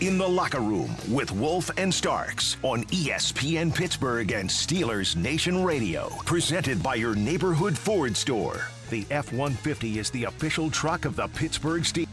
In 0.00 0.16
the 0.16 0.28
Locker 0.28 0.60
Room 0.60 0.94
with 1.10 1.32
Wolf 1.32 1.72
and 1.76 1.92
Starks 1.92 2.56
on 2.62 2.84
ESPN 2.84 3.74
Pittsburgh 3.74 4.30
and 4.30 4.48
Steelers 4.48 5.16
Nation 5.16 5.64
Radio. 5.64 6.08
Presented 6.24 6.80
by 6.80 6.94
your 6.94 7.16
neighborhood 7.16 7.76
Ford 7.76 8.16
store. 8.16 8.68
The 8.90 9.04
F 9.10 9.32
150 9.32 9.98
is 9.98 10.08
the 10.10 10.22
official 10.24 10.70
truck 10.70 11.04
of 11.04 11.16
the 11.16 11.26
Pittsburgh 11.26 11.82
Steelers. 11.82 12.06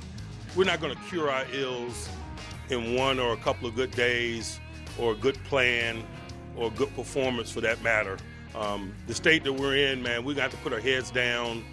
We're 0.56 0.64
not 0.64 0.82
going 0.82 0.96
to 0.96 1.02
cure 1.04 1.30
our 1.30 1.46
ills 1.54 2.10
in 2.70 2.96
one 2.96 3.20
or 3.20 3.34
a 3.34 3.38
couple 3.38 3.68
of 3.68 3.76
good 3.76 3.92
days 3.92 4.60
or 4.98 5.12
a 5.12 5.16
good 5.16 5.36
plan 5.44 6.04
or 6.56 6.70
a 6.70 6.72
good 6.72 6.92
performance 6.96 7.52
for 7.52 7.62
that 7.62 7.84
matter. 7.84 8.18
Um, 8.56 8.96
the 9.06 9.14
state 9.14 9.44
that 9.44 9.54
we're 9.54 9.76
in, 9.76 10.02
man, 10.02 10.24
we 10.26 10.34
got 10.34 10.50
to 10.50 10.58
put 10.58 10.74
our 10.74 10.80
heads 10.80 11.12
down 11.12 11.64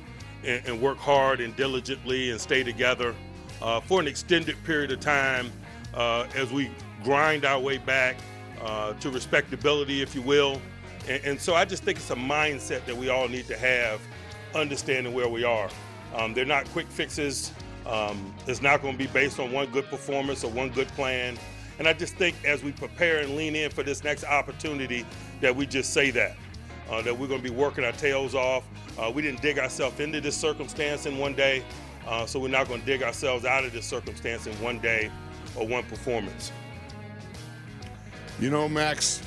and, 0.45 0.63
and 0.67 0.83
work 0.83 0.99
hard 0.99 1.41
and 1.41 1.57
diligently 1.57 2.33
and 2.33 2.39
stay 2.39 2.63
together 2.63 3.15
uh, 3.63 3.81
for 3.81 3.99
an 3.99 4.07
extended 4.07 4.63
period 4.65 4.93
of 4.93 5.01
time 5.01 5.51
uh, 5.95 6.27
as 6.35 6.53
we 6.53 6.71
grind 7.03 7.45
our 7.45 7.59
way 7.59 7.79
back 7.79 8.17
uh, 8.61 8.93
to 8.95 9.11
respectability, 9.11 10.03
if 10.03 10.15
you 10.15 10.23
will. 10.23 10.61
And, 11.09 11.25
and, 11.25 11.41
so 11.41 11.55
I 11.55 11.65
just 11.65 11.83
think 11.83 11.99
it's 11.99 12.11
a 12.11 12.17
mindset 12.17 12.85
that 12.87 12.97
we 12.97 13.09
all 13.09 13.29
need 13.29 13.47
to 13.49 13.57
have, 13.57 14.01
understanding 14.55 15.13
where 15.13 15.29
we 15.29 15.45
are. 15.45 15.69
Um, 16.15 16.33
they're 16.35 16.45
not 16.45 16.67
quick 16.67 16.87
fixes. 16.87 17.53
Um, 17.87 18.33
it's 18.47 18.63
not 18.63 18.83
going 18.83 18.95
to 18.95 18.99
be 18.99 19.09
based 19.09 19.41
on 19.41 19.51
one 19.51 19.67
good 19.71 19.87
performance 19.87 20.45
or 20.45 20.51
one 20.53 20.71
good 20.71 20.89
plan. 20.89 21.37
And 21.79 21.89
I 21.89 21.93
just 21.93 22.15
think 22.15 22.37
as 22.45 22.63
we 22.63 22.71
prepare 22.71 23.21
and 23.21 23.35
lean 23.35 23.57
in 23.57 23.71
for 23.71 23.83
this 23.83 24.05
next 24.05 24.25
opportunity, 24.25 25.05
that 25.41 25.55
we 25.55 25.67
just 25.67 25.93
say 25.93 26.11
that. 26.13 26.37
Uh, 26.91 27.01
that 27.03 27.17
we're 27.17 27.27
going 27.27 27.43
to 27.43 27.49
be 27.49 27.55
working 27.55 27.85
our 27.85 27.93
tails 27.93 28.35
off. 28.35 28.65
Uh, 28.99 29.11
we 29.13 29.23
didn't 29.23 29.41
dig 29.41 29.59
ourselves 29.59 29.99
into 29.99 30.21
this 30.21 30.37
circumstance 30.37 31.07
in 31.07 31.17
one 31.17 31.35
day. 31.35 31.65
Uh, 32.07 32.27
so 32.27 32.39
we're 32.39 32.49
not 32.49 32.69
going 32.69 32.81
to 32.81 32.87
dig 32.87 33.03
ourselves 33.03 33.45
out 33.45 33.65
of 33.65 33.73
this 33.73 33.87
circumstance 33.87 34.47
in 34.47 34.53
one 34.61 34.79
day 34.79 35.11
or 35.57 35.67
one 35.67 35.85
performance. 35.85 36.53
You 38.41 38.51
know, 38.51 38.69
Max, 38.69 39.23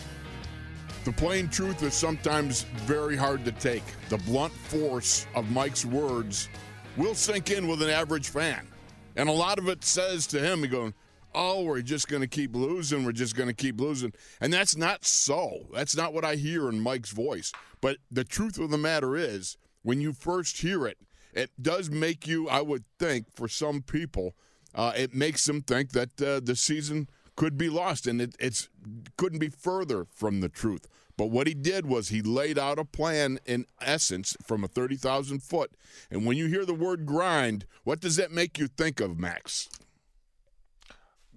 the 1.06 1.12
plain 1.12 1.48
truth 1.48 1.84
is 1.84 1.94
sometimes 1.94 2.64
very 2.86 3.16
hard 3.16 3.46
to 3.46 3.52
take. 3.52 3.84
The 4.10 4.18
blunt 4.18 4.54
force 4.54 5.28
of 5.36 5.50
Mike's 5.52 5.86
words 5.86 6.50
will 6.98 7.16
sink 7.16 7.52
in 7.52 7.68
with 7.68 7.82
an 7.82 7.90
average 7.90 8.30
fan. 8.30 8.68
And 9.16 9.30
a 9.30 9.32
lot 9.32 9.60
of 9.60 9.70
it 9.70 9.84
says 9.84 10.28
to 10.28 10.40
him, 10.40 10.62
he 10.62 10.68
going, 10.68 10.94
Oh, 11.38 11.64
we're 11.64 11.82
just 11.82 12.08
going 12.08 12.22
to 12.22 12.28
keep 12.28 12.56
losing. 12.56 13.04
We're 13.04 13.12
just 13.12 13.36
going 13.36 13.50
to 13.50 13.54
keep 13.54 13.80
losing. 13.80 14.14
And 14.40 14.54
that's 14.54 14.78
not 14.78 15.04
so. 15.04 15.68
That's 15.74 15.96
not 15.96 16.14
what 16.14 16.24
I 16.24 16.36
hear 16.36 16.70
in 16.70 16.80
Mike's 16.80 17.12
voice. 17.12 17.52
But 17.82 17.98
the 18.10 18.24
truth 18.24 18.58
of 18.58 18.70
the 18.70 18.78
matter 18.78 19.18
is, 19.18 19.58
when 19.84 20.00
you 20.00 20.14
first 20.14 20.62
hear 20.62 20.88
it, 20.88 20.98
it 21.34 21.52
does 21.62 21.90
make 21.90 22.26
you, 22.26 22.48
I 22.48 22.62
would 22.62 22.86
think, 22.98 23.28
for 23.36 23.50
some 23.50 23.82
people, 23.82 24.34
uh, 24.76 24.92
it 24.96 25.16
makes 25.16 25.46
them 25.46 25.62
think 25.62 25.92
that 25.92 26.22
uh, 26.22 26.40
the 26.44 26.56
season 26.56 27.08
could 27.36 27.58
be 27.58 27.70
lost, 27.70 28.06
and 28.08 28.22
it 28.22 28.36
it's 28.40 28.70
couldn't 29.18 29.40
be 29.40 29.50
further 29.50 30.06
from 30.14 30.42
the 30.42 30.50
truth. 30.50 30.88
But 31.18 31.28
what 31.32 31.48
he 31.48 31.54
did 31.54 31.86
was 31.86 32.10
he 32.10 32.22
laid 32.22 32.60
out 32.60 32.78
a 32.78 32.84
plan, 32.84 33.40
in 33.46 33.66
essence, 33.82 34.36
from 34.44 34.64
a 34.64 34.68
thirty 34.68 34.98
thousand 34.98 35.42
foot. 35.44 35.72
And 36.12 36.26
when 36.26 36.38
you 36.38 36.48
hear 36.48 36.66
the 36.66 36.74
word 36.74 37.06
grind, 37.06 37.66
what 37.84 38.02
does 38.02 38.18
that 38.18 38.32
make 38.32 38.60
you 38.60 38.68
think 38.68 39.00
of, 39.00 39.18
Max? 39.18 39.70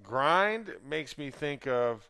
Grind 0.03 0.75
makes 0.89 1.19
me 1.19 1.31
think 1.31 1.67
of 1.67 2.09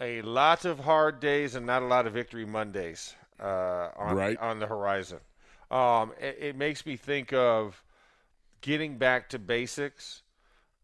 a 0.00 0.20
lot 0.22 0.64
of 0.64 0.80
hard 0.80 1.20
days 1.20 1.54
and 1.54 1.64
not 1.66 1.82
a 1.82 1.86
lot 1.86 2.06
of 2.06 2.12
victory 2.12 2.44
Mondays 2.44 3.14
uh, 3.40 3.88
on 3.96 4.16
Right. 4.16 4.38
on 4.38 4.58
the 4.58 4.66
horizon. 4.66 5.20
Um, 5.70 6.12
it, 6.20 6.36
it 6.40 6.56
makes 6.56 6.84
me 6.86 6.96
think 6.96 7.32
of 7.32 7.82
getting 8.60 8.98
back 8.98 9.28
to 9.30 9.38
basics. 9.38 10.22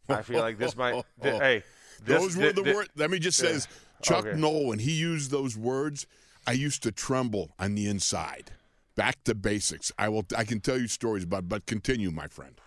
I 0.09 0.23
feel 0.23 0.41
like 0.41 0.59
this 0.59 0.77
might. 0.77 0.93
th- 1.23 1.41
hey, 1.41 1.63
this, 2.05 2.21
those 2.21 2.37
were 2.37 2.53
the 2.53 2.63
words. 2.75 2.89
Let 2.97 3.11
me 3.11 3.19
just 3.19 3.39
say 3.39 3.53
this. 3.53 3.69
Chuck 4.03 4.27
Okay. 4.27 4.39
Noll, 4.39 4.67
when 4.67 4.81
he 4.81 4.91
used 4.93 5.31
those 5.31 5.57
words, 5.57 6.07
I 6.47 6.53
used 6.53 6.83
to 6.83 6.93
tremble 6.93 7.53
on 7.59 7.75
the 7.77 7.87
inside. 7.89 8.51
Back 8.97 9.23
to 9.25 9.35
basics. 9.35 9.93
I 9.99 10.09
will. 10.09 10.27
I 10.37 10.45
can 10.45 10.61
tell 10.61 10.79
you 10.79 10.89
stories 10.89 11.25
about, 11.25 11.49
but 11.49 11.67
continue, 11.67 12.11
my 12.11 12.27
friend. 12.27 12.61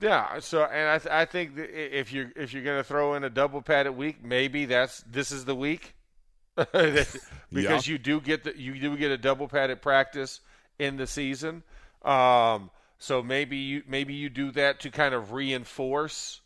Yeah. 0.00 0.38
So, 0.40 0.64
and 0.64 0.88
I, 0.90 0.98
th- 0.98 1.12
I 1.12 1.24
think 1.24 1.52
if 1.56 2.12
you're 2.12 2.30
if 2.36 2.52
you're 2.52 2.62
going 2.62 2.78
to 2.78 2.84
throw 2.84 3.14
in 3.14 3.24
a 3.24 3.30
double 3.30 3.62
padded 3.62 3.96
week, 3.96 4.22
maybe 4.22 4.66
that's 4.66 5.02
this 5.10 5.32
is 5.32 5.44
the 5.44 5.54
week 5.54 5.94
because 6.56 7.16
Yeah. 7.50 7.80
you 7.84 7.98
do 7.98 8.20
get 8.20 8.44
the 8.44 8.56
you 8.56 8.78
do 8.78 8.96
get 8.96 9.10
a 9.10 9.18
double 9.18 9.48
padded 9.48 9.80
practice 9.82 10.40
in 10.78 10.96
the 10.96 11.06
season. 11.06 11.62
Um, 12.04 12.70
so 12.98 13.22
maybe 13.22 13.56
you 13.56 13.82
maybe 13.86 14.14
you 14.14 14.28
do 14.28 14.50
that 14.52 14.80
to 14.80 14.90
kind 14.90 15.14
of 15.14 15.32
reinforce, 15.32 16.40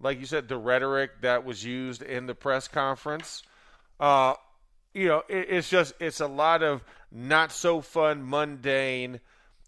like 0.00 0.20
you 0.20 0.26
said, 0.26 0.48
the 0.48 0.56
rhetoric 0.56 1.22
that 1.22 1.44
was 1.44 1.64
used 1.64 2.02
in 2.02 2.26
the 2.26 2.34
press 2.34 2.68
conference. 2.68 3.42
Uh, 3.98 4.34
you 4.92 5.08
know, 5.08 5.22
it, 5.28 5.46
it's 5.50 5.68
just 5.68 5.94
it's 6.00 6.20
a 6.20 6.26
lot 6.26 6.62
of 6.62 6.84
not 7.10 7.52
so 7.52 7.80
fun, 7.80 8.28
mundane. 8.28 9.20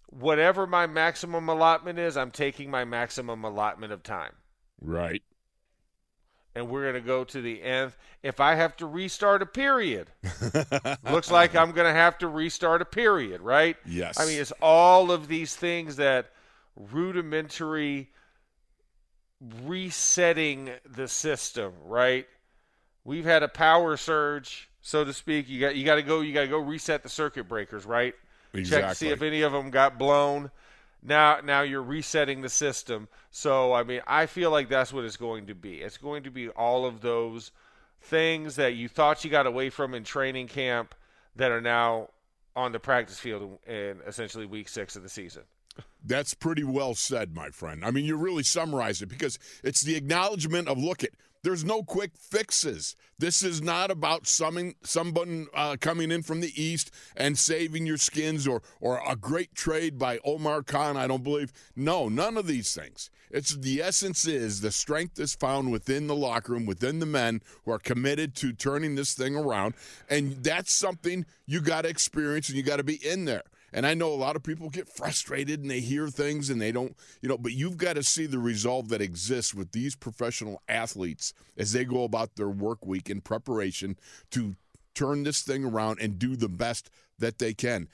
Whatever 0.09 0.65
my 0.65 0.87
maximum 0.87 1.49
allotment 1.49 1.99
is, 1.99 2.15
I'm 2.15 2.31
taking 2.31 2.71
my 2.71 2.85
maximum 2.85 3.43
allotment 3.43 3.91
of 3.91 4.03
time, 4.03 4.33
Right. 4.81 5.21
And 6.57 6.67
we're 6.69 6.81
going 6.81 6.95
to 6.95 7.07
go 7.07 7.23
to 7.23 7.41
the 7.41 7.61
nth. 7.61 7.95
If 8.23 8.39
I 8.39 8.55
have 8.55 8.75
to 8.77 8.87
restart 8.87 9.43
a 9.43 9.45
period, 9.45 10.07
looks 11.11 11.29
like 11.29 11.55
I'm 11.55 11.71
going 11.71 11.87
to 11.87 11.93
have 11.93 12.17
to 12.19 12.27
restart 12.27 12.81
a 12.81 12.85
period, 12.85 13.41
right? 13.41 13.77
Yes. 13.85 14.19
I 14.19 14.25
mean, 14.25 14.41
it's 14.41 14.51
all 14.61 15.11
of 15.11 15.27
these 15.27 15.55
things 15.55 15.97
that 15.97 16.31
rudimentary 16.75 18.09
resetting 19.63 20.71
the 20.89 21.07
system, 21.07 21.73
right? 21.85 22.25
We've 23.03 23.25
had 23.25 23.43
a 23.43 23.47
power 23.47 23.95
surge, 23.95 24.69
so 24.81 25.05
to 25.05 25.13
speak. 25.13 25.47
You 25.47 25.61
got 25.61 25.75
you 25.75 25.85
got 25.85 25.95
to 25.95 26.01
go. 26.01 26.21
You 26.21 26.33
got 26.33 26.41
to 26.41 26.47
go 26.47 26.57
reset 26.57 27.03
the 27.03 27.09
circuit 27.09 27.47
breakers, 27.47 27.85
right? 27.85 28.15
Exactly. 28.53 28.81
Check 28.81 28.89
to 28.89 28.95
see 28.95 29.09
if 29.09 29.21
any 29.21 29.43
of 29.43 29.51
them 29.51 29.69
got 29.69 29.99
blown. 29.99 30.49
Now, 31.07 31.39
now 31.41 31.61
you're 31.61 31.81
resetting 31.81 32.41
the 32.41 32.49
system. 32.49 33.07
So, 33.31 33.71
I 33.71 33.83
mean, 33.83 34.01
I 34.05 34.25
feel 34.25 34.51
like 34.51 34.67
that's 34.67 34.91
what 34.91 35.05
it's 35.05 35.15
going 35.15 35.47
to 35.47 35.55
be. 35.55 35.75
It's 35.75 35.97
going 35.97 36.23
to 36.23 36.29
be 36.29 36.49
all 36.49 36.85
of 36.85 36.99
those 36.99 37.51
things 38.01 38.57
that 38.57 38.75
you 38.75 38.89
thought 38.89 39.23
you 39.23 39.31
got 39.31 39.47
away 39.47 39.69
from 39.69 39.93
in 39.93 40.03
training 40.03 40.47
camp 40.49 40.93
that 41.37 41.51
are 41.51 41.61
now 41.61 42.09
on 42.57 42.73
the 42.73 42.79
practice 42.79 43.19
field 43.19 43.57
in 43.65 43.99
essentially 44.05 44.45
week 44.45 44.67
six 44.67 44.97
of 44.97 45.03
the 45.03 45.09
season. 45.09 45.43
That's 46.03 46.33
pretty 46.33 46.63
well 46.63 46.93
said, 46.93 47.33
my 47.33 47.49
friend. 47.51 47.85
I 47.85 47.91
mean, 47.91 48.03
you 48.03 48.17
really 48.17 48.43
summarized 48.43 49.01
it 49.01 49.07
because 49.07 49.39
it's 49.63 49.81
the 49.81 49.95
acknowledgement 49.95 50.67
of 50.67 50.77
look 50.77 51.03
it, 51.03 51.13
There's 51.43 51.63
no 51.63 51.83
quick 51.83 52.11
fixes. 52.17 52.95
This 53.19 53.41
is 53.41 53.61
not 53.61 53.89
about 53.89 54.27
someone, 54.27 54.75
someone 54.83 55.47
uh, 55.53 55.77
coming 55.79 56.11
in 56.11 56.23
from 56.23 56.41
the 56.41 56.53
east 56.61 56.91
and 57.15 57.37
saving 57.37 57.85
your 57.85 57.97
skins 57.97 58.47
or 58.47 58.61
or 58.79 59.01
a 59.07 59.15
great 59.15 59.55
trade 59.55 59.97
by 59.97 60.19
Omar 60.23 60.63
Khan. 60.63 60.97
I 60.97 61.07
don't 61.07 61.23
believe. 61.23 61.51
No, 61.75 62.09
none 62.09 62.37
of 62.37 62.47
these 62.47 62.73
things. 62.73 63.09
It's 63.29 63.55
the 63.55 63.81
essence 63.81 64.25
is 64.25 64.61
the 64.61 64.71
strength 64.71 65.19
is 65.19 65.35
found 65.35 65.71
within 65.71 66.07
the 66.07 66.15
locker 66.15 66.53
room, 66.53 66.65
within 66.65 66.99
the 66.99 67.05
men 67.05 67.41
who 67.65 67.71
are 67.71 67.79
committed 67.79 68.35
to 68.35 68.53
turning 68.53 68.95
this 68.95 69.13
thing 69.13 69.35
around, 69.35 69.73
and 70.09 70.43
that's 70.43 70.71
something 70.71 71.25
you 71.45 71.61
got 71.61 71.81
to 71.81 71.89
experience 71.89 72.47
and 72.47 72.57
you 72.57 72.63
got 72.63 72.77
to 72.77 72.83
be 72.83 73.05
in 73.05 73.25
there. 73.25 73.43
And 73.73 73.85
I 73.85 73.93
know 73.93 74.13
a 74.13 74.15
lot 74.15 74.35
of 74.35 74.43
people 74.43 74.69
get 74.69 74.87
frustrated 74.87 75.61
and 75.61 75.69
they 75.69 75.81
hear 75.81 76.07
things 76.07 76.49
and 76.49 76.61
they 76.61 76.71
don't, 76.71 76.95
you 77.21 77.27
know, 77.27 77.37
but 77.37 77.51
you've 77.51 77.77
got 77.77 77.93
to 77.93 78.03
see 78.03 78.25
the 78.25 78.39
resolve 78.39 78.89
that 78.89 79.01
exists 79.01 79.53
with 79.53 79.71
these 79.71 79.95
professional 79.95 80.61
athletes 80.69 81.33
as 81.57 81.73
they 81.73 81.83
go 81.83 82.03
about 82.03 82.35
their 82.35 82.49
work 82.49 82.85
week 82.85 83.09
in 83.09 83.21
preparation 83.21 83.97
to 84.31 84.55
turn 84.95 85.23
this 85.23 85.41
thing 85.41 85.65
around 85.65 85.99
and 86.01 86.17
do 86.17 86.35
the 86.35 86.49
best 86.49 86.89
that 87.19 87.39
they 87.39 87.53
can. 87.53 87.87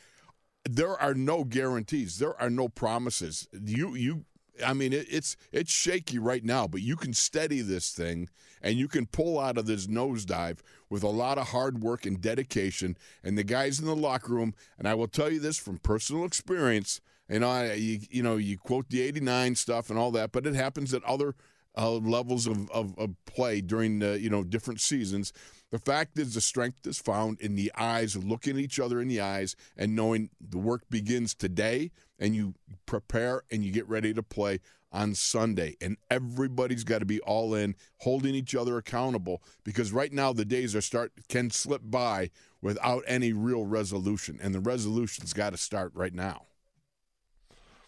There 0.64 1.00
are 1.02 1.14
no 1.14 1.44
guarantees. 1.44 2.20
There 2.20 2.40
are 2.42 2.50
no 2.50 2.70
promises. 2.70 3.48
You 3.52 3.96
you 3.96 4.25
I 4.65 4.73
mean, 4.73 4.94
it, 4.94 5.07
it's 5.09 5.35
it's 5.51 5.71
shaky 5.71 6.19
right 6.19 6.44
now, 6.44 6.67
but 6.67 6.81
you 6.81 6.95
can 6.95 7.13
steady 7.13 7.61
this 7.61 7.91
thing 7.91 8.29
and 8.63 8.77
you 8.77 8.88
can 8.88 9.05
pull 9.05 9.39
out 9.39 9.57
of 9.57 9.65
this 9.65 9.88
nosedive 9.88 10.59
with 10.89 11.03
a 11.03 11.09
lot 11.09 11.38
of 11.38 11.50
hard 11.50 11.81
work 11.81 12.05
and 12.05 12.21
dedication. 12.21 12.97
And 13.23 13.38
the 13.38 13.44
guys 13.44 13.79
in 13.79 13.85
the 13.85 13.95
locker 13.95 14.33
room, 14.33 14.55
and 14.79 14.88
I 14.88 14.94
will 14.95 15.07
tell 15.07 15.31
you 15.31 15.39
this 15.39 15.57
from 15.57 15.77
personal 15.77 16.25
experience. 16.25 17.01
Know, 17.29 17.50
I, 17.50 17.73
you, 17.73 18.00
you 18.09 18.21
know, 18.21 18.38
you 18.38 18.57
quote 18.57 18.89
the 18.89 19.01
'89 19.01 19.55
stuff 19.55 19.89
and 19.89 19.97
all 19.97 20.11
that, 20.11 20.31
but 20.31 20.45
it 20.45 20.55
happens 20.55 20.94
at 20.94 21.03
other 21.03 21.35
uh, 21.75 21.94
levels 21.94 22.45
of, 22.47 22.69
of, 22.69 22.97
of 22.97 23.15
play 23.25 23.61
during 23.61 24.00
the 24.00 24.19
you 24.19 24.29
know 24.29 24.44
different 24.44 24.81
seasons. 24.81 25.33
The 25.71 25.79
fact 25.79 26.19
is, 26.19 26.35
the 26.35 26.41
strength 26.41 26.85
is 26.85 27.00
found 27.00 27.41
in 27.41 27.55
the 27.55 27.71
eyes, 27.75 28.15
looking 28.15 28.59
each 28.59 28.79
other 28.79 29.01
in 29.01 29.07
the 29.07 29.21
eyes, 29.21 29.55
and 29.75 29.95
knowing 29.95 30.29
the 30.39 30.59
work 30.59 30.83
begins 30.91 31.33
today, 31.33 31.89
and 32.19 32.36
you 32.36 32.54
prepare 32.86 33.44
and 33.51 33.63
you 33.63 33.71
get 33.71 33.88
ready 33.88 34.13
to 34.13 34.24
play 34.24 34.60
on 34.92 35.15
Sunday. 35.15 35.75
And 35.81 35.98
everybody's 36.10 36.83
got 36.83 37.00
to 37.00 37.06
be 37.06 37.19
all 37.21 37.56
in, 37.56 37.75
holding 37.98 38.36
each 38.36 38.56
other 38.56 38.77
accountable, 38.77 39.42
because 39.63 39.92
right 39.92 40.13
now 40.13 40.33
the 40.33 40.45
days 40.45 40.75
are 40.75 40.81
start 40.81 41.12
can 41.30 41.50
slip 41.50 41.81
by 41.83 42.30
without 42.62 43.04
any 43.07 43.33
real 43.33 43.65
resolution, 43.65 44.39
and 44.42 44.56
the 44.56 44.60
resolution's 44.60 45.33
got 45.33 45.50
to 45.50 45.57
start 45.57 45.92
right 45.94 46.13
now. 46.13 46.44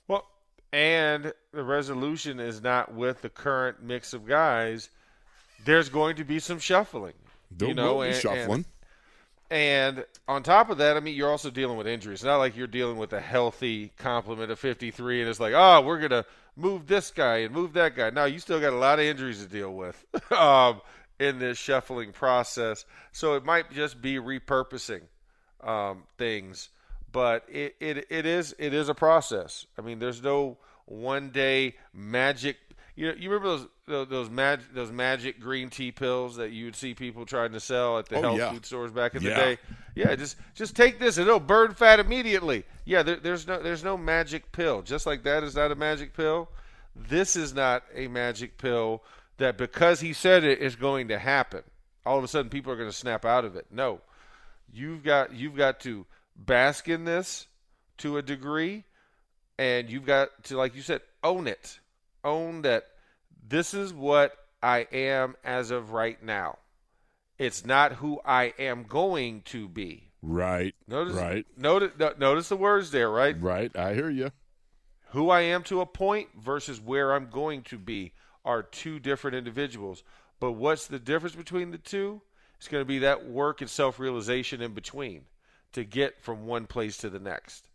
Well, 0.07 0.27
and 0.74 1.31
the 1.54 1.63
resolution 1.63 2.39
is 2.39 2.62
not 2.62 2.94
with 2.94 3.22
the 3.22 3.30
current 3.30 3.81
mix 3.81 4.13
of 4.13 4.27
guys. 4.27 4.89
There's 5.63 5.88
going 5.88 6.18
to 6.18 6.25
be 6.25 6.39
some 6.39 6.60
shuffling. 6.60 7.13
There 7.51 7.69
you 7.69 7.74
know, 7.74 7.95
will 7.95 8.01
be 8.01 8.10
and, 8.10 8.18
shuffling. 8.18 8.51
And, 8.51 8.66
and 9.50 10.06
on 10.27 10.44
top 10.44 10.69
of 10.69 10.80
that, 10.80 10.97
I 10.97 11.00
mean, 11.00 11.15
you're 11.15 11.30
also 11.30 11.50
dealing 11.50 11.77
with 11.77 11.88
injuries. 11.88 12.24
Not 12.24 12.38
like 12.38 12.57
you're 12.57 12.68
dealing 12.68 12.97
with 12.97 13.13
a 13.13 13.19
healthy 13.19 13.92
complement 13.97 14.51
of 14.51 14.59
53 14.59 15.21
and 15.21 15.30
it's 15.30 15.39
like, 15.39 15.53
oh, 15.56 15.81
we're 15.81 16.00
going 16.00 16.12
to 16.12 16.25
move 16.56 16.88
this 16.88 17.12
guy 17.12 17.38
and 17.38 17.53
move 17.53 17.74
that 17.74 17.95
guy. 17.95 18.09
No, 18.09 18.25
you 18.25 18.39
still 18.39 18.59
got 18.59 18.74
a 18.74 18.77
lot 18.77 19.00
of 19.00 19.06
injuries 19.06 19.44
to 19.44 19.50
deal 19.50 19.74
with 19.74 20.03
um, 20.31 20.81
in 21.19 21.39
this 21.39 21.57
shuffling 21.57 22.12
process. 22.12 22.86
So 23.12 23.36
it 23.36 23.45
might 23.45 23.71
just 23.71 24.01
be 24.01 24.15
repurposing 24.15 25.01
um, 25.62 26.03
things, 26.18 26.69
but 27.12 27.45
it, 27.50 27.75
it 27.80 28.07
it 28.09 28.25
is 28.25 28.56
it 28.59 28.74
is 28.74 28.89
a 28.89 28.94
process. 28.94 29.65
I 29.77 29.81
mean, 29.81 30.00
there's 30.00 30.21
no 30.21 30.57
one 30.86 31.30
day 31.30 31.75
magic. 31.94 32.57
You 32.95 33.13
you 33.18 33.30
remember 33.30 33.65
those 33.88 34.07
those 34.07 34.30
magic 34.30 34.74
those 34.74 34.92
magic 34.92 35.39
green 35.39 35.69
tea 35.69 35.92
pills 35.92 36.38
that 36.38 36.51
you 36.51 36.65
would 36.65 36.75
see 36.75 36.94
people 36.94 37.25
trying 37.25 37.51
to 37.51 37.59
sell 37.59 38.00
at 38.00 38.07
the 38.07 38.15
Oh, 38.18 38.21
health 38.21 38.38
yeah. 38.38 38.51
food 38.53 38.65
stores 38.65 38.92
back 38.92 39.15
in 39.15 39.21
Yeah. 39.21 39.30
the 39.30 39.36
day. 39.36 39.57
Yeah, 39.95 40.15
just 40.15 40.38
just 40.53 40.75
take 40.75 40.97
this 41.00 41.18
and 41.18 41.27
it'll 41.27 41.39
burn 41.42 41.74
fat 41.74 42.00
immediately. 42.00 42.63
Yeah, 42.86 43.03
there, 43.03 43.18
there's 43.18 43.45
no 43.47 43.62
there's 43.62 43.83
no 43.83 43.97
magic 43.97 44.51
pill. 44.53 44.81
Just 44.81 45.06
like 45.06 45.24
that 45.24 45.44
is 45.44 45.56
not 45.56 45.71
a 45.71 45.75
magic 45.75 46.13
pill. 46.13 46.50
This 46.95 47.36
is 47.36 47.53
not 47.53 47.83
a 47.94 48.07
magic 48.07 48.57
pill 48.57 49.03
that 49.38 49.57
because 49.57 50.00
he 50.00 50.13
said 50.13 50.45
it 50.45 50.59
is 50.59 50.77
going 50.77 51.09
to 51.09 51.19
happen. 51.19 51.63
All 52.06 52.18
of 52.18 52.24
a 52.24 52.27
sudden, 52.30 52.50
people 52.50 52.71
are 52.71 52.77
going 52.77 52.89
to 52.89 52.95
snap 52.95 53.25
out 53.25 53.44
of 53.44 53.56
it. 53.57 53.65
No, 53.71 54.00
you've 54.71 55.03
got 55.03 55.33
you've 55.33 55.57
got 55.57 55.81
to 55.81 56.06
bask 56.38 56.88
in 56.88 57.03
this 57.03 57.48
to 57.98 58.18
a 58.18 58.21
degree, 58.21 58.83
and 59.57 59.89
you've 59.89 60.06
got 60.06 60.30
to, 60.45 60.56
like 60.57 60.75
you 60.75 60.81
said, 60.81 61.01
own 61.24 61.48
it. 61.48 61.80
Own 62.25 62.63
that 62.63 62.88
this 63.48 63.74
is 63.74 63.94
what 63.94 64.36
I 64.62 64.88
am 64.92 65.36
as 65.44 65.72
of 65.72 65.92
right 65.92 66.22
now. 66.22 66.57
It's 67.38 67.66
not 67.66 67.94
who 67.94 68.19
I 68.25 68.54
am 68.60 68.83
going 68.83 69.44
to 69.44 69.69
be. 69.69 70.12
Right. 70.22 70.74
Notice, 70.88 71.16
Right. 71.16 71.45
Notice, 71.56 71.92
notice 72.18 72.50
the 72.50 72.57
words 72.57 72.92
there, 72.92 73.10
right? 73.10 73.39
Right. 73.39 73.75
I 73.77 73.94
hear 73.94 74.10
you. 74.10 74.31
Who 75.10 75.30
I 75.30 75.42
am 75.42 75.63
to 75.63 75.81
a 75.81 75.86
point 75.86 76.30
versus 76.38 76.81
where 76.81 77.13
I'm 77.13 77.30
going 77.30 77.62
to 77.63 77.77
be 77.77 78.13
are 78.44 78.63
two 78.63 79.00
different 79.00 79.36
individuals. 79.36 80.04
But 80.39 80.54
what's 80.54 80.88
the 80.88 81.00
difference 81.00 81.36
between 81.36 81.72
the 81.72 81.77
two? 81.77 82.22
It's 82.57 82.68
going 82.68 82.81
to 82.81 82.88
be 82.88 83.00
that 83.00 83.27
work 83.27 83.62
and 83.62 83.69
self 83.69 84.00
realization 84.00 84.62
in 84.62 84.74
between 84.74 85.25
to 85.74 85.83
get 85.83 86.22
from 86.22 86.45
one 86.45 86.66
place 86.66 86.98
to 86.98 87.10
the 87.10 87.19
next. 87.19 87.69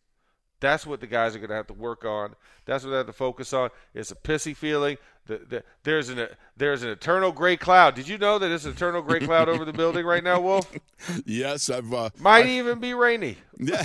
That's 0.60 0.86
what 0.86 1.00
the 1.00 1.06
guys 1.06 1.34
are 1.34 1.38
going 1.38 1.48
to 1.50 1.56
have 1.56 1.66
to 1.68 1.72
work 1.74 2.04
on. 2.04 2.34
That's 2.66 2.84
what 2.84 2.90
they 2.90 2.96
have 2.98 3.06
to 3.06 3.12
focus 3.12 3.52
on. 3.52 3.70
It's 3.94 4.10
a 4.10 4.14
pissy 4.14 4.54
feeling. 4.54 4.98
The, 5.26 5.38
the, 5.38 5.64
there's 5.84 6.08
an 6.08 6.28
there's 6.56 6.82
an 6.82 6.88
eternal 6.90 7.32
gray 7.32 7.56
cloud. 7.56 7.94
Did 7.94 8.08
you 8.08 8.18
know 8.18 8.38
that 8.38 8.48
there's 8.48 8.66
an 8.66 8.72
eternal 8.72 9.00
gray 9.02 9.20
cloud 9.20 9.48
over 9.48 9.64
the 9.64 9.72
building 9.72 10.04
right 10.04 10.24
now, 10.24 10.40
Wolf? 10.40 10.70
Yes, 11.24 11.70
I've 11.70 11.92
uh, 11.94 12.10
Might 12.18 12.46
even 12.46 12.78
be 12.78 12.94
rainy. 12.94 13.36
Yeah, 13.58 13.84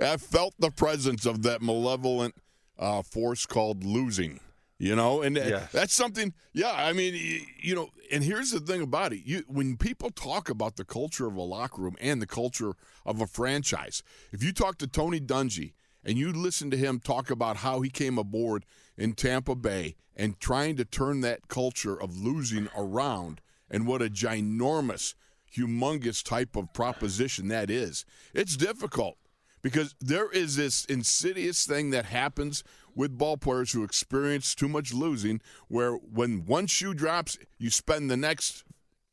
I 0.00 0.16
felt 0.16 0.54
the 0.58 0.70
presence 0.70 1.26
of 1.26 1.42
that 1.42 1.62
malevolent 1.62 2.34
uh, 2.78 3.02
force 3.02 3.44
called 3.46 3.84
losing. 3.84 4.40
You 4.78 4.96
know, 4.96 5.22
and 5.22 5.38
uh, 5.38 5.42
Yes. 5.42 5.72
that's 5.72 5.94
something. 5.94 6.32
Yeah, 6.52 6.72
I 6.74 6.92
mean, 6.92 7.14
y- 7.14 7.46
you 7.60 7.74
know, 7.74 7.90
and 8.10 8.24
here's 8.24 8.50
the 8.50 8.58
thing 8.60 8.82
about 8.82 9.12
it: 9.12 9.20
you 9.24 9.44
when 9.46 9.76
people 9.76 10.10
talk 10.10 10.48
about 10.48 10.76
the 10.76 10.84
culture 10.84 11.26
of 11.26 11.36
a 11.36 11.40
locker 11.42 11.80
room 11.82 11.96
and 12.00 12.20
the 12.20 12.26
culture 12.26 12.72
of 13.06 13.20
a 13.20 13.26
franchise, 13.26 14.02
if 14.32 14.42
you 14.42 14.52
talk 14.52 14.78
to 14.78 14.86
Tony 14.88 15.20
Dungy 15.20 15.72
and 16.04 16.18
you 16.18 16.32
listen 16.32 16.70
to 16.70 16.76
him 16.76 16.98
talk 16.98 17.30
about 17.30 17.58
how 17.58 17.80
he 17.80 17.90
came 17.90 18.18
aboard 18.18 18.64
in 18.96 19.12
Tampa 19.14 19.54
Bay 19.54 19.96
and 20.16 20.38
trying 20.40 20.76
to 20.76 20.84
turn 20.84 21.20
that 21.20 21.48
culture 21.48 22.00
of 22.00 22.18
losing 22.18 22.68
around, 22.76 23.40
and 23.70 23.86
what 23.86 24.02
a 24.02 24.10
ginormous, 24.10 25.14
humongous 25.56 26.22
type 26.22 26.56
of 26.56 26.72
proposition 26.72 27.48
that 27.48 27.70
is, 27.70 28.04
it's 28.34 28.56
difficult 28.56 29.16
because 29.62 29.94
there 30.00 30.30
is 30.30 30.56
this 30.56 30.84
insidious 30.86 31.64
thing 31.64 31.90
that 31.90 32.06
happens 32.06 32.64
with 32.94 33.16
ball 33.16 33.36
players 33.36 33.72
who 33.72 33.84
experience 33.84 34.54
too 34.54 34.68
much 34.68 34.92
losing 34.92 35.40
where 35.68 35.92
when 35.94 36.44
one 36.44 36.66
shoe 36.66 36.92
drops 36.92 37.38
you 37.58 37.70
spend 37.70 38.10
the 38.10 38.16
next 38.16 38.64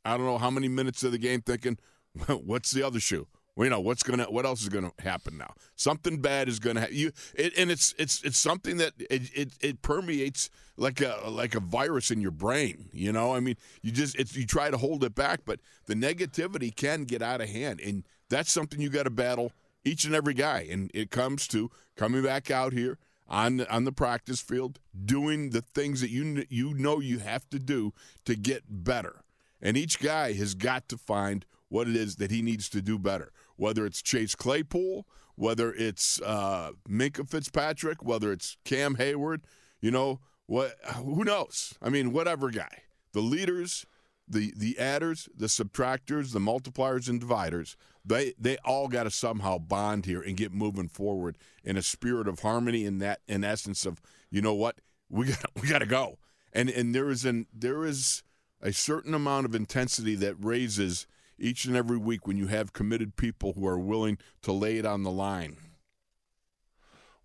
i 0.03 0.17
don't 0.17 0.25
know 0.25 0.37
how 0.37 0.49
many 0.49 0.67
minutes 0.67 1.03
of 1.03 1.11
the 1.11 1.17
game 1.17 1.41
thinking 1.41 1.77
what's 2.27 2.71
the 2.71 2.83
other 2.83 2.99
shoe 2.99 3.27
well, 3.55 3.65
you 3.65 3.69
know 3.69 3.79
what's 3.79 4.03
gonna 4.03 4.25
what 4.25 4.45
else 4.45 4.61
is 4.61 4.69
gonna 4.69 4.91
happen 4.99 5.37
now. 5.37 5.53
Something 5.75 6.21
bad 6.21 6.47
is 6.47 6.59
gonna 6.59 6.81
happen 6.81 6.95
you 6.95 7.11
it, 7.35 7.53
and 7.57 7.69
it's 7.69 7.93
it's 7.97 8.23
it's 8.23 8.37
something 8.37 8.77
that 8.77 8.93
it, 9.09 9.29
it 9.33 9.53
it 9.59 9.81
permeates 9.81 10.49
like 10.77 11.01
a 11.01 11.21
like 11.27 11.55
a 11.55 11.59
virus 11.59 12.11
in 12.11 12.21
your 12.21 12.31
brain 12.31 12.89
you 12.93 13.11
know? 13.11 13.33
I 13.33 13.39
mean 13.39 13.55
you 13.81 13.91
just 13.91 14.15
it's 14.17 14.35
you 14.35 14.45
try 14.45 14.71
to 14.71 14.77
hold 14.77 15.03
it 15.03 15.15
back 15.15 15.41
but 15.45 15.59
the 15.87 15.93
negativity 15.93 16.73
can 16.73 17.03
get 17.03 17.21
out 17.21 17.41
of 17.41 17.49
hand 17.49 17.81
and 17.81 18.03
that's 18.29 18.51
something 18.51 18.79
you 18.79 18.89
got 18.89 19.03
to 19.03 19.09
battle 19.09 19.51
each 19.83 20.05
and 20.05 20.15
every 20.15 20.33
guy 20.33 20.67
and 20.69 20.89
it 20.93 21.11
comes 21.11 21.47
to 21.49 21.69
coming 21.95 22.23
back 22.23 22.49
out 22.49 22.71
here 22.73 22.97
on 23.29 23.61
on 23.67 23.83
the 23.85 23.91
practice 23.91 24.41
field 24.41 24.79
doing 25.05 25.51
the 25.51 25.61
things 25.61 26.01
that 26.01 26.09
you 26.09 26.45
you 26.49 26.73
know 26.73 26.99
you 26.99 27.19
have 27.19 27.47
to 27.49 27.59
do 27.59 27.93
to 28.25 28.35
get 28.35 28.63
better. 28.67 29.21
And 29.61 29.77
each 29.77 29.99
guy 29.99 30.33
has 30.33 30.55
got 30.55 30.89
to 30.89 30.97
find 30.97 31.45
what 31.69 31.87
it 31.87 31.95
is 31.95 32.17
that 32.17 32.31
he 32.31 32.41
needs 32.41 32.69
to 32.69 32.81
do 32.81 32.99
better. 32.99 33.31
Whether 33.55 33.85
it's 33.85 34.01
Chase 34.01 34.35
Claypool 34.35 35.07
whether 35.35 35.73
it's 35.73 36.19
uh, 36.21 36.71
Minkah 36.87 37.29
Fitzpatrick 37.29 38.03
whether 38.03 38.31
it's 38.31 38.57
Cam 38.65 38.97
Heyward 38.97 39.41
you 39.79 39.91
know 39.91 40.19
what 40.45 40.75
who 40.95 41.23
knows? 41.23 41.75
I 41.81 41.89
mean 41.89 42.11
whatever 42.11 42.49
guy. 42.49 42.83
The 43.13 43.21
leaders 43.21 43.85
the 44.29 44.53
the 44.55 44.77
adders, 44.77 45.27
the 45.35 45.47
subtractors, 45.47 46.31
the 46.31 46.39
multipliers 46.39 47.09
and 47.09 47.19
dividers, 47.19 47.75
they 48.05 48.33
they 48.39 48.57
all 48.63 48.87
got 48.87 49.03
to 49.03 49.11
somehow 49.11 49.57
bond 49.57 50.05
here 50.05 50.21
and 50.21 50.37
get 50.37 50.53
moving 50.53 50.87
forward 50.87 51.37
in 51.63 51.75
a 51.75 51.81
spirit 51.81 52.27
of 52.27 52.39
harmony 52.39 52.85
in 52.85 52.99
that 52.99 53.21
in 53.27 53.43
essence 53.43 53.85
of 53.85 54.01
you 54.29 54.41
know 54.41 54.53
what? 54.53 54.79
We 55.09 55.27
got 55.27 55.45
we 55.61 55.67
got 55.67 55.79
to 55.79 55.87
go. 55.87 56.19
And 56.53 56.69
and 56.69 56.93
there 56.93 57.09
is 57.09 57.25
an 57.25 57.47
there 57.51 57.83
is 57.83 58.23
a 58.61 58.71
certain 58.71 59.13
amount 59.13 59.45
of 59.45 59.55
intensity 59.55 60.15
that 60.15 60.35
raises 60.39 61.07
each 61.39 61.65
and 61.65 61.75
every 61.75 61.97
week 61.97 62.27
when 62.27 62.37
you 62.37 62.47
have 62.47 62.73
committed 62.73 63.15
people 63.15 63.53
who 63.53 63.65
are 63.67 63.79
willing 63.79 64.17
to 64.41 64.51
lay 64.51 64.77
it 64.77 64.85
on 64.85 65.03
the 65.03 65.11
line. 65.11 65.57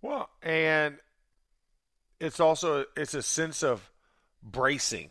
Well, 0.03 0.29
and 0.43 0.99
it's 2.21 2.41
also 2.41 2.85
it's 2.97 3.15
a 3.15 3.23
sense 3.23 3.63
of 3.63 3.91
bracing. 4.43 5.11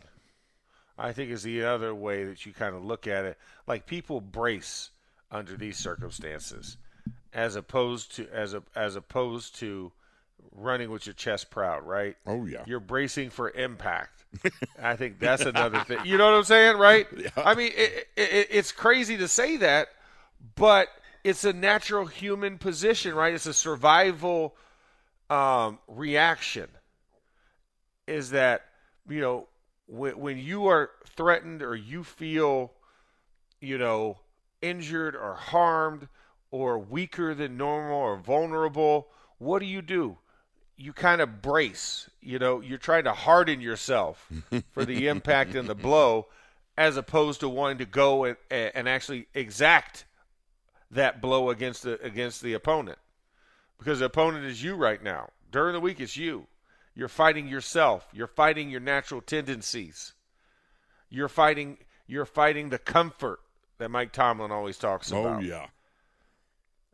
I 0.96 1.12
think 1.12 1.30
is 1.30 1.42
the 1.42 1.64
other 1.64 1.92
way 1.92 2.24
that 2.24 2.46
you 2.46 2.52
kind 2.52 2.76
of 2.76 2.84
look 2.84 3.06
at 3.06 3.24
it. 3.24 3.38
Like 3.66 3.86
people 3.86 4.20
brace 4.20 4.90
under 5.30 5.56
these 5.56 5.76
circumstances, 5.76 6.76
as 7.32 7.56
opposed 7.56 8.14
to 8.16 8.28
as 8.32 8.54
a, 8.54 8.62
as 8.76 8.94
opposed 8.94 9.56
to 9.56 9.92
running 10.52 10.90
with 10.90 11.06
your 11.06 11.14
chest 11.14 11.50
proud, 11.50 11.84
right? 11.84 12.16
Oh, 12.26 12.44
yeah. 12.44 12.62
You're 12.66 12.80
bracing 12.80 13.30
for 13.30 13.50
impact. 13.50 14.23
I 14.82 14.96
think 14.96 15.18
that's 15.18 15.42
another 15.42 15.80
thing. 15.84 15.98
You 16.04 16.18
know 16.18 16.26
what 16.30 16.38
I'm 16.38 16.44
saying, 16.44 16.78
right? 16.78 17.06
Yeah. 17.16 17.30
I 17.36 17.54
mean, 17.54 17.72
it, 17.74 18.08
it, 18.16 18.48
it's 18.50 18.72
crazy 18.72 19.16
to 19.18 19.28
say 19.28 19.56
that, 19.58 19.88
but 20.56 20.88
it's 21.22 21.44
a 21.44 21.52
natural 21.52 22.06
human 22.06 22.58
position, 22.58 23.14
right? 23.14 23.32
It's 23.32 23.46
a 23.46 23.54
survival 23.54 24.54
um, 25.30 25.78
reaction. 25.88 26.68
Is 28.06 28.30
that 28.30 28.66
you 29.08 29.20
know 29.20 29.48
when 29.86 30.18
when 30.18 30.38
you 30.38 30.66
are 30.66 30.90
threatened 31.16 31.62
or 31.62 31.74
you 31.74 32.04
feel 32.04 32.72
you 33.60 33.78
know 33.78 34.18
injured 34.60 35.16
or 35.16 35.34
harmed 35.34 36.08
or 36.50 36.78
weaker 36.78 37.34
than 37.34 37.56
normal 37.56 37.96
or 37.96 38.16
vulnerable, 38.16 39.08
what 39.38 39.60
do 39.60 39.66
you 39.66 39.80
do? 39.82 40.18
You 40.76 40.92
kind 40.92 41.20
of 41.20 41.40
brace. 41.42 42.08
You 42.20 42.38
know, 42.38 42.60
you're 42.60 42.78
trying 42.78 43.04
to 43.04 43.12
harden 43.12 43.60
yourself 43.60 44.28
for 44.72 44.84
the 44.84 45.08
impact 45.08 45.54
and 45.54 45.68
the 45.68 45.74
blow, 45.74 46.26
as 46.76 46.96
opposed 46.96 47.40
to 47.40 47.48
wanting 47.48 47.78
to 47.78 47.84
go 47.86 48.24
and, 48.24 48.36
and 48.50 48.88
actually 48.88 49.26
exact 49.34 50.04
that 50.90 51.20
blow 51.20 51.50
against 51.50 51.82
the 51.82 52.00
against 52.02 52.40
the 52.42 52.52
opponent 52.54 52.98
because 53.78 53.98
the 54.00 54.04
opponent 54.06 54.44
is 54.46 54.62
you 54.62 54.74
right 54.74 55.02
now. 55.02 55.30
During 55.50 55.72
the 55.74 55.80
week, 55.80 56.00
it's 56.00 56.16
you. 56.16 56.46
You're 56.96 57.08
fighting 57.08 57.46
yourself. 57.48 58.06
You're 58.12 58.26
fighting 58.28 58.70
your 58.70 58.80
natural 58.80 59.20
tendencies. 59.20 60.12
You're 61.10 61.28
fighting. 61.28 61.78
You're 62.06 62.26
fighting 62.26 62.70
the 62.70 62.78
comfort 62.78 63.40
that 63.78 63.90
Mike 63.90 64.12
Tomlin 64.12 64.50
always 64.52 64.78
talks 64.78 65.12
Oh 65.12 65.20
about. 65.24 65.42
yeah. 65.42 65.66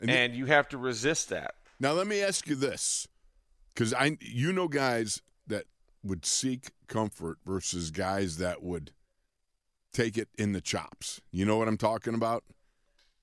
and 0.00 0.34
you 0.34 0.46
have 0.46 0.68
to 0.70 0.78
resist 0.78 1.28
that. 1.30 1.54
Now 1.78 1.92
let 1.92 2.06
me 2.06 2.20
ask 2.22 2.46
you 2.46 2.54
this, 2.54 3.06
because 3.74 3.92
I 3.94 4.16
you 4.20 4.52
know 4.52 4.68
guys 4.68 5.22
that 5.46 5.64
would 6.02 6.24
seek 6.24 6.70
comfort 6.88 7.38
versus 7.44 7.90
guys 7.90 8.38
that 8.38 8.62
would 8.62 8.92
take 9.92 10.16
it 10.16 10.28
in 10.38 10.52
the 10.52 10.60
chops. 10.60 11.20
You 11.32 11.44
know 11.44 11.56
what 11.56 11.68
I'm 11.68 11.76
talking 11.76 12.14
about? 12.14 12.44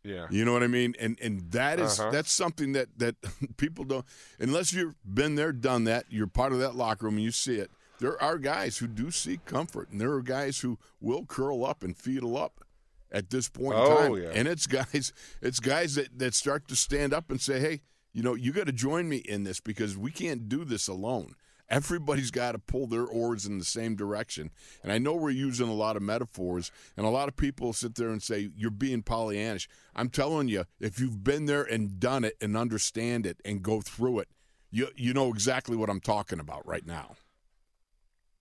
Yeah. 0.03 0.27
You 0.29 0.45
know 0.45 0.53
what 0.53 0.63
I 0.63 0.67
mean? 0.67 0.95
And 0.99 1.17
and 1.21 1.51
that 1.51 1.79
is- 1.79 1.99
Uh-huh. 1.99 2.11
that's 2.11 2.31
something 2.31 2.73
that 2.73 2.87
that 2.97 3.15
people 3.57 3.83
don't 3.83 4.05
unless 4.39 4.73
you've 4.73 4.95
been 5.05 5.35
there, 5.35 5.51
done 5.51 5.83
that, 5.85 6.05
you're 6.09 6.27
part 6.27 6.53
of 6.53 6.59
that 6.59 6.75
locker 6.75 7.05
room 7.05 7.15
and 7.15 7.23
you 7.23 7.31
see 7.31 7.55
it. 7.55 7.71
There 7.99 8.21
are 8.21 8.37
guys 8.37 8.77
who 8.77 8.85
do 8.87 9.09
seek 9.09 9.43
comfort, 9.45 9.89
and 9.89 9.99
there 9.99 10.11
are 10.13 10.21
guys 10.21 10.59
who 10.59 10.77
will 11.01 11.25
curl 11.25 11.65
up 11.65 11.83
and 11.83 11.97
fetal 11.97 12.37
up 12.37 12.63
at 13.11 13.31
this 13.31 13.49
point 13.49 13.73
in 13.73 13.83
Oh, 13.83 13.95
time. 13.97 14.21
yeah. 14.21 14.29
And 14.35 14.47
it's 14.47 14.67
guys, 14.67 15.11
it's 15.41 15.59
guys 15.59 15.95
that, 15.95 16.19
that 16.19 16.35
start 16.35 16.67
to 16.67 16.75
stand 16.75 17.11
up 17.11 17.31
and 17.31 17.41
say, 17.41 17.59
"Hey, 17.59 17.81
you 18.17 18.23
know, 18.23 18.33
you 18.33 18.51
got 18.51 18.65
to 18.65 18.73
join 18.73 19.07
me 19.07 19.17
in 19.17 19.43
this 19.43 19.59
because 19.59 19.95
we 19.95 20.09
can't 20.09 20.49
do 20.49 20.65
this 20.65 20.87
alone." 20.87 21.35
Everybody's 21.69 22.31
got 22.31 22.53
to 22.53 22.59
pull 22.59 22.87
their 22.87 23.03
oars 23.03 23.45
in 23.45 23.57
the 23.57 23.65
same 23.65 23.95
direction. 23.95 24.51
And 24.81 24.91
I 24.91 24.99
know 24.99 25.13
we're 25.13 25.31
using 25.31 25.67
a 25.67 25.73
lot 25.73 25.97
of 25.97 26.01
metaphors, 26.01 26.71
and 26.95 27.05
a 27.05 27.09
lot 27.09 27.27
of 27.27 27.35
people 27.35 27.73
sit 27.73 27.95
there 27.95 28.07
and 28.07 28.23
say, 28.23 28.49
You're 28.55 28.71
being 28.71 29.03
Pollyannish. 29.03 29.67
I'm 29.93 30.07
telling 30.07 30.47
you, 30.47 30.63
if 30.79 30.97
you've 30.97 31.25
been 31.25 31.45
there 31.45 31.63
and 31.63 31.99
done 31.99 32.23
it 32.23 32.37
and 32.39 32.55
understand 32.55 33.25
it 33.25 33.41
and 33.43 33.61
go 33.61 33.81
through 33.81 34.19
it, 34.19 34.29
you, 34.71 34.87
you 34.95 35.13
know 35.13 35.29
exactly 35.29 35.75
what 35.75 35.89
I'm 35.89 35.99
talking 35.99 36.39
about 36.39 36.65
right 36.65 36.85
now. 36.85 37.15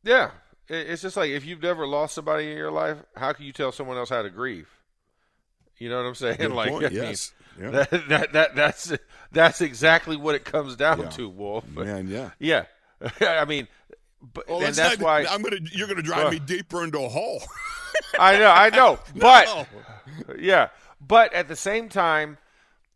Yeah. 0.04 0.30
It's 0.68 1.02
just 1.02 1.16
like 1.16 1.30
if 1.30 1.44
you've 1.44 1.62
never 1.62 1.86
lost 1.86 2.14
somebody 2.14 2.50
in 2.50 2.56
your 2.56 2.72
life, 2.72 2.98
how 3.16 3.32
can 3.32 3.44
you 3.44 3.52
tell 3.52 3.72
someone 3.72 3.96
else 3.96 4.10
how 4.10 4.22
to 4.22 4.30
grieve? 4.30 4.68
You 5.78 5.88
know 5.88 5.96
what 5.98 6.08
I'm 6.08 6.14
saying? 6.16 6.36
Good 6.38 6.52
like, 6.52 6.70
point, 6.70 6.86
I 6.86 6.88
mean, 6.90 6.98
yes. 6.98 7.32
Yeah. 7.60 7.70
that, 7.70 8.08
that, 8.08 8.32
that, 8.32 8.54
that's 8.54 8.92
that's 9.32 9.60
exactly 9.60 10.16
what 10.16 10.34
it 10.34 10.44
comes 10.44 10.76
down 10.76 11.00
Yeah. 11.00 11.08
to, 11.10 11.28
Wolf. 11.28 11.66
Man, 11.68 12.08
yeah. 12.08 12.30
Yeah. 12.38 12.64
I 13.20 13.44
mean, 13.44 13.68
but 14.34 14.48
Well, 14.48 14.62
and 14.62 14.74
that's 14.74 14.98
not- 14.98 15.04
why 15.04 15.26
I'm 15.26 15.42
gonna. 15.42 15.58
You're 15.72 15.88
gonna 15.88 16.02
drive 16.02 16.24
Well. 16.24 16.30
me 16.32 16.36
uh. 16.38 16.46
deeper 16.46 16.84
into 16.84 17.00
a 17.00 17.08
hole. 17.08 17.42
I 18.18 18.38
know, 18.38 18.50
I 18.50 18.70
know, 18.70 18.98
but 19.16 19.46
No. 20.28 20.34
yeah, 20.38 20.68
but 21.00 21.32
at 21.32 21.48
the 21.48 21.56
same 21.56 21.88
time, 21.88 22.38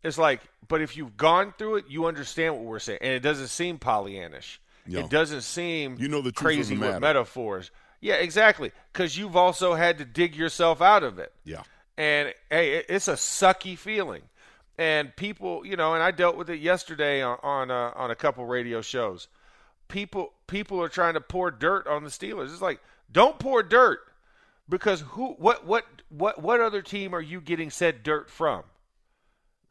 it's 0.03 0.17
like, 0.17 0.41
but 0.67 0.81
if 0.81 0.95
you've 0.97 1.17
gone 1.17 1.53
through 1.57 1.77
it, 1.77 1.85
you 1.89 2.05
understand 2.05 2.55
what 2.55 2.63
we're 2.63 2.79
saying, 2.79 2.99
and 3.01 3.13
it 3.13 3.19
doesn't 3.21 3.47
seem 3.47 3.77
Pollyannish. 3.79 4.57
No. 4.87 4.99
It 4.99 5.09
doesn't 5.09 5.41
seem 5.41 5.97
You 5.99 6.07
know 6.07 6.21
the 6.21 6.31
crazy 6.31 6.75
the 6.75 6.81
with 6.87 6.99
metaphors. 7.01 7.69
Yeah, 7.99 8.15
exactly, 8.15 8.71
because 8.91 9.15
you've 9.17 9.35
also 9.35 9.75
had 9.75 9.99
to 9.99 10.05
dig 10.05 10.35
yourself 10.35 10.81
out 10.81 11.03
of 11.03 11.19
it. 11.19 11.31
yeah. 11.43 11.63
And 11.97 12.33
hey, 12.49 12.77
it- 12.77 12.85
it's 12.89 13.07
a 13.07 13.13
sucky 13.13 13.77
feeling. 13.77 14.23
And 14.81 15.15
people, 15.15 15.63
you 15.63 15.75
know, 15.75 15.93
and 15.93 16.01
I 16.01 16.09
dealt 16.09 16.35
with 16.35 16.49
it 16.49 16.59
yesterday 16.59 17.21
on 17.21 17.37
on, 17.43 17.69
uh, 17.69 17.91
on 17.95 18.09
a 18.09 18.15
couple 18.15 18.43
radio 18.47 18.81
shows. 18.81 19.27
People 19.87 20.33
people 20.47 20.81
are 20.81 20.89
trying 20.89 21.13
to 21.13 21.21
pour 21.21 21.51
dirt 21.51 21.85
on 21.85 22.03
the 22.03 22.09
Steelers. 22.09 22.51
It's 22.51 22.63
like, 22.63 22.79
don't 23.11 23.37
pour 23.37 23.61
dirt 23.61 23.99
because 24.67 25.01
who 25.01 25.33
what 25.33 25.67
what 25.67 25.85
what 26.09 26.41
what 26.41 26.61
other 26.61 26.81
team 26.81 27.13
are 27.13 27.21
you 27.21 27.41
getting 27.41 27.69
said 27.69 28.01
dirt 28.01 28.27
from? 28.27 28.63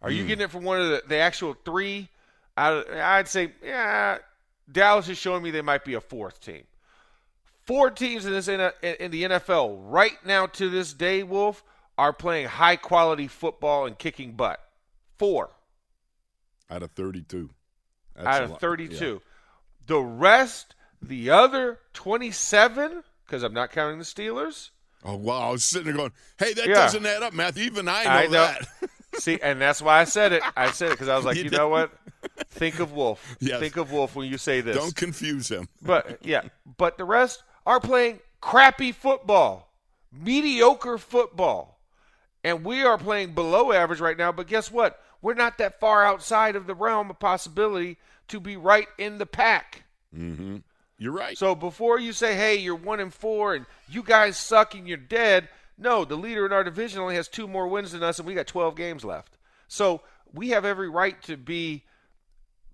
Are 0.01 0.13
you 0.13 0.25
getting 0.25 0.45
it 0.45 0.53
from 0.53 0.63
one 0.63 0.81
of 0.81 0.89
the, 0.89 1.03
the 1.09 1.17
actual 1.17 1.57
three 1.65 2.09
out 2.57 2.87
of 2.87 2.97
I'd 2.97 3.27
say, 3.27 3.51
yeah, 3.65 4.19
Dallas 4.71 5.09
is 5.09 5.19
showing 5.19 5.43
me 5.43 5.51
they 5.51 5.61
might 5.61 5.85
be 5.85 5.95
a 5.95 6.01
fourth 6.01 6.41
team. 6.41 6.63
Four 7.65 7.91
teams 7.91 8.27
in 8.27 8.33
this 8.33 8.47
in, 8.47 8.61
in 8.61 9.11
the 9.11 9.25
NFL 9.25 9.77
right 9.91 10.25
now 10.25 10.47
to 10.47 10.71
this 10.71 10.93
day, 10.93 11.25
Wolf, 11.25 11.65
are 11.99 12.13
playing 12.13 12.47
high 12.47 12.77
quality 12.77 13.27
football 13.27 13.87
and 13.87 13.99
kicking 13.99 14.35
butt. 14.35 14.65
Four 15.21 15.51
Out 16.71 16.83
of 16.83 16.93
32. 16.93 17.51
That's 18.17 18.27
out 18.27 18.43
of 18.45 18.51
lot. 18.53 18.61
32. 18.63 19.21
The 19.87 20.01
rest, 20.01 20.75
the 21.03 21.29
other 21.29 21.79
27, 21.93 23.05
because 23.27 23.43
I'm 23.43 23.53
not 23.53 23.71
counting 23.71 23.99
the 23.99 24.05
Steelers. 24.07 24.71
Oh 25.05 25.17
wow! 25.17 25.49
I 25.49 25.51
was 25.51 25.63
sitting 25.65 25.87
there 25.89 25.95
going, 25.97 26.13
"Hey, 26.39 26.55
that 26.55 26.67
Yeah. 26.67 26.75
doesn't 26.75 27.05
add 27.05 27.23
up, 27.23 27.35
Matthew. 27.35 27.65
Even 27.65 27.87
I 27.87 28.05
know, 28.05 28.11
I 28.11 28.23
know. 28.25 28.31
that." 28.31 28.69
See, 29.21 29.39
and 29.43 29.61
that's 29.61 29.83
why 29.83 30.01
I 30.01 30.05
said 30.05 30.33
it. 30.33 30.43
I 30.57 30.71
said 30.71 30.89
it 30.89 30.93
because 30.93 31.09
I 31.09 31.17
was 31.17 31.25
like, 31.27 31.37
You 31.37 31.45
you, 31.45 31.51
know 31.51 31.69
what? 31.69 31.91
Think 32.49 32.81
of 32.81 32.93
Wolf. 32.93 33.37
Yes. 33.41 33.61
Think 33.61 33.77
of 33.77 33.93
Wolf 33.93 34.15
when 34.17 34.27
you 34.31 34.39
say 34.39 34.63
this. 34.63 34.77
Don't 34.77 34.97
confuse 34.97 35.49
him. 35.51 35.69
But 35.83 36.19
yeah, 36.25 36.43
but 36.79 36.97
the 36.97 37.05
rest 37.05 37.43
are 37.67 37.79
playing 37.81 38.21
crappy 38.41 38.93
football, 38.93 39.71
mediocre 40.13 40.97
football. 40.97 41.77
And 42.43 42.65
we 42.65 42.83
are 42.85 42.97
playing 42.97 43.35
below 43.35 43.71
average 43.71 44.01
right 44.01 44.17
now, 44.17 44.33
but 44.33 44.47
guess 44.47 44.71
what? 44.71 44.99
We're 45.23 45.35
not 45.35 45.59
that 45.59 45.81
far 45.81 46.05
outside 46.05 46.57
of 46.57 46.67
the 46.67 46.75
realm 46.75 47.11
of 47.11 47.19
possibility 47.19 47.99
to 48.29 48.41
be 48.41 48.57
right 48.57 48.89
in 48.99 49.19
the 49.19 49.27
pack. 49.27 49.85
Mm-hmm. 50.17 50.59
You're 50.99 51.13
right. 51.13 51.37
So 51.37 51.55
before 51.55 51.99
you 51.99 52.13
say, 52.13 52.35
"Hey, 52.35 52.57
you're 52.57 52.75
1 52.75 53.01
and 53.01 53.13
4 53.13 53.55
and 53.55 53.67
you 53.89 54.03
guys 54.03 54.37
suck 54.37 54.75
and 54.75 54.87
you're 54.87 54.97
dead," 54.97 55.49
no, 55.79 56.05
the 56.05 56.17
leader 56.17 56.45
in 56.45 56.53
our 56.53 56.65
division 56.65 57.01
only 57.01 57.15
has 57.15 57.27
two 57.29 57.49
more 57.49 57.69
wins 57.69 57.93
than 57.93 58.03
us 58.03 58.19
and 58.19 58.29
we 58.29 58.35
got 58.35 58.47
12 58.47 58.77
games 58.77 59.05
left. 59.05 59.37
So, 59.67 60.03
we 60.33 60.51
have 60.51 60.65
every 60.65 60.89
right 60.89 61.21
to 61.23 61.37
be 61.37 61.85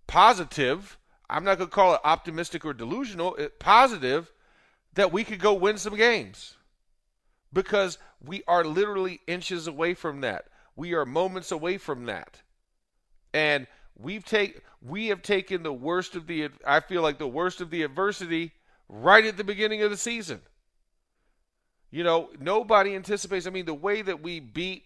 positive. 0.06 0.98
I'm 1.28 1.44
not 1.44 1.58
going 1.58 1.70
to 1.70 1.74
call 1.74 1.94
it 1.94 2.00
optimistic 2.04 2.64
or 2.64 2.72
delusional, 2.72 3.34
it, 3.36 3.58
positive 3.58 4.32
that 4.94 5.12
we 5.12 5.24
could 5.24 5.40
go 5.40 5.54
win 5.54 5.78
some 5.78 5.96
games. 5.96 6.54
Because 7.52 7.98
we 8.24 8.42
are 8.48 8.64
literally 8.64 9.20
inches 9.26 9.66
away 9.66 9.94
from 9.94 10.20
that. 10.22 10.46
We 10.76 10.94
are 10.94 11.06
moments 11.06 11.50
away 11.50 11.78
from 11.78 12.06
that. 12.06 12.42
And 13.32 13.66
we've 13.98 14.24
take 14.24 14.60
we 14.82 15.08
have 15.08 15.22
taken 15.22 15.62
the 15.62 15.72
worst 15.72 16.14
of 16.14 16.26
the 16.26 16.50
I 16.66 16.80
feel 16.80 17.02
like 17.02 17.18
the 17.18 17.26
worst 17.26 17.60
of 17.60 17.70
the 17.70 17.82
adversity 17.82 18.52
right 18.88 19.24
at 19.24 19.36
the 19.36 19.44
beginning 19.44 19.82
of 19.82 19.90
the 19.90 19.96
season. 19.96 20.40
You 21.90 22.04
know, 22.04 22.30
nobody 22.38 22.94
anticipates 22.94 23.46
I 23.46 23.50
mean 23.50 23.66
the 23.66 23.74
way 23.74 24.02
that 24.02 24.22
we 24.22 24.38
beat 24.38 24.84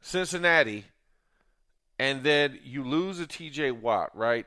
Cincinnati 0.00 0.84
and 1.98 2.22
then 2.22 2.58
you 2.62 2.84
lose 2.84 3.20
a 3.20 3.26
TJ 3.26 3.80
Watt, 3.80 4.10
right? 4.14 4.46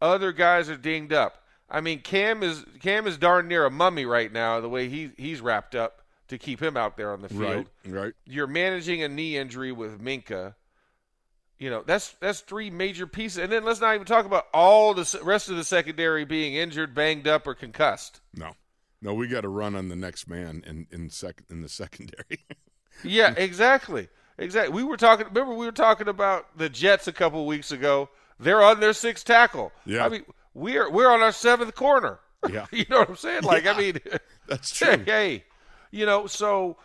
Other 0.00 0.32
guys 0.32 0.70
are 0.70 0.76
dinged 0.76 1.12
up. 1.12 1.42
I 1.68 1.80
mean, 1.80 2.00
Cam 2.00 2.42
is 2.42 2.64
Cam 2.80 3.06
is 3.06 3.18
darn 3.18 3.48
near 3.48 3.66
a 3.66 3.70
mummy 3.70 4.06
right 4.06 4.32
now 4.32 4.60
the 4.60 4.68
way 4.68 4.88
he 4.88 5.10
he's 5.16 5.40
wrapped 5.40 5.74
up 5.74 6.02
to 6.28 6.38
keep 6.38 6.60
him 6.60 6.76
out 6.76 6.96
there 6.96 7.12
on 7.12 7.22
the 7.22 7.28
field 7.28 7.42
right, 7.84 7.92
right. 7.92 8.12
you're 8.24 8.46
managing 8.46 9.02
a 9.02 9.08
knee 9.08 9.36
injury 9.36 9.72
with 9.72 10.00
Minkah. 10.00 10.54
You 11.58 11.70
know, 11.70 11.82
that's 11.86 12.10
that's 12.20 12.40
three 12.40 12.68
major 12.68 13.06
pieces. 13.06 13.38
And 13.38 13.50
then 13.50 13.64
let's 13.64 13.80
not 13.80 13.94
even 13.94 14.06
talk 14.06 14.26
about 14.26 14.46
all 14.52 14.92
the 14.92 15.20
rest 15.22 15.48
of 15.48 15.56
the 15.56 15.64
secondary 15.64 16.24
being 16.24 16.54
injured, 16.54 16.94
banged 16.94 17.26
up, 17.26 17.46
or 17.46 17.54
concussed. 17.54 18.20
No, 18.34 18.52
no, 19.00 19.14
we 19.14 19.26
got 19.26 19.40
to 19.42 19.48
run 19.48 19.74
on 19.74 19.88
the 19.88 19.96
next 19.96 20.28
man 20.28 20.62
in 20.66 20.86
in 20.90 21.08
sec 21.08 21.42
in 21.48 21.62
the 21.62 21.68
secondary. 21.70 22.44
Yeah, 23.02 23.34
exactly. 23.36 24.08
Exactly. 24.38 24.74
We 24.74 24.84
were 24.84 24.96
talking 24.96 25.26
remember 25.26 25.54
we 25.54 25.66
were 25.66 25.72
talking 25.72 26.08
about 26.08 26.58
the 26.58 26.68
Jets 26.68 27.08
a 27.08 27.12
couple 27.12 27.46
weeks 27.46 27.72
ago. 27.72 28.10
They're 28.38 28.62
on 28.62 28.80
their 28.80 28.92
sixth 28.92 29.24
tackle. 29.24 29.72
Yeah. 29.86 30.04
I 30.04 30.08
mean, 30.08 30.24
we're 30.52 30.90
we're 30.90 31.10
on 31.10 31.22
our 31.22 31.32
seventh 31.32 31.74
corner. 31.74 32.20
Yeah. 32.48 32.66
you 32.72 32.84
know 32.90 33.00
what 33.00 33.10
I'm 33.10 33.16
saying? 33.16 33.42
Like, 33.44 33.66
I 33.66 33.78
mean 33.78 33.98
That's 34.46 34.70
true. 34.76 35.02
hey, 35.04 35.44
You 35.96 36.04
know, 36.04 36.26
so 36.26 36.76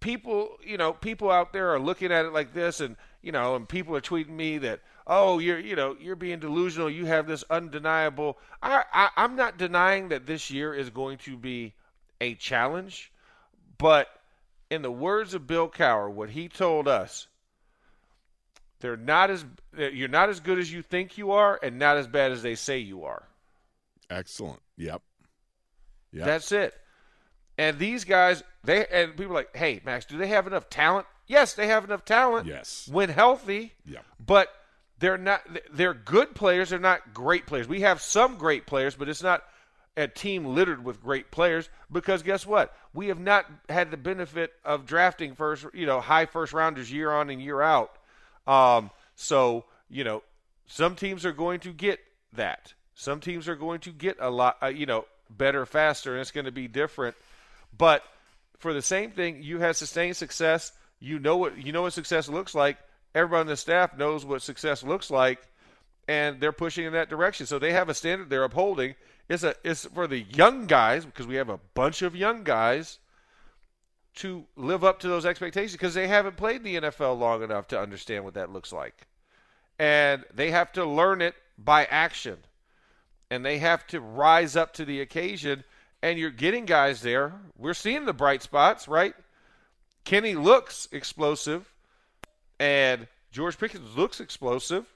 people, 0.00 0.58
you 0.62 0.76
know, 0.76 0.92
people 0.92 1.30
out 1.30 1.54
there 1.54 1.70
are 1.70 1.80
looking 1.80 2.12
at 2.12 2.26
it 2.26 2.32
like 2.34 2.52
this, 2.52 2.80
and 2.80 2.96
you 3.22 3.32
know, 3.32 3.56
and 3.56 3.66
people 3.66 3.96
are 3.96 4.02
tweeting 4.02 4.28
me 4.28 4.58
that, 4.58 4.80
oh, 5.06 5.38
you're, 5.38 5.58
you 5.58 5.74
know, 5.74 5.96
you're 5.98 6.14
being 6.14 6.38
delusional. 6.38 6.90
You 6.90 7.06
have 7.06 7.26
this 7.26 7.42
undeniable. 7.48 8.38
I, 8.62 8.84
I 8.92 9.08
I'm 9.16 9.34
not 9.34 9.56
denying 9.56 10.10
that 10.10 10.26
this 10.26 10.50
year 10.50 10.74
is 10.74 10.90
going 10.90 11.18
to 11.18 11.38
be 11.38 11.72
a 12.20 12.34
challenge, 12.34 13.10
but 13.78 14.08
in 14.70 14.82
the 14.82 14.92
words 14.92 15.32
of 15.32 15.46
Bill 15.46 15.70
Cowher, 15.70 16.10
what 16.10 16.28
he 16.28 16.48
told 16.48 16.86
us, 16.86 17.28
they're 18.80 18.98
not 18.98 19.30
as 19.30 19.44
you're 19.74 20.08
not 20.08 20.28
as 20.28 20.40
good 20.40 20.58
as 20.58 20.70
you 20.70 20.82
think 20.82 21.16
you 21.16 21.30
are, 21.30 21.58
and 21.62 21.78
not 21.78 21.96
as 21.96 22.06
bad 22.06 22.30
as 22.30 22.42
they 22.42 22.56
say 22.56 22.78
you 22.78 23.04
are. 23.04 23.22
Excellent. 24.10 24.60
Yep. 24.76 25.00
Yep. 26.12 26.26
That's 26.26 26.52
it. 26.52 26.74
And 27.58 27.78
these 27.78 28.04
guys, 28.04 28.42
they 28.64 28.86
and 28.86 29.16
people 29.16 29.32
are 29.32 29.40
like, 29.40 29.54
hey, 29.54 29.80
Max, 29.84 30.04
do 30.04 30.16
they 30.16 30.28
have 30.28 30.46
enough 30.46 30.70
talent? 30.70 31.06
Yes, 31.26 31.54
they 31.54 31.66
have 31.66 31.84
enough 31.84 32.04
talent. 32.04 32.46
Yes. 32.46 32.88
When 32.90 33.10
healthy. 33.10 33.74
Yep. 33.84 34.04
But 34.24 34.48
they're 35.00 35.18
not. 35.18 35.42
They're 35.72 35.94
good 35.94 36.34
players. 36.34 36.70
They're 36.70 36.78
not 36.78 37.12
great 37.12 37.46
players. 37.46 37.68
We 37.68 37.82
have 37.82 38.00
some 38.00 38.36
great 38.36 38.66
players, 38.66 38.94
but 38.94 39.08
it's 39.08 39.22
not 39.22 39.42
a 39.96 40.06
team 40.06 40.44
littered 40.44 40.84
with 40.84 41.02
great 41.02 41.32
players 41.32 41.68
because 41.90 42.22
guess 42.22 42.46
what? 42.46 42.72
We 42.94 43.08
have 43.08 43.18
not 43.18 43.46
had 43.68 43.90
the 43.90 43.96
benefit 43.96 44.52
of 44.64 44.86
drafting 44.86 45.34
first, 45.34 45.66
you 45.74 45.86
know, 45.86 46.00
high 46.00 46.26
first 46.26 46.52
rounders 46.52 46.90
year 46.90 47.10
on 47.10 47.28
and 47.30 47.42
year 47.42 47.60
out. 47.60 47.90
Um, 48.46 48.90
so 49.16 49.64
you 49.90 50.04
know, 50.04 50.22
some 50.66 50.94
teams 50.94 51.26
are 51.26 51.32
going 51.32 51.60
to 51.60 51.72
get 51.72 51.98
that. 52.34 52.74
Some 52.94 53.20
teams 53.20 53.48
are 53.48 53.56
going 53.56 53.80
to 53.80 53.90
get 53.90 54.16
a 54.20 54.30
lot, 54.30 54.56
uh, 54.62 54.66
you 54.66 54.86
know, 54.86 55.06
better 55.30 55.66
faster, 55.66 56.12
and 56.12 56.20
it's 56.20 56.30
going 56.30 56.46
to 56.46 56.52
be 56.52 56.68
different. 56.68 57.16
But 57.76 58.02
for 58.58 58.72
the 58.72 58.82
same 58.82 59.10
thing, 59.10 59.42
you 59.42 59.60
have 59.60 59.76
sustained 59.76 60.16
success. 60.16 60.72
You 61.00 61.18
know 61.18 61.36
what 61.36 61.56
you 61.56 61.72
know 61.72 61.82
what 61.82 61.92
success 61.92 62.28
looks 62.28 62.54
like. 62.54 62.78
Everyone 63.14 63.40
on 63.42 63.46
the 63.46 63.56
staff 63.56 63.96
knows 63.96 64.24
what 64.24 64.42
success 64.42 64.82
looks 64.82 65.10
like, 65.10 65.40
and 66.06 66.40
they're 66.40 66.52
pushing 66.52 66.84
in 66.84 66.92
that 66.92 67.08
direction. 67.08 67.46
So 67.46 67.58
they 67.58 67.72
have 67.72 67.88
a 67.88 67.94
standard 67.94 68.30
they're 68.30 68.44
upholding. 68.44 68.94
It's 69.28 69.42
a 69.42 69.54
it's 69.62 69.84
for 69.86 70.06
the 70.06 70.20
young 70.20 70.66
guys 70.66 71.04
because 71.04 71.26
we 71.26 71.36
have 71.36 71.48
a 71.48 71.60
bunch 71.74 72.02
of 72.02 72.16
young 72.16 72.44
guys 72.44 72.98
to 74.16 74.44
live 74.56 74.82
up 74.82 74.98
to 75.00 75.08
those 75.08 75.24
expectations 75.24 75.72
because 75.72 75.94
they 75.94 76.08
haven't 76.08 76.36
played 76.36 76.64
the 76.64 76.76
NFL 76.76 77.18
long 77.18 77.42
enough 77.42 77.68
to 77.68 77.80
understand 77.80 78.24
what 78.24 78.34
that 78.34 78.52
looks 78.52 78.72
like. 78.72 79.06
And 79.78 80.24
they 80.34 80.50
have 80.50 80.72
to 80.72 80.84
learn 80.84 81.22
it 81.22 81.34
by 81.56 81.84
action. 81.84 82.38
And 83.30 83.44
they 83.44 83.58
have 83.58 83.86
to 83.88 84.00
rise 84.00 84.56
up 84.56 84.72
to 84.74 84.84
the 84.84 85.00
occasion. 85.00 85.62
And 86.02 86.18
you're 86.18 86.30
getting 86.30 86.64
guys 86.64 87.02
there. 87.02 87.34
We're 87.56 87.74
seeing 87.74 88.04
the 88.04 88.12
bright 88.12 88.42
spots, 88.42 88.86
right? 88.86 89.14
Kenny 90.04 90.34
looks 90.34 90.88
explosive. 90.92 91.72
And 92.60 93.06
George 93.30 93.58
Pickens 93.58 93.96
looks 93.96 94.20
explosive. 94.20 94.86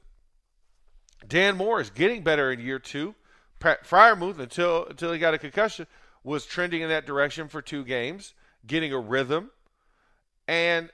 Dan 1.26 1.56
Moore 1.56 1.80
is 1.80 1.90
getting 1.90 2.23
better 2.23 2.50
in 2.50 2.61
year 2.61 2.78
two. 2.78 3.14
Freiermuth, 3.61 4.40
until 4.40 4.87
until 4.87 5.12
he 5.12 5.21
got 5.21 5.35
a 5.35 5.38
concussion, 5.38 5.87
was 6.25 6.44
trending 6.44 6.82
in 6.82 6.88
that 6.88 7.06
direction 7.06 7.47
for 7.49 7.62
two 7.62 7.85
games 7.85 8.35
getting 8.66 8.92
a 8.92 8.99
rhythm. 8.99 9.50
And 10.49 10.90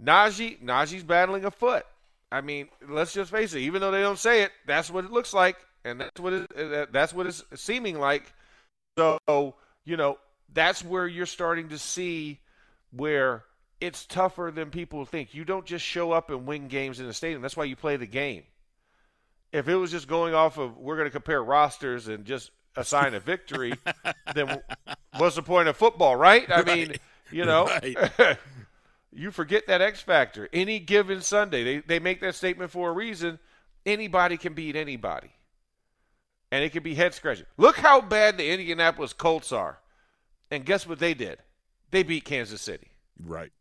Najee, 0.00 0.62
Najee's 0.62 1.02
battling 1.02 1.44
a 1.44 1.50
foot. 1.50 1.84
I 2.30 2.40
mean, 2.40 2.68
let's 2.88 3.12
just 3.12 3.30
face 3.30 3.54
it. 3.54 3.60
Even 3.60 3.80
though 3.80 3.90
they 3.90 4.00
don't 4.00 4.18
say 4.18 4.42
it, 4.42 4.52
that's 4.66 4.90
what 4.90 5.04
it 5.04 5.10
looks 5.10 5.32
like, 5.32 5.56
and 5.84 6.00
that's 6.00 6.20
what 6.20 6.32
it, 6.32 6.92
that's 6.92 7.12
what 7.12 7.26
it's 7.26 7.42
seeming 7.54 7.98
like. 7.98 8.32
So 8.96 9.54
you 9.84 9.96
know, 9.96 10.18
that's 10.52 10.84
where 10.84 11.06
you're 11.06 11.26
starting 11.26 11.68
to 11.70 11.78
see 11.78 12.40
where 12.90 13.44
it's 13.80 14.06
tougher 14.06 14.50
than 14.54 14.70
people 14.70 15.04
think. 15.04 15.34
You 15.34 15.44
don't 15.44 15.66
just 15.66 15.84
show 15.84 16.12
up 16.12 16.30
and 16.30 16.46
win 16.46 16.68
games 16.68 16.98
in 17.00 17.06
the 17.06 17.12
stadium. 17.12 17.42
That's 17.42 17.56
why 17.56 17.64
you 17.64 17.76
play 17.76 17.96
the 17.96 18.06
game. 18.06 18.42
If 19.52 19.68
it 19.68 19.76
was 19.76 19.90
just 19.90 20.08
going 20.08 20.34
off 20.34 20.58
of 20.58 20.76
we're 20.76 20.96
going 20.96 21.06
to 21.06 21.12
compare 21.12 21.42
rosters 21.42 22.08
and 22.08 22.24
just 22.24 22.50
assign 22.76 23.14
a 23.14 23.20
victory, 23.20 23.74
then 24.34 24.60
what's 25.16 25.36
the 25.36 25.42
point 25.42 25.68
of 25.68 25.76
football, 25.76 26.16
right? 26.16 26.50
I 26.50 26.62
right. 26.62 26.66
mean, 26.66 26.92
you 27.30 27.44
know, 27.44 27.66
right. 27.66 28.38
you 29.12 29.30
forget 29.30 29.66
that 29.68 29.80
X 29.80 30.00
factor. 30.00 30.48
Any 30.52 30.78
given 30.78 31.20
Sunday, 31.20 31.64
they, 31.64 31.78
they 31.78 31.98
make 31.98 32.20
that 32.20 32.34
statement 32.34 32.70
for 32.70 32.90
a 32.90 32.92
reason. 32.92 33.38
Anybody 33.84 34.36
can 34.36 34.54
beat 34.54 34.74
anybody. 34.74 35.30
And 36.56 36.64
it 36.64 36.70
could 36.70 36.82
be 36.82 36.94
head 36.94 37.12
scratching. 37.12 37.44
Look 37.58 37.76
how 37.76 38.00
bad 38.00 38.38
the 38.38 38.50
Indianapolis 38.50 39.12
Colts 39.12 39.52
are. 39.52 39.78
And 40.50 40.64
guess 40.64 40.86
what 40.86 40.98
they 40.98 41.12
did? 41.12 41.38
They 41.90 42.02
beat 42.02 42.24
Kansas 42.24 42.62
City. 42.62 42.88
Right. 43.22 43.52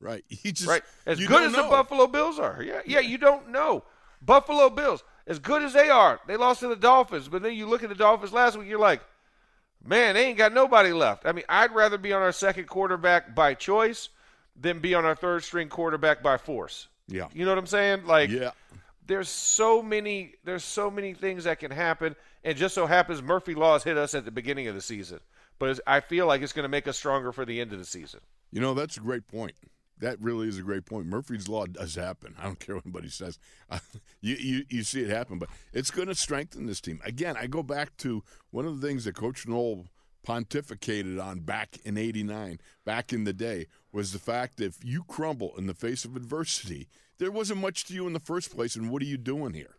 Right. 0.00 0.24
You 0.42 0.52
just, 0.52 0.66
right. 0.66 0.82
As 1.04 1.18
good 1.18 1.42
as 1.42 1.52
know. 1.52 1.64
the 1.64 1.68
Buffalo 1.68 2.06
Bills 2.06 2.38
are. 2.38 2.62
Yeah, 2.62 2.80
yeah, 2.86 3.00
you 3.00 3.18
don't 3.18 3.50
know. 3.50 3.84
Buffalo 4.22 4.70
Bills 4.70 5.04
as 5.26 5.38
good 5.38 5.62
as 5.62 5.72
they 5.72 5.88
are, 5.88 6.20
they 6.26 6.36
lost 6.36 6.60
to 6.60 6.68
the 6.68 6.76
Dolphins. 6.76 7.28
But 7.28 7.42
then 7.42 7.54
you 7.54 7.66
look 7.66 7.82
at 7.82 7.88
the 7.88 7.94
Dolphins 7.94 8.32
last 8.32 8.56
week, 8.56 8.68
you're 8.68 8.78
like, 8.78 9.02
man, 9.84 10.14
they 10.14 10.26
ain't 10.26 10.38
got 10.38 10.52
nobody 10.52 10.92
left. 10.92 11.26
I 11.26 11.32
mean, 11.32 11.44
I'd 11.48 11.72
rather 11.72 11.98
be 11.98 12.12
on 12.12 12.22
our 12.22 12.32
second 12.32 12.66
quarterback 12.66 13.34
by 13.34 13.54
choice 13.54 14.08
than 14.58 14.80
be 14.80 14.94
on 14.94 15.04
our 15.04 15.14
third 15.14 15.44
string 15.44 15.68
quarterback 15.68 16.22
by 16.22 16.36
force. 16.36 16.88
Yeah. 17.08 17.28
You 17.32 17.44
know 17.44 17.52
what 17.52 17.58
I'm 17.58 17.66
saying? 17.66 18.06
Like, 18.06 18.30
yeah. 18.30 18.50
There's 19.06 19.28
so 19.28 19.82
many. 19.82 20.34
There's 20.44 20.64
so 20.64 20.90
many 20.90 21.14
things 21.14 21.44
that 21.44 21.58
can 21.58 21.70
happen, 21.70 22.14
and 22.44 22.56
just 22.56 22.74
so 22.74 22.86
happens 22.86 23.22
Murphy 23.22 23.54
Laws 23.54 23.84
hit 23.84 23.98
us 23.98 24.14
at 24.14 24.24
the 24.24 24.30
beginning 24.30 24.68
of 24.68 24.74
the 24.74 24.80
season. 24.80 25.20
But 25.58 25.80
I 25.86 26.00
feel 26.00 26.26
like 26.26 26.42
it's 26.42 26.52
going 26.52 26.64
to 26.64 26.68
make 26.68 26.88
us 26.88 26.96
stronger 26.96 27.32
for 27.32 27.44
the 27.44 27.60
end 27.60 27.72
of 27.72 27.78
the 27.78 27.84
season. 27.84 28.20
You 28.50 28.60
know, 28.60 28.74
that's 28.74 28.96
a 28.96 29.00
great 29.00 29.28
point. 29.28 29.54
That 29.98 30.20
really 30.20 30.48
is 30.48 30.58
a 30.58 30.62
great 30.62 30.84
point. 30.84 31.06
Murphy's 31.06 31.48
law 31.48 31.66
does 31.66 31.94
happen. 31.94 32.34
I 32.36 32.44
don't 32.44 32.58
care 32.58 32.74
what 32.74 32.84
anybody 32.84 33.08
says. 33.08 33.38
You, 34.24 34.36
you 34.36 34.64
you 34.68 34.82
see 34.84 35.00
it 35.00 35.10
happen, 35.10 35.40
but 35.40 35.48
it's 35.72 35.90
going 35.90 36.06
to 36.06 36.14
strengthen 36.14 36.66
this 36.66 36.80
team. 36.80 37.00
Again, 37.04 37.36
I 37.36 37.48
go 37.48 37.64
back 37.64 37.96
to 37.98 38.22
one 38.52 38.66
of 38.66 38.80
the 38.80 38.86
things 38.86 39.04
that 39.04 39.16
Coach 39.16 39.48
Noll 39.48 39.86
pontificated 40.24 41.20
on 41.20 41.40
back 41.40 41.78
in 41.84 41.98
'89, 41.98 42.60
back 42.84 43.12
in 43.12 43.24
the 43.24 43.32
day, 43.32 43.66
was 43.90 44.12
the 44.12 44.20
fact 44.20 44.58
that 44.58 44.66
if 44.66 44.84
you 44.84 45.02
crumble 45.02 45.54
in 45.58 45.66
the 45.66 45.74
face 45.74 46.04
of 46.04 46.14
adversity, 46.14 46.86
there 47.22 47.30
wasn't 47.30 47.60
much 47.60 47.84
to 47.84 47.94
you 47.94 48.08
in 48.08 48.12
the 48.12 48.20
first 48.20 48.52
place, 48.52 48.74
and 48.74 48.90
what 48.90 49.00
are 49.00 49.06
you 49.06 49.16
doing 49.16 49.54
here? 49.54 49.76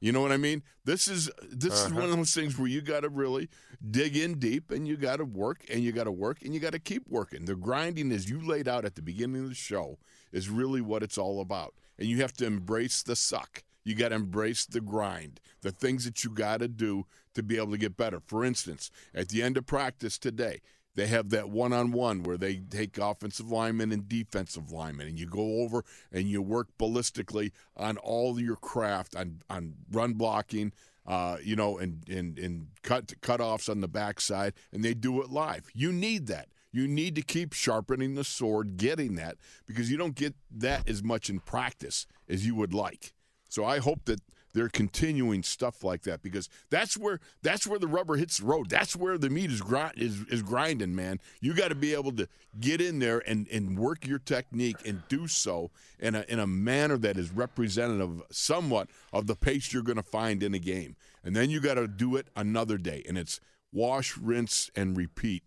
You 0.00 0.12
know 0.12 0.20
what 0.20 0.32
I 0.32 0.36
mean? 0.36 0.62
This 0.84 1.08
is 1.08 1.30
this 1.50 1.72
uh-huh. 1.72 1.86
is 1.86 1.94
one 1.94 2.04
of 2.04 2.14
those 2.14 2.34
things 2.34 2.58
where 2.58 2.68
you 2.68 2.82
got 2.82 3.00
to 3.00 3.08
really 3.08 3.48
dig 3.90 4.16
in 4.16 4.38
deep 4.38 4.70
and 4.70 4.86
you 4.86 4.98
got 4.98 5.16
to 5.16 5.24
work 5.24 5.64
and 5.72 5.82
you 5.82 5.92
got 5.92 6.04
to 6.04 6.12
work 6.12 6.42
and 6.42 6.52
you 6.52 6.60
got 6.60 6.72
to 6.72 6.78
keep 6.78 7.08
working. 7.08 7.46
The 7.46 7.56
grinding 7.56 8.12
as 8.12 8.28
you 8.28 8.46
laid 8.46 8.68
out 8.68 8.84
at 8.84 8.96
the 8.96 9.02
beginning 9.02 9.42
of 9.42 9.48
the 9.48 9.54
show 9.54 9.98
is 10.30 10.50
really 10.50 10.82
what 10.82 11.02
it's 11.02 11.16
all 11.16 11.40
about. 11.40 11.74
And 11.98 12.06
you 12.06 12.18
have 12.18 12.34
to 12.34 12.46
embrace 12.46 13.02
the 13.02 13.16
suck. 13.16 13.64
You 13.82 13.94
got 13.94 14.10
to 14.10 14.16
embrace 14.16 14.66
the 14.66 14.82
grind, 14.82 15.40
the 15.62 15.72
things 15.72 16.04
that 16.04 16.22
you 16.22 16.30
got 16.30 16.60
to 16.60 16.68
do 16.68 17.06
to 17.34 17.42
be 17.42 17.56
able 17.56 17.72
to 17.72 17.78
get 17.78 17.96
better. 17.96 18.20
For 18.26 18.44
instance, 18.44 18.90
at 19.14 19.30
the 19.30 19.42
end 19.42 19.56
of 19.56 19.66
practice 19.66 20.18
today, 20.18 20.60
they 20.98 21.06
have 21.06 21.30
that 21.30 21.48
one 21.48 21.72
on 21.72 21.92
one 21.92 22.24
where 22.24 22.36
they 22.36 22.56
take 22.56 22.98
offensive 22.98 23.50
linemen 23.50 23.92
and 23.92 24.08
defensive 24.08 24.72
linemen, 24.72 25.06
and 25.06 25.18
you 25.18 25.26
go 25.26 25.62
over 25.62 25.84
and 26.10 26.24
you 26.24 26.42
work 26.42 26.66
ballistically 26.78 27.52
on 27.76 27.96
all 27.98 28.40
your 28.40 28.56
craft 28.56 29.14
on, 29.14 29.40
on 29.48 29.74
run 29.92 30.14
blocking, 30.14 30.72
uh, 31.06 31.36
you 31.42 31.54
know, 31.54 31.78
and, 31.78 32.08
and, 32.08 32.36
and 32.38 32.66
cut 32.82 33.06
cutoffs 33.20 33.68
on 33.68 33.80
the 33.80 33.86
backside, 33.86 34.54
and 34.72 34.84
they 34.84 34.92
do 34.92 35.22
it 35.22 35.30
live. 35.30 35.70
You 35.72 35.92
need 35.92 36.26
that. 36.26 36.48
You 36.72 36.88
need 36.88 37.14
to 37.14 37.22
keep 37.22 37.52
sharpening 37.52 38.14
the 38.14 38.24
sword, 38.24 38.76
getting 38.76 39.14
that, 39.14 39.36
because 39.66 39.90
you 39.90 39.96
don't 39.96 40.14
get 40.14 40.34
that 40.50 40.88
as 40.88 41.02
much 41.02 41.30
in 41.30 41.38
practice 41.38 42.06
as 42.28 42.44
you 42.44 42.54
would 42.56 42.74
like. 42.74 43.14
So 43.48 43.64
I 43.64 43.78
hope 43.78 44.04
that 44.06 44.20
they're 44.54 44.68
continuing 44.68 45.42
stuff 45.42 45.84
like 45.84 46.02
that 46.02 46.22
because 46.22 46.48
that's 46.70 46.96
where 46.96 47.20
that's 47.42 47.66
where 47.66 47.78
the 47.78 47.86
rubber 47.86 48.16
hits 48.16 48.38
the 48.38 48.46
road. 48.46 48.70
That's 48.70 48.96
where 48.96 49.18
the 49.18 49.30
meat 49.30 49.50
is 49.50 49.60
grind 49.60 49.94
is, 49.96 50.22
is 50.30 50.42
grinding, 50.42 50.94
man. 50.94 51.20
You 51.40 51.54
got 51.54 51.68
to 51.68 51.74
be 51.74 51.94
able 51.94 52.12
to 52.12 52.28
get 52.58 52.80
in 52.80 52.98
there 52.98 53.22
and, 53.26 53.46
and 53.48 53.78
work 53.78 54.06
your 54.06 54.18
technique 54.18 54.78
and 54.86 55.02
do 55.08 55.26
so 55.26 55.70
in 55.98 56.14
a 56.14 56.24
in 56.28 56.38
a 56.38 56.46
manner 56.46 56.96
that 56.98 57.16
is 57.16 57.30
representative 57.30 58.22
somewhat 58.30 58.88
of 59.12 59.26
the 59.26 59.36
pace 59.36 59.72
you're 59.72 59.82
going 59.82 59.96
to 59.96 60.02
find 60.02 60.42
in 60.42 60.54
a 60.54 60.58
game. 60.58 60.96
And 61.22 61.36
then 61.36 61.50
you 61.50 61.60
got 61.60 61.74
to 61.74 61.86
do 61.86 62.16
it 62.16 62.28
another 62.34 62.78
day, 62.78 63.04
and 63.06 63.18
it's 63.18 63.40
wash, 63.72 64.16
rinse, 64.16 64.70
and 64.74 64.96
repeat. 64.96 65.42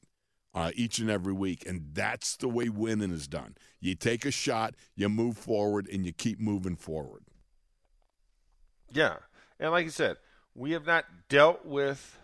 Uh, 0.53 0.69
each 0.75 0.99
and 0.99 1.09
every 1.09 1.31
week. 1.31 1.65
And 1.65 1.91
that's 1.93 2.35
the 2.35 2.49
way 2.49 2.67
winning 2.67 3.11
is 3.11 3.25
done. 3.25 3.55
You 3.79 3.95
take 3.95 4.25
a 4.25 4.31
shot, 4.31 4.75
you 4.97 5.07
move 5.07 5.37
forward, 5.37 5.87
and 5.87 6.05
you 6.05 6.11
keep 6.11 6.41
moving 6.41 6.75
forward. 6.75 7.23
Yeah. 8.93 9.17
And 9.59 9.71
like 9.71 9.85
you 9.85 9.91
said, 9.91 10.17
we 10.55 10.71
have 10.71 10.85
not 10.85 11.05
dealt 11.29 11.65
with 11.65 12.17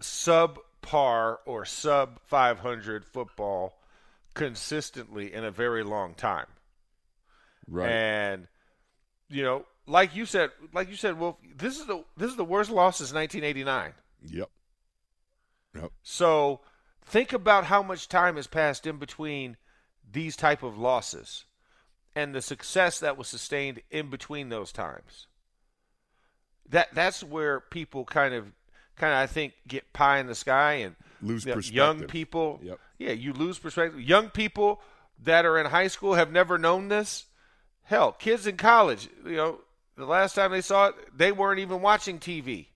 subpar 0.00 1.38
or 1.46 1.64
sub 1.64 2.20
500 2.26 3.04
football 3.04 3.78
consistently 4.34 5.32
in 5.32 5.44
a 5.44 5.50
very 5.50 5.82
long 5.82 6.14
time. 6.14 6.46
Right. 7.68 7.90
And 7.90 8.48
you 9.28 9.42
know, 9.42 9.64
like 9.86 10.14
you 10.14 10.26
said, 10.26 10.50
like 10.72 10.88
you 10.88 10.96
said, 10.96 11.18
well, 11.18 11.38
this 11.56 11.78
is 11.78 11.86
the 11.86 12.04
this 12.16 12.30
is 12.30 12.36
the 12.36 12.44
worst 12.44 12.70
loss 12.70 12.98
since 12.98 13.12
1989. 13.12 13.92
Yep. 14.26 14.50
Yep. 15.74 15.92
So 16.02 16.60
think 17.04 17.32
about 17.32 17.64
how 17.64 17.82
much 17.82 18.08
time 18.08 18.36
has 18.36 18.46
passed 18.46 18.86
in 18.86 18.98
between 18.98 19.56
these 20.10 20.36
type 20.36 20.62
of 20.62 20.78
losses 20.78 21.44
and 22.14 22.34
the 22.34 22.42
success 22.42 23.00
that 23.00 23.16
was 23.16 23.28
sustained 23.28 23.80
in 23.90 24.10
between 24.10 24.48
those 24.48 24.72
times. 24.72 25.28
That 26.70 26.88
that's 26.94 27.22
where 27.22 27.60
people 27.60 28.04
kind 28.04 28.34
of 28.34 28.46
kind 28.96 29.12
of 29.12 29.18
I 29.18 29.26
think 29.26 29.54
get 29.68 29.92
pie 29.92 30.18
in 30.18 30.26
the 30.26 30.34
sky 30.34 30.72
and 30.74 30.96
Lose 31.22 31.44
you 31.44 31.50
know, 31.50 31.56
perspective. 31.56 31.76
young 31.76 32.02
people. 32.04 32.60
Yep. 32.62 32.78
Yeah, 32.98 33.12
you 33.12 33.32
lose 33.32 33.58
perspective. 33.58 34.00
Young 34.00 34.28
people 34.30 34.80
that 35.22 35.44
are 35.44 35.58
in 35.58 35.66
high 35.66 35.88
school 35.88 36.14
have 36.14 36.32
never 36.32 36.56
known 36.58 36.88
this. 36.88 37.26
Hell, 37.82 38.12
kids 38.12 38.46
in 38.46 38.56
college, 38.56 39.08
you 39.26 39.36
know, 39.36 39.58
the 39.96 40.06
last 40.06 40.34
time 40.34 40.52
they 40.52 40.60
saw 40.60 40.86
it, 40.88 40.94
they 41.16 41.32
weren't 41.32 41.58
even 41.60 41.82
watching 41.82 42.18
TV. 42.18 42.66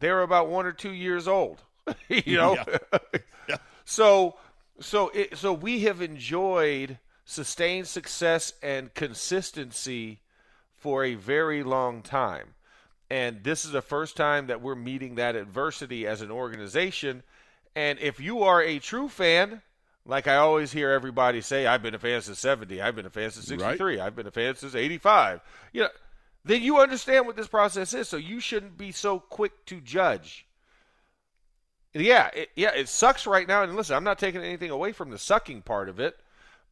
They 0.00 0.10
were 0.12 0.22
about 0.22 0.48
one 0.48 0.64
or 0.64 0.72
two 0.72 0.92
years 0.92 1.26
old. 1.28 1.62
you 2.08 2.36
know, 2.36 2.56
Yeah. 3.48 3.56
so 3.84 4.36
so 4.80 5.08
it, 5.08 5.36
so 5.36 5.52
we 5.52 5.80
have 5.84 6.00
enjoyed 6.00 6.98
sustained 7.24 7.88
success 7.88 8.52
and 8.62 8.94
consistency 8.94 10.20
for 10.76 11.04
a 11.04 11.14
very 11.14 11.62
long 11.62 12.00
time. 12.02 12.54
And 13.10 13.42
this 13.42 13.64
is 13.64 13.70
the 13.70 13.82
first 13.82 14.16
time 14.16 14.48
that 14.48 14.60
we're 14.60 14.74
meeting 14.74 15.14
that 15.14 15.34
adversity 15.34 16.06
as 16.06 16.20
an 16.20 16.30
organization. 16.30 17.22
And 17.74 17.98
if 18.00 18.20
you 18.20 18.42
are 18.42 18.62
a 18.62 18.78
true 18.78 19.08
fan, 19.08 19.62
like 20.04 20.26
I 20.26 20.36
always 20.36 20.72
hear 20.72 20.90
everybody 20.90 21.40
say, 21.40 21.66
I've 21.66 21.82
been 21.82 21.94
a 21.94 21.98
fan 21.98 22.20
since 22.20 22.38
70, 22.38 22.80
I've 22.80 22.96
been 22.96 23.06
a 23.06 23.10
fan 23.10 23.30
since 23.30 23.46
63, 23.46 24.00
I've 24.00 24.16
been 24.16 24.26
a 24.26 24.30
fan 24.30 24.56
since 24.56 24.74
85, 24.74 25.40
you 25.72 25.82
know, 25.82 25.88
then 26.44 26.62
you 26.62 26.78
understand 26.78 27.26
what 27.26 27.36
this 27.36 27.46
process 27.46 27.92
is. 27.92 28.08
So 28.08 28.16
you 28.16 28.40
shouldn't 28.40 28.78
be 28.78 28.90
so 28.92 29.18
quick 29.20 29.66
to 29.66 29.80
judge. 29.80 30.46
Yeah, 31.94 32.30
it, 32.34 32.50
yeah, 32.56 32.70
it 32.74 32.88
sucks 32.88 33.26
right 33.26 33.46
now. 33.46 33.62
And 33.62 33.76
listen, 33.76 33.96
I'm 33.96 34.04
not 34.04 34.18
taking 34.18 34.42
anything 34.42 34.70
away 34.70 34.92
from 34.92 35.10
the 35.10 35.18
sucking 35.18 35.62
part 35.62 35.88
of 35.88 36.00
it 36.00 36.16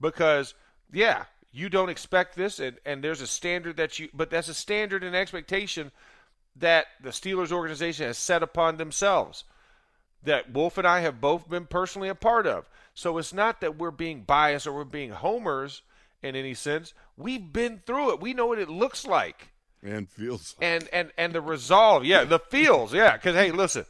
because, 0.00 0.54
yeah, 0.92 1.24
you 1.52 1.68
don't 1.68 1.88
expect 1.88 2.36
this, 2.36 2.60
and, 2.60 2.78
and 2.84 3.02
there's 3.02 3.20
a 3.20 3.26
standard 3.26 3.76
that 3.78 3.98
you, 3.98 4.08
but 4.14 4.30
that's 4.30 4.48
a 4.48 4.54
standard 4.54 5.02
and 5.02 5.16
expectation 5.16 5.90
that 6.58 6.86
the 7.02 7.10
Steelers 7.10 7.52
organization 7.52 8.06
has 8.06 8.18
set 8.18 8.42
upon 8.42 8.76
themselves 8.76 9.44
that 10.22 10.52
Wolf 10.52 10.78
and 10.78 10.86
I 10.86 11.00
have 11.00 11.20
both 11.20 11.48
been 11.48 11.66
personally 11.66 12.08
a 12.08 12.14
part 12.14 12.46
of. 12.46 12.68
So 12.94 13.18
it's 13.18 13.32
not 13.32 13.60
that 13.60 13.76
we're 13.78 13.90
being 13.90 14.22
biased 14.22 14.66
or 14.66 14.72
we're 14.72 14.84
being 14.84 15.10
homers 15.10 15.82
in 16.22 16.34
any 16.34 16.54
sense. 16.54 16.94
We've 17.16 17.52
been 17.52 17.82
through 17.86 18.12
it. 18.12 18.20
We 18.20 18.32
know 18.34 18.46
what 18.46 18.58
it 18.58 18.70
looks 18.70 19.06
like 19.06 19.48
And 19.82 20.08
feels. 20.08 20.56
and 20.60 20.88
and 20.92 21.12
and 21.18 21.32
the 21.32 21.40
resolve, 21.42 22.04
yeah, 22.04 22.24
the 22.24 22.38
feels, 22.38 22.92
yeah. 22.94 23.12
Because 23.16 23.34
hey, 23.36 23.52
listen, 23.52 23.84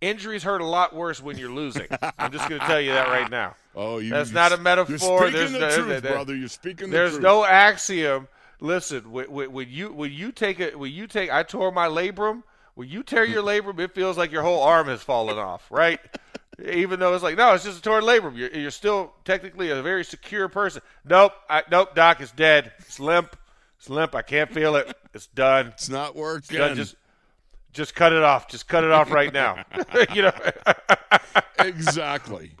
injuries 0.00 0.42
hurt 0.42 0.60
a 0.62 0.66
lot 0.66 0.94
worse 0.94 1.22
when 1.22 1.36
you're 1.38 1.50
losing. 1.52 1.86
I'm 2.18 2.32
just 2.32 2.48
going 2.48 2.60
to 2.60 2.66
tell 2.66 2.80
you 2.80 2.92
that 2.92 3.08
right 3.08 3.30
now. 3.30 3.54
Oh, 3.76 3.98
you. 3.98 4.10
That's 4.10 4.30
you- 4.30 4.34
not 4.34 4.52
a 4.52 4.56
metaphor. 4.56 4.96
You're 4.96 4.98
speaking 4.98 5.32
There's 5.38 5.52
the 5.52 5.58
no- 5.58 5.70
truth, 5.74 6.02
there- 6.02 6.12
brother. 6.12 6.34
You're 6.34 6.48
speaking 6.48 6.76
the 6.76 6.82
truth. 6.84 6.90
There's 6.92 7.10
truth. 7.12 7.22
no 7.22 7.44
axiom. 7.44 8.28
Listen, 8.60 9.10
when, 9.12 9.26
when 9.52 9.68
you 9.68 9.92
when 9.92 10.12
you 10.12 10.32
take 10.32 10.60
it 10.60 10.78
when 10.78 10.92
you 10.92 11.06
take 11.06 11.30
I 11.30 11.42
tore 11.42 11.70
my 11.72 11.86
labrum. 11.88 12.42
When 12.74 12.88
you 12.88 13.02
tear 13.02 13.24
your 13.24 13.42
labrum, 13.42 13.80
it 13.80 13.92
feels 13.92 14.16
like 14.16 14.30
your 14.30 14.42
whole 14.42 14.62
arm 14.62 14.86
has 14.86 15.02
fallen 15.02 15.36
off, 15.36 15.66
right? 15.68 15.98
Even 16.64 17.00
though 17.00 17.12
it's 17.12 17.24
like, 17.24 17.36
no, 17.36 17.52
it's 17.52 17.64
just 17.64 17.80
a 17.80 17.82
torn 17.82 18.04
labrum. 18.04 18.36
You're, 18.36 18.50
you're 18.50 18.70
still 18.70 19.14
technically 19.24 19.70
a 19.70 19.82
very 19.82 20.04
secure 20.04 20.48
person. 20.48 20.82
Nope, 21.04 21.32
I, 21.50 21.64
nope, 21.72 21.96
doc, 21.96 22.20
it's 22.20 22.30
dead. 22.30 22.70
It's 22.78 23.00
limp. 23.00 23.36
It's 23.78 23.90
limp. 23.90 24.14
I 24.14 24.22
can't 24.22 24.48
feel 24.52 24.76
it. 24.76 24.96
It's 25.12 25.26
done. 25.26 25.68
It's 25.68 25.88
not 25.88 26.14
working. 26.14 26.56
Done. 26.58 26.76
Just, 26.76 26.94
just 27.72 27.96
cut 27.96 28.12
it 28.12 28.22
off. 28.22 28.46
Just 28.46 28.68
cut 28.68 28.84
it 28.84 28.92
off 28.92 29.10
right 29.10 29.32
now. 29.32 29.64
you 30.14 30.22
know. 30.22 30.32
exactly. 31.58 32.52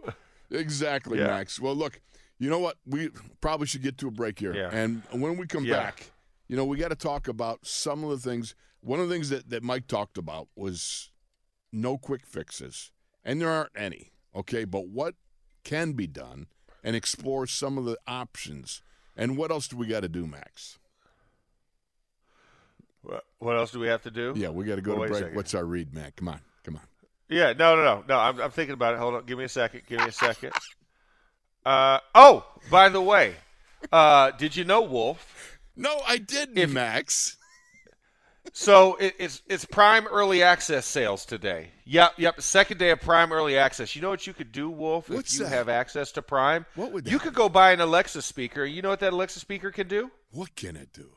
Exactly, 0.50 1.20
Yeah. 1.20 1.28
Max. 1.28 1.60
Well, 1.60 1.76
look, 1.76 2.00
you 2.38 2.48
know 2.50 2.58
what? 2.58 2.76
We 2.86 3.10
probably 3.40 3.66
should 3.66 3.82
get 3.82 3.98
to 3.98 4.08
a 4.08 4.10
break 4.10 4.38
here. 4.38 4.54
Yeah. 4.54 4.70
And 4.72 5.02
when 5.10 5.36
we 5.36 5.46
come 5.46 5.64
Yeah. 5.64 5.74
back, 5.76 6.10
you 6.48 6.56
know, 6.56 6.64
we 6.64 6.76
got 6.78 6.88
to 6.88 6.96
talk 6.96 7.28
about 7.28 7.66
some 7.66 8.04
of 8.04 8.10
the 8.10 8.18
things. 8.18 8.54
One 8.80 9.00
of 9.00 9.08
the 9.08 9.14
things 9.14 9.28
that, 9.30 9.50
that 9.50 9.62
Mike 9.62 9.86
talked 9.86 10.16
about 10.18 10.48
was 10.56 11.10
no 11.72 11.98
quick 11.98 12.24
fixes. 12.24 12.90
And 13.24 13.40
there 13.40 13.50
aren't 13.50 13.72
any, 13.76 14.12
okay? 14.34 14.64
But 14.64 14.88
what 14.88 15.14
can 15.64 15.92
be 15.92 16.06
done 16.06 16.46
and 16.82 16.94
explore 16.96 17.46
some 17.46 17.76
of 17.76 17.84
the 17.84 17.98
options. 18.06 18.80
And 19.16 19.36
what 19.36 19.50
else 19.50 19.66
do 19.68 19.76
we 19.76 19.86
got 19.86 20.00
to 20.00 20.08
do, 20.08 20.26
Max? 20.26 20.78
What- 23.02 23.24
What 23.38 23.56
else 23.56 23.70
do 23.72 23.78
we 23.80 23.88
have 23.88 24.02
to 24.02 24.10
do? 24.10 24.32
Yeah, 24.36 24.48
we 24.50 24.64
got 24.64 24.76
to 24.76 24.80
go 24.82 24.92
to 25.02 25.08
break. 25.08 25.34
What's 25.34 25.54
our 25.54 25.64
read, 25.64 25.94
Mac? 25.94 26.16
Come 26.16 26.28
on. 26.28 26.40
Come 26.64 26.76
on. 26.76 26.82
Yeah, 27.28 27.52
no, 27.52 27.76
no, 27.76 27.82
no, 27.84 28.04
no. 28.08 28.18
I'm, 28.18 28.40
I'm 28.40 28.50
thinking 28.50 28.72
about 28.74 28.94
it. 28.94 28.98
Hold 29.00 29.14
on. 29.14 29.24
Give 29.26 29.36
me 29.38 29.44
a 29.44 29.48
second. 29.48 29.82
Give 29.86 30.00
me 30.00 30.06
a 30.06 30.12
second. 30.12 30.52
Uh, 31.64 31.98
oh, 32.14 32.46
by 32.70 32.88
the 32.88 33.00
way, 33.02 33.36
uh, 33.92 34.30
did 34.32 34.56
you 34.56 34.64
know, 34.64 34.82
Wolf? 34.82 35.58
No, 35.76 36.00
I 36.06 36.18
didn't, 36.18 36.58
If- 36.58 36.70
Max. 36.70 37.36
So 38.54 38.96
it, 38.96 39.14
it's 39.18 39.42
it's 39.46 39.64
Prime 39.66 40.06
Early 40.06 40.42
Access 40.42 40.86
sales 40.86 41.26
today. 41.26 41.68
Yep, 41.84 42.12
yep. 42.16 42.40
Second 42.40 42.78
day 42.78 42.90
of 42.90 43.00
Prime 43.00 43.30
Early 43.30 43.58
Access. 43.58 43.94
You 43.94 44.00
know 44.00 44.08
what 44.08 44.26
you 44.26 44.32
could 44.32 44.52
do, 44.52 44.70
Wolf, 44.70 45.10
What's 45.10 45.34
if 45.34 45.38
you 45.40 45.44
that? 45.44 45.50
have 45.54 45.68
access 45.68 46.12
to 46.12 46.22
Prime? 46.22 46.64
What 46.74 46.90
would 46.92 47.06
you 47.10 47.18
could 47.18 47.34
go 47.34 47.50
buy 47.50 47.72
an 47.72 47.80
Alexa 47.80 48.22
speaker. 48.22 48.64
You 48.64 48.80
know 48.80 48.88
what 48.88 49.00
that 49.00 49.12
Alexa 49.12 49.38
speaker 49.40 49.70
can 49.70 49.86
do? 49.86 50.10
What 50.32 50.56
can 50.56 50.76
it 50.76 50.92
do? 50.94 51.10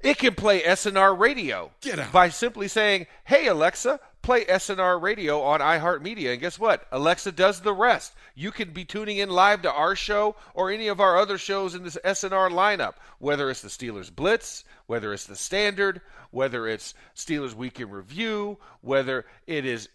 It 0.00 0.16
can 0.18 0.34
play 0.36 0.62
SNR 0.62 1.18
radio. 1.18 1.72
Get 1.80 1.98
out. 1.98 2.12
By 2.12 2.28
simply 2.28 2.68
saying, 2.68 3.06
hey, 3.24 3.48
Alexa, 3.48 3.98
play 4.24 4.44
SNR 4.46 5.00
radio 5.00 5.42
on 5.42 5.60
iHeartMedia. 5.60 6.32
And 6.32 6.40
guess 6.40 6.58
what? 6.58 6.86
Alexa 6.90 7.32
does 7.32 7.60
the 7.60 7.74
rest. 7.74 8.14
You 8.34 8.50
can 8.50 8.70
be 8.72 8.84
tuning 8.84 9.18
in 9.18 9.28
live 9.28 9.62
to 9.62 9.72
our 9.72 9.94
show 9.94 10.34
or 10.54 10.70
any 10.70 10.88
of 10.88 10.98
our 10.98 11.18
other 11.18 11.36
shows 11.36 11.74
in 11.74 11.84
this 11.84 11.98
SNR 12.02 12.50
lineup, 12.50 12.94
whether 13.18 13.50
it's 13.50 13.60
the 13.60 13.68
Steelers 13.68 14.14
Blitz, 14.14 14.64
whether 14.86 15.12
it's 15.12 15.26
the 15.26 15.36
Standard, 15.36 16.00
whether 16.30 16.66
it's 16.66 16.94
Steelers 17.14 17.54
Week 17.54 17.78
in 17.78 17.90
Review, 17.90 18.58
whether 18.80 19.26
it 19.46 19.66
is 19.66 19.90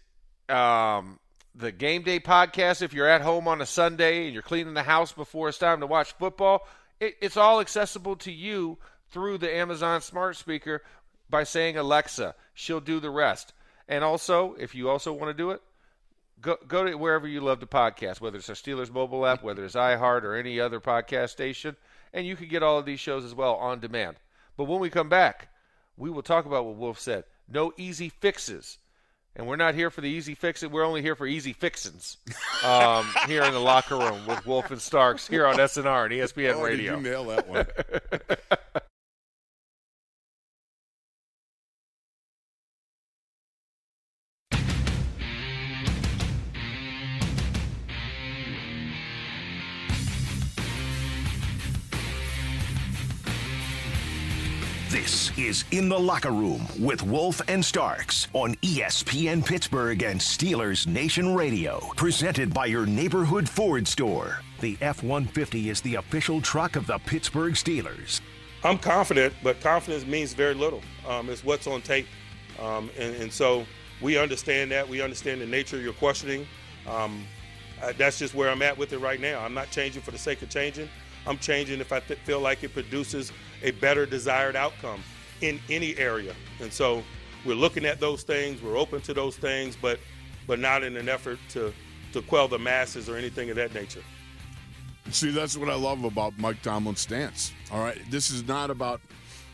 um, 0.48 1.18
the 1.54 1.72
game 1.72 2.02
day 2.02 2.20
podcast 2.20 2.82
if 2.82 2.94
you're 2.94 3.08
at 3.08 3.22
home 3.22 3.48
on 3.48 3.60
a 3.60 3.66
Sunday 3.66 4.24
and 4.24 4.32
you're 4.32 4.42
cleaning 4.42 4.74
the 4.74 4.82
house 4.84 5.12
before 5.12 5.48
it's 5.48 5.58
time 5.58 5.80
to 5.80 5.86
watch 5.86 6.12
football. 6.12 6.66
It, 7.00 7.16
it's 7.20 7.36
all 7.36 7.60
accessible 7.60 8.14
to 8.16 8.30
you 8.30 8.78
through 9.10 9.38
the 9.38 9.52
Amazon 9.52 10.00
smart 10.00 10.36
speaker 10.36 10.82
by 11.28 11.42
saying 11.42 11.76
Alexa. 11.76 12.36
She'll 12.54 12.80
do 12.80 13.00
the 13.00 13.10
rest. 13.10 13.52
And 13.90 14.04
also, 14.04 14.54
if 14.54 14.74
you 14.74 14.88
also 14.88 15.12
want 15.12 15.30
to 15.30 15.34
do 15.34 15.50
it, 15.50 15.60
go 16.40 16.56
go 16.66 16.84
to 16.84 16.94
wherever 16.94 17.26
you 17.26 17.40
love 17.40 17.58
to 17.58 17.66
podcast, 17.66 18.20
whether 18.20 18.38
it's 18.38 18.48
our 18.48 18.54
Steelers 18.54 18.90
mobile 18.90 19.26
app, 19.26 19.42
whether 19.42 19.64
it's 19.64 19.74
iHeart 19.74 20.22
or 20.22 20.36
any 20.36 20.60
other 20.60 20.80
podcast 20.80 21.30
station, 21.30 21.76
and 22.14 22.24
you 22.24 22.36
can 22.36 22.46
get 22.46 22.62
all 22.62 22.78
of 22.78 22.86
these 22.86 23.00
shows 23.00 23.24
as 23.24 23.34
well 23.34 23.56
on 23.56 23.80
demand. 23.80 24.16
But 24.56 24.64
when 24.64 24.78
we 24.78 24.90
come 24.90 25.08
back, 25.08 25.48
we 25.96 26.08
will 26.08 26.22
talk 26.22 26.46
about 26.46 26.64
what 26.64 26.76
Wolf 26.76 27.00
said. 27.00 27.24
No 27.48 27.72
easy 27.76 28.08
fixes. 28.08 28.78
And 29.34 29.46
we're 29.46 29.56
not 29.56 29.74
here 29.74 29.90
for 29.90 30.00
the 30.00 30.08
easy 30.08 30.34
fix 30.34 30.62
it. 30.62 30.70
We're 30.70 30.84
only 30.84 31.02
here 31.02 31.14
for 31.14 31.26
easy 31.26 31.52
fixins. 31.52 32.16
Um, 32.64 33.06
here 33.26 33.42
in 33.42 33.52
the 33.52 33.60
locker 33.60 33.96
room 33.96 34.26
with 34.26 34.44
Wolf 34.46 34.70
and 34.70 34.80
Starks 34.80 35.26
here 35.26 35.46
on 35.46 35.56
SNR 35.56 36.06
and 36.06 36.14
ESPN 36.14 36.54
oh, 36.54 36.62
Radio. 36.62 36.96
You 36.96 37.02
nail 37.02 37.24
that 37.26 37.48
one? 37.48 37.66
In 55.72 55.88
the 55.88 55.96
Locker 55.96 56.32
Room 56.32 56.66
with 56.80 57.00
Wolf 57.00 57.40
and 57.46 57.64
Starks 57.64 58.26
on 58.32 58.56
ESPN 58.56 59.46
Pittsburgh 59.46 60.02
and 60.02 60.18
Steelers 60.18 60.84
Nation 60.84 61.32
Radio. 61.32 61.78
Presented 61.94 62.52
by 62.52 62.66
your 62.66 62.86
neighborhood 62.86 63.48
Ford 63.48 63.86
store. 63.86 64.40
The 64.58 64.76
F 64.80 65.04
150 65.04 65.70
is 65.70 65.80
the 65.80 65.94
official 65.94 66.40
truck 66.40 66.74
of 66.74 66.88
the 66.88 66.98
Pittsburgh 66.98 67.54
Steelers. 67.54 68.20
I'm 68.64 68.78
confident, 68.78 69.32
but 69.44 69.60
confidence 69.60 70.04
means 70.04 70.32
very 70.32 70.54
little. 70.54 70.82
Um, 71.06 71.30
it's 71.30 71.44
what's 71.44 71.68
on 71.68 71.82
tape. 71.82 72.08
Um, 72.60 72.90
and, 72.98 73.14
and 73.14 73.32
so 73.32 73.64
we 74.00 74.18
understand 74.18 74.72
that. 74.72 74.88
We 74.88 75.00
understand 75.00 75.40
the 75.40 75.46
nature 75.46 75.76
of 75.76 75.84
your 75.84 75.92
questioning. 75.92 76.48
Um, 76.88 77.24
uh, 77.80 77.92
that's 77.96 78.18
just 78.18 78.34
where 78.34 78.50
I'm 78.50 78.62
at 78.62 78.76
with 78.76 78.92
it 78.92 78.98
right 78.98 79.20
now. 79.20 79.38
I'm 79.44 79.54
not 79.54 79.70
changing 79.70 80.02
for 80.02 80.10
the 80.10 80.18
sake 80.18 80.42
of 80.42 80.48
changing. 80.48 80.88
I'm 81.28 81.38
changing 81.38 81.78
if 81.78 81.92
I 81.92 82.00
th- 82.00 82.18
feel 82.24 82.40
like 82.40 82.64
it 82.64 82.74
produces 82.74 83.30
a 83.62 83.70
better 83.70 84.04
desired 84.04 84.56
outcome 84.56 85.00
in 85.40 85.60
any 85.68 85.96
area. 85.96 86.34
And 86.60 86.72
so 86.72 87.02
we're 87.44 87.54
looking 87.54 87.84
at 87.84 88.00
those 88.00 88.22
things. 88.22 88.62
We're 88.62 88.76
open 88.76 89.00
to 89.02 89.14
those 89.14 89.36
things, 89.36 89.76
but 89.80 89.98
but 90.46 90.58
not 90.58 90.82
in 90.82 90.96
an 90.96 91.08
effort 91.08 91.38
to 91.50 91.72
to 92.12 92.22
quell 92.22 92.48
the 92.48 92.58
masses 92.58 93.08
or 93.08 93.16
anything 93.16 93.50
of 93.50 93.56
that 93.56 93.72
nature. 93.74 94.02
See, 95.10 95.30
that's 95.30 95.56
what 95.56 95.68
I 95.68 95.74
love 95.74 96.04
about 96.04 96.38
Mike 96.38 96.62
Tomlin's 96.62 97.00
stance. 97.00 97.52
All 97.72 97.82
right, 97.82 97.98
this 98.10 98.30
is 98.30 98.46
not 98.46 98.70
about 98.70 99.00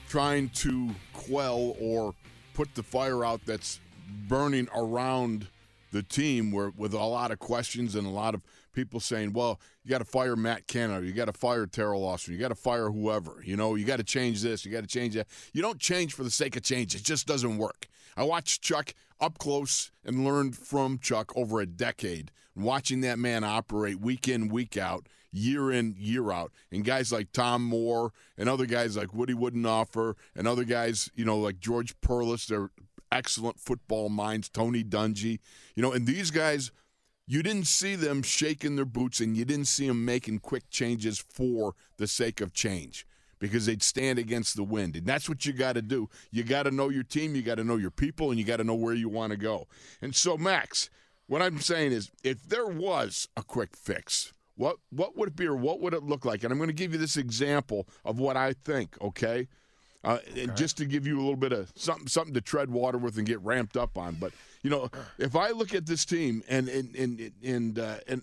trying 0.08 0.48
to 0.50 0.90
quell 1.12 1.76
or 1.80 2.14
put 2.54 2.74
the 2.74 2.82
fire 2.82 3.24
out 3.24 3.40
that's 3.46 3.80
burning 4.28 4.68
around 4.74 5.48
the 5.92 6.02
team 6.02 6.52
where 6.52 6.72
with 6.76 6.94
a 6.94 6.98
lot 6.98 7.30
of 7.30 7.38
questions 7.38 7.94
and 7.94 8.06
a 8.06 8.10
lot 8.10 8.34
of 8.34 8.42
people 8.76 9.00
saying, 9.00 9.32
"Well, 9.32 9.58
you 9.82 9.90
got 9.90 9.98
to 9.98 10.04
fire 10.04 10.36
Matt 10.36 10.68
Canada, 10.68 11.04
you 11.04 11.12
got 11.12 11.24
to 11.24 11.32
fire 11.32 11.66
Teryl 11.66 12.06
Austin, 12.06 12.34
you 12.34 12.38
got 12.38 12.48
to 12.48 12.54
fire 12.54 12.90
whoever, 12.90 13.42
you 13.44 13.56
know, 13.56 13.74
you 13.74 13.84
got 13.84 13.96
to 13.96 14.04
change 14.04 14.42
this, 14.42 14.64
you 14.64 14.70
got 14.70 14.82
to 14.82 14.86
change 14.86 15.14
that." 15.14 15.26
You 15.52 15.62
don't 15.62 15.80
change 15.80 16.14
for 16.14 16.22
the 16.22 16.30
sake 16.30 16.54
of 16.54 16.62
change; 16.62 16.94
it 16.94 17.02
just 17.02 17.26
doesn't 17.26 17.58
work. 17.58 17.88
I 18.16 18.22
watched 18.22 18.62
Chuck 18.62 18.94
up 19.18 19.38
close 19.38 19.90
and 20.04 20.24
learned 20.24 20.56
from 20.56 20.98
Chuck 20.98 21.32
over 21.34 21.58
a 21.58 21.66
decade, 21.66 22.30
watching 22.54 23.00
that 23.00 23.18
man 23.18 23.42
operate 23.42 23.98
week 23.98 24.28
in, 24.28 24.48
week 24.48 24.76
out, 24.76 25.08
year 25.32 25.72
in, 25.72 25.94
year 25.98 26.30
out. 26.30 26.52
And 26.70 26.84
guys 26.84 27.10
like 27.10 27.32
Tom 27.32 27.64
Moore 27.64 28.12
and 28.36 28.48
other 28.48 28.66
guys 28.66 28.96
like 28.96 29.14
Woody 29.14 29.34
Widenhofer 29.34 30.14
and 30.34 30.46
other 30.46 30.64
guys, 30.64 31.10
you 31.14 31.24
know, 31.24 31.38
like 31.38 31.58
George 31.58 31.98
Perles, 32.00 32.46
they're 32.46 32.70
excellent 33.10 33.58
football 33.58 34.10
minds, 34.10 34.48
Tony 34.48 34.84
Dungy, 34.84 35.38
you 35.74 35.82
know, 35.82 35.92
and 35.92 36.06
these 36.06 36.30
guys– 36.30 36.70
you 37.26 37.42
didn't 37.42 37.66
see 37.66 37.96
them 37.96 38.22
shaking 38.22 38.76
their 38.76 38.84
boots 38.84 39.20
and 39.20 39.36
you 39.36 39.44
didn't 39.44 39.66
see 39.66 39.88
them 39.88 40.04
making 40.04 40.38
quick 40.38 40.70
changes 40.70 41.18
for 41.18 41.74
the 41.96 42.06
sake 42.06 42.40
of 42.40 42.52
change 42.52 43.06
because 43.38 43.66
they'd 43.66 43.82
stand 43.82 44.18
against 44.18 44.56
the 44.56 44.62
wind. 44.62 44.96
And 44.96 45.06
that's 45.06 45.28
what 45.28 45.44
you 45.44 45.52
got 45.52 45.74
to 45.74 45.82
do. 45.82 46.08
You 46.30 46.44
got 46.44 46.64
to 46.64 46.70
know 46.70 46.88
your 46.88 47.02
team, 47.02 47.34
you 47.34 47.42
got 47.42 47.56
to 47.56 47.64
know 47.64 47.76
your 47.76 47.90
people, 47.90 48.30
and 48.30 48.38
you 48.38 48.44
got 48.44 48.56
to 48.58 48.64
know 48.64 48.74
where 48.74 48.94
you 48.94 49.08
want 49.08 49.32
to 49.32 49.36
go. 49.36 49.66
And 50.00 50.14
so, 50.14 50.36
Max, 50.36 50.88
what 51.26 51.42
I'm 51.42 51.58
saying 51.60 51.92
is 51.92 52.10
if 52.22 52.48
there 52.48 52.66
was 52.66 53.28
a 53.36 53.42
quick 53.42 53.76
fix, 53.76 54.32
what 54.56 54.76
what 54.90 55.16
would 55.16 55.30
it 55.30 55.36
be 55.36 55.46
or 55.46 55.56
what 55.56 55.80
would 55.80 55.92
it 55.92 56.02
look 56.02 56.24
like? 56.24 56.44
And 56.44 56.52
I'm 56.52 56.58
going 56.58 56.68
to 56.68 56.74
give 56.74 56.92
you 56.92 56.98
this 56.98 57.16
example 57.16 57.86
of 58.04 58.18
what 58.18 58.36
I 58.36 58.54
think, 58.64 58.96
okay? 59.02 59.48
Uh, 60.04 60.18
okay. 60.30 60.46
Just 60.54 60.76
to 60.78 60.84
give 60.84 61.06
you 61.06 61.16
a 61.16 61.20
little 61.20 61.36
bit 61.36 61.52
of 61.52 61.72
something 61.74 62.06
something 62.06 62.34
to 62.34 62.40
tread 62.40 62.70
water 62.70 62.98
with 62.98 63.16
and 63.18 63.26
get 63.26 63.40
ramped 63.42 63.76
up 63.76 63.98
on. 63.98 64.14
But 64.14 64.32
you 64.62 64.70
know, 64.70 64.90
if 65.18 65.34
I 65.34 65.50
look 65.50 65.74
at 65.74 65.86
this 65.86 66.04
team 66.04 66.42
and 66.48 66.68
and 66.68 66.94
and 66.94 67.32
and 67.44 67.78
uh, 67.78 67.96
and 68.06 68.22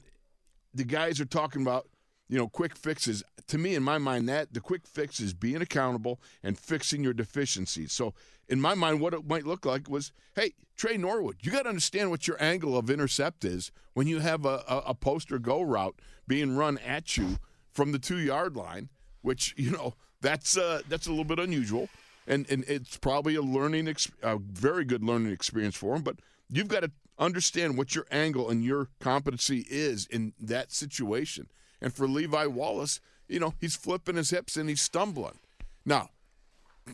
the 0.73 0.83
guys 0.83 1.19
are 1.19 1.25
talking 1.25 1.61
about 1.61 1.87
you 2.29 2.37
know 2.37 2.47
quick 2.47 2.75
fixes, 2.75 3.23
to 3.47 3.57
me 3.57 3.75
in 3.75 3.83
my 3.83 3.97
mind 3.97 4.29
that 4.29 4.53
the 4.53 4.61
quick 4.61 4.87
fix 4.87 5.19
is 5.19 5.33
being 5.33 5.61
accountable 5.61 6.21
and 6.41 6.57
fixing 6.57 7.03
your 7.03 7.13
deficiencies. 7.13 7.91
So 7.91 8.13
in 8.49 8.59
my 8.59 8.73
mind, 8.73 8.99
what 8.99 9.13
it 9.13 9.27
might 9.27 9.45
look 9.45 9.65
like 9.65 9.89
was, 9.89 10.11
hey, 10.35 10.53
Tre 10.75 10.97
Norwood, 10.97 11.37
you 11.41 11.51
got 11.51 11.63
to 11.63 11.69
understand 11.69 12.09
what 12.09 12.27
your 12.27 12.41
angle 12.43 12.77
of 12.77 12.89
intercept 12.89 13.45
is 13.45 13.71
when 13.93 14.07
you 14.07 14.19
have 14.19 14.45
a, 14.45 14.63
a, 14.67 14.77
a 14.87 14.93
post 14.93 15.31
or 15.31 15.39
go 15.39 15.61
route 15.61 15.99
being 16.27 16.55
run 16.55 16.77
at 16.79 17.17
you 17.17 17.37
from 17.71 17.91
the 17.91 17.99
two 17.99 18.19
yard 18.19 18.55
line, 18.55 18.89
which 19.21 19.53
you 19.57 19.71
know 19.71 19.95
that's 20.23 20.57
uh, 20.57 20.81
that's 20.89 21.05
a 21.05 21.11
little 21.11 21.23
bit 21.25 21.37
unusual, 21.37 21.89
and 22.25 22.49
and 22.49 22.63
it's 22.67 22.97
probably 22.97 23.35
a 23.35 23.41
learning, 23.43 23.87
ex- 23.87 24.11
a 24.23 24.37
very 24.37 24.85
good 24.85 25.03
learning 25.03 25.31
experience 25.31 25.75
for 25.75 25.95
him. 25.95 26.01
But 26.01 26.15
you've 26.49 26.67
got 26.67 26.79
to 26.79 26.91
understand 27.19 27.77
what 27.77 27.93
your 27.93 28.05
angle 28.09 28.49
and 28.49 28.63
your 28.63 28.87
competency 28.99 29.67
is 29.69 30.07
in 30.07 30.33
that 30.39 30.71
situation. 30.71 31.47
And 31.81 31.93
for 31.93 32.07
Levi 32.07 32.47
Wallace, 32.47 32.99
you 33.27 33.39
know, 33.39 33.53
he's 33.59 33.75
flipping 33.75 34.15
his 34.15 34.31
hips 34.31 34.57
and 34.57 34.69
he's 34.69 34.81
stumbling. 34.81 35.39
Now, 35.85 36.09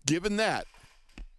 given 0.05 0.37
that, 0.37 0.65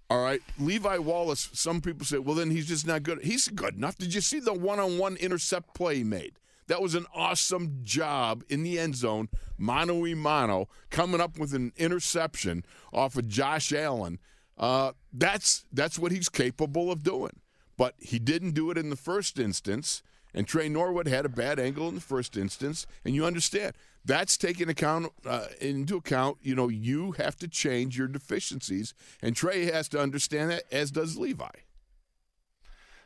all 0.08 0.22
right, 0.22 0.40
Levi 0.58 0.98
Wallace, 0.98 1.50
some 1.52 1.80
people 1.80 2.06
say, 2.06 2.18
well, 2.18 2.34
then 2.34 2.50
he's 2.50 2.66
just 2.66 2.86
not 2.86 3.02
good. 3.02 3.22
He's 3.22 3.48
good 3.48 3.76
enough. 3.76 3.98
Did 3.98 4.14
you 4.14 4.20
see 4.20 4.40
the 4.40 4.54
one 4.54 4.78
on 4.78 4.98
one 4.98 5.16
intercept 5.16 5.74
play 5.74 5.96
he 5.96 6.04
made? 6.04 6.34
That 6.70 6.80
was 6.80 6.94
an 6.94 7.06
awesome 7.12 7.80
job 7.82 8.44
in 8.48 8.62
the 8.62 8.78
end 8.78 8.94
zone, 8.94 9.28
mano 9.58 10.06
a 10.06 10.14
mano, 10.14 10.68
coming 10.88 11.20
up 11.20 11.36
with 11.36 11.52
an 11.52 11.72
interception 11.76 12.64
off 12.92 13.16
of 13.16 13.26
Josh 13.26 13.72
Allen. 13.72 14.20
Uh, 14.56 14.92
that's 15.12 15.64
that's 15.72 15.98
what 15.98 16.12
he's 16.12 16.28
capable 16.28 16.92
of 16.92 17.02
doing. 17.02 17.40
But 17.76 17.96
he 17.98 18.20
didn't 18.20 18.52
do 18.52 18.70
it 18.70 18.78
in 18.78 18.88
the 18.88 18.94
first 18.94 19.36
instance, 19.36 20.04
and 20.32 20.46
Tre 20.46 20.68
Norwood 20.68 21.08
had 21.08 21.26
a 21.26 21.28
bad 21.28 21.58
angle 21.58 21.88
in 21.88 21.96
the 21.96 22.00
first 22.00 22.36
instance, 22.36 22.86
and 23.04 23.16
you 23.16 23.26
understand 23.26 23.72
that's 24.04 24.36
taken 24.36 24.68
account 24.68 25.08
uh, 25.26 25.46
into 25.60 25.96
account. 25.96 26.38
You 26.40 26.54
know, 26.54 26.68
you 26.68 27.10
have 27.18 27.34
to 27.38 27.48
change 27.48 27.98
your 27.98 28.06
deficiencies, 28.06 28.94
and 29.20 29.34
Tre 29.34 29.64
has 29.64 29.88
to 29.88 30.00
understand 30.00 30.52
that, 30.52 30.62
as 30.70 30.92
does 30.92 31.18
Levi. 31.18 31.50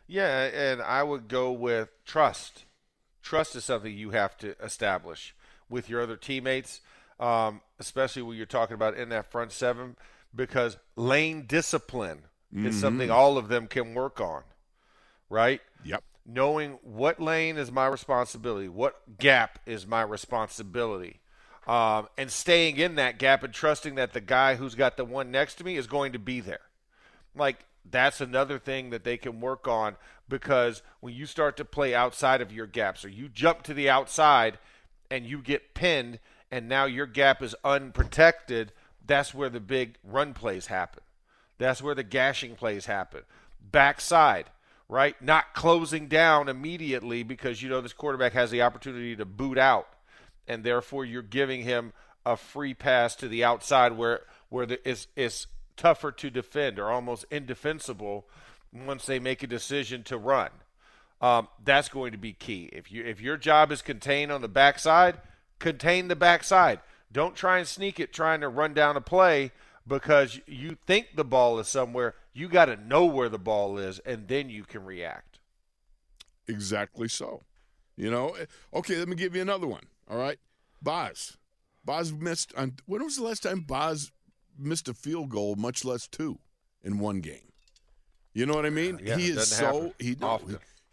Yeah, 0.07 0.51
and 0.53 0.83
I 0.83 1.03
would 1.03 1.29
go 1.29 1.51
with 1.51 1.89
trust. 2.05 2.67
Trust 3.25 3.57
is 3.57 3.65
something 3.65 3.97
you 3.97 4.11
have 4.11 4.37
to 4.39 4.55
establish 4.63 5.35
with 5.71 5.89
your 5.89 6.03
other 6.03 6.17
teammates, 6.17 6.83
um, 7.19 7.63
especially 7.79 8.21
when 8.21 8.37
you're 8.37 8.45
talking 8.45 8.75
about 8.75 8.99
in 8.99 9.09
that 9.09 9.31
front 9.31 9.51
seven, 9.51 9.97
because 10.35 10.77
lane 10.95 11.47
discipline 11.47 12.25
mm-hmm. 12.55 12.67
is 12.67 12.79
something 12.79 13.11
all 13.11 13.39
of 13.39 13.49
them 13.49 13.67
can 13.67 13.95
work 13.95 14.21
on, 14.21 14.43
right? 15.31 15.63
Yep. 15.85 16.05
Knowing 16.27 16.79
what 16.83 17.19
lane 17.19 17.57
is 17.57 17.73
my 17.73 17.87
responsibility, 17.87 18.69
what 18.69 19.19
gap 19.19 19.59
is 19.65 19.87
my 19.87 20.03
responsibility, 20.03 21.21
um, 21.67 22.09
and 22.19 22.31
staying 22.31 22.77
in 22.77 22.97
that 22.97 23.19
gap 23.19 23.43
and 23.43 23.55
trusting 23.55 23.95
that 23.95 24.13
the 24.13 24.21
guy 24.21 24.57
who's 24.57 24.75
got 24.75 24.99
the 24.99 25.05
one 25.05 25.31
next 25.31 25.55
to 25.55 25.65
me 25.65 25.79
is 25.79 25.87
going 25.87 26.13
to 26.13 26.19
be 26.19 26.41
there. 26.41 26.61
Like 27.35 27.65
that's 27.91 28.21
another 28.21 28.59
thing 28.59 28.91
that 28.91 29.05
they 29.05 29.17
can 29.17 29.41
work 29.41 29.69
on 29.69 29.97
because 30.29 30.83
when 31.01 31.15
you 31.15 31.27
start 31.27 31.57
to 31.59 31.65
play 31.65 31.95
outside 31.95 32.41
of 32.41 32.53
your 32.53 32.67
gaps 32.67 33.05
or 33.05 33.09
you 33.09 33.29
jump 33.29 33.63
to 33.63 33.75
the 33.75 33.91
outside 33.91 34.59
and 35.11 35.27
you 35.27 35.39
get 35.39 35.75
pinned 35.75 36.19
and 36.51 36.69
now 36.69 36.87
your 36.87 37.07
gap 37.07 37.43
is 37.43 37.55
unprotected, 37.65 38.73
that's 39.07 39.35
where 39.35 39.51
the 39.51 39.61
big 39.61 39.97
run 40.03 40.35
plays 40.35 40.67
happen. 40.67 41.03
That's 41.59 41.83
where 41.83 41.95
the 41.95 42.03
gashing 42.03 42.57
plays 42.57 42.87
happen. 42.87 43.23
Backside, 43.71 44.47
right? 44.89 45.21
Not 45.23 45.55
closing 45.55 46.09
down 46.09 46.49
immediately 46.49 47.23
because 47.23 47.63
you 47.63 47.69
know 47.69 47.81
this 47.81 47.93
quarterback 47.93 48.33
has 48.33 48.51
the 48.51 48.63
opportunity 48.63 49.15
to 49.17 49.25
boot 49.25 49.59
out 49.59 49.89
and 50.47 50.65
therefore 50.65 51.05
you're 51.05 51.23
giving 51.23 51.63
him 51.63 51.93
a 52.27 52.37
free 52.37 52.75
pass 52.75 53.15
to 53.17 53.29
the 53.29 53.45
outside 53.45 53.93
where 53.93 54.23
where 54.49 54.67
the, 54.67 54.89
is 54.89 55.07
is 55.17 55.47
tougher 55.77 56.13
to 56.13 56.31
defend 56.31 56.79
or 56.79 56.91
almost 56.91 57.25
indefensible 57.31 58.27
once 58.73 59.07
they 59.07 59.19
make 59.19 59.43
a 59.43 59.47
decision 59.47 60.03
to 60.05 60.19
run. 60.19 60.51
Um, 61.21 61.49
that's 61.65 61.89
going 61.89 62.13
to 62.13 62.19
be 62.19 62.33
key. 62.33 62.69
If 62.73 62.91
you 62.93 63.05
if 63.05 63.21
your 63.21 63.37
job 63.37 63.73
is 63.73 63.83
contained 63.83 64.33
on 64.33 64.43
the 64.43 64.49
backside, 64.49 65.19
contain 65.59 66.09
the 66.09 66.17
backside. 66.17 66.81
Don't 67.11 67.37
try 67.37 67.59
and 67.59 67.69
sneak 67.69 68.01
it 68.01 68.13
trying 68.13 68.41
to 68.41 68.49
run 68.49 68.75
down 68.75 68.97
a 68.97 69.01
play 69.01 69.53
because 69.87 70.41
you 70.47 70.77
think 70.87 71.15
the 71.15 71.25
ball 71.25 71.59
is 71.59 71.69
somewhere. 71.69 72.15
You 72.33 72.49
got 72.49 72.67
to 72.67 72.77
know 72.77 73.05
where 73.05 73.29
the 73.29 73.39
ball 73.39 73.79
is, 73.79 74.01
and 74.01 74.27
then 74.27 74.51
you 74.51 74.65
can 74.65 74.85
react. 74.85 75.39
Exactly 76.49 77.09
so. 77.09 77.45
You 77.97 78.11
know, 78.11 78.31
eh, 78.31 78.47
okay. 78.75 78.97
Let 78.97 79.09
me 79.09 79.15
give 79.15 79.37
you 79.37 79.43
another 79.43 79.67
one. 79.67 79.85
All 80.11 80.19
right, 80.19 80.39
Boz. 80.83 81.37
Boz 81.85 82.13
missed 82.13 82.53
on. 82.57 82.75
When 82.87 83.05
was 83.05 83.17
the 83.17 83.25
last 83.25 83.45
time 83.45 83.61
Boz 83.61 84.11
missed 84.59 84.89
a 84.89 84.95
field 84.95 85.31
goal, 85.31 85.57
much 85.57 85.85
less 85.85 86.07
two, 86.07 86.39
in 86.83 86.99
one 86.99 87.21
game. 87.21 87.53
You 88.33 88.47
know 88.47 88.55
what 88.55 88.67
I 88.67 88.71
mean? 88.71 89.01
Yeah, 89.03 89.17
he 89.17 89.29
is 89.29 89.49
so 89.49 89.95
he, 89.99 90.17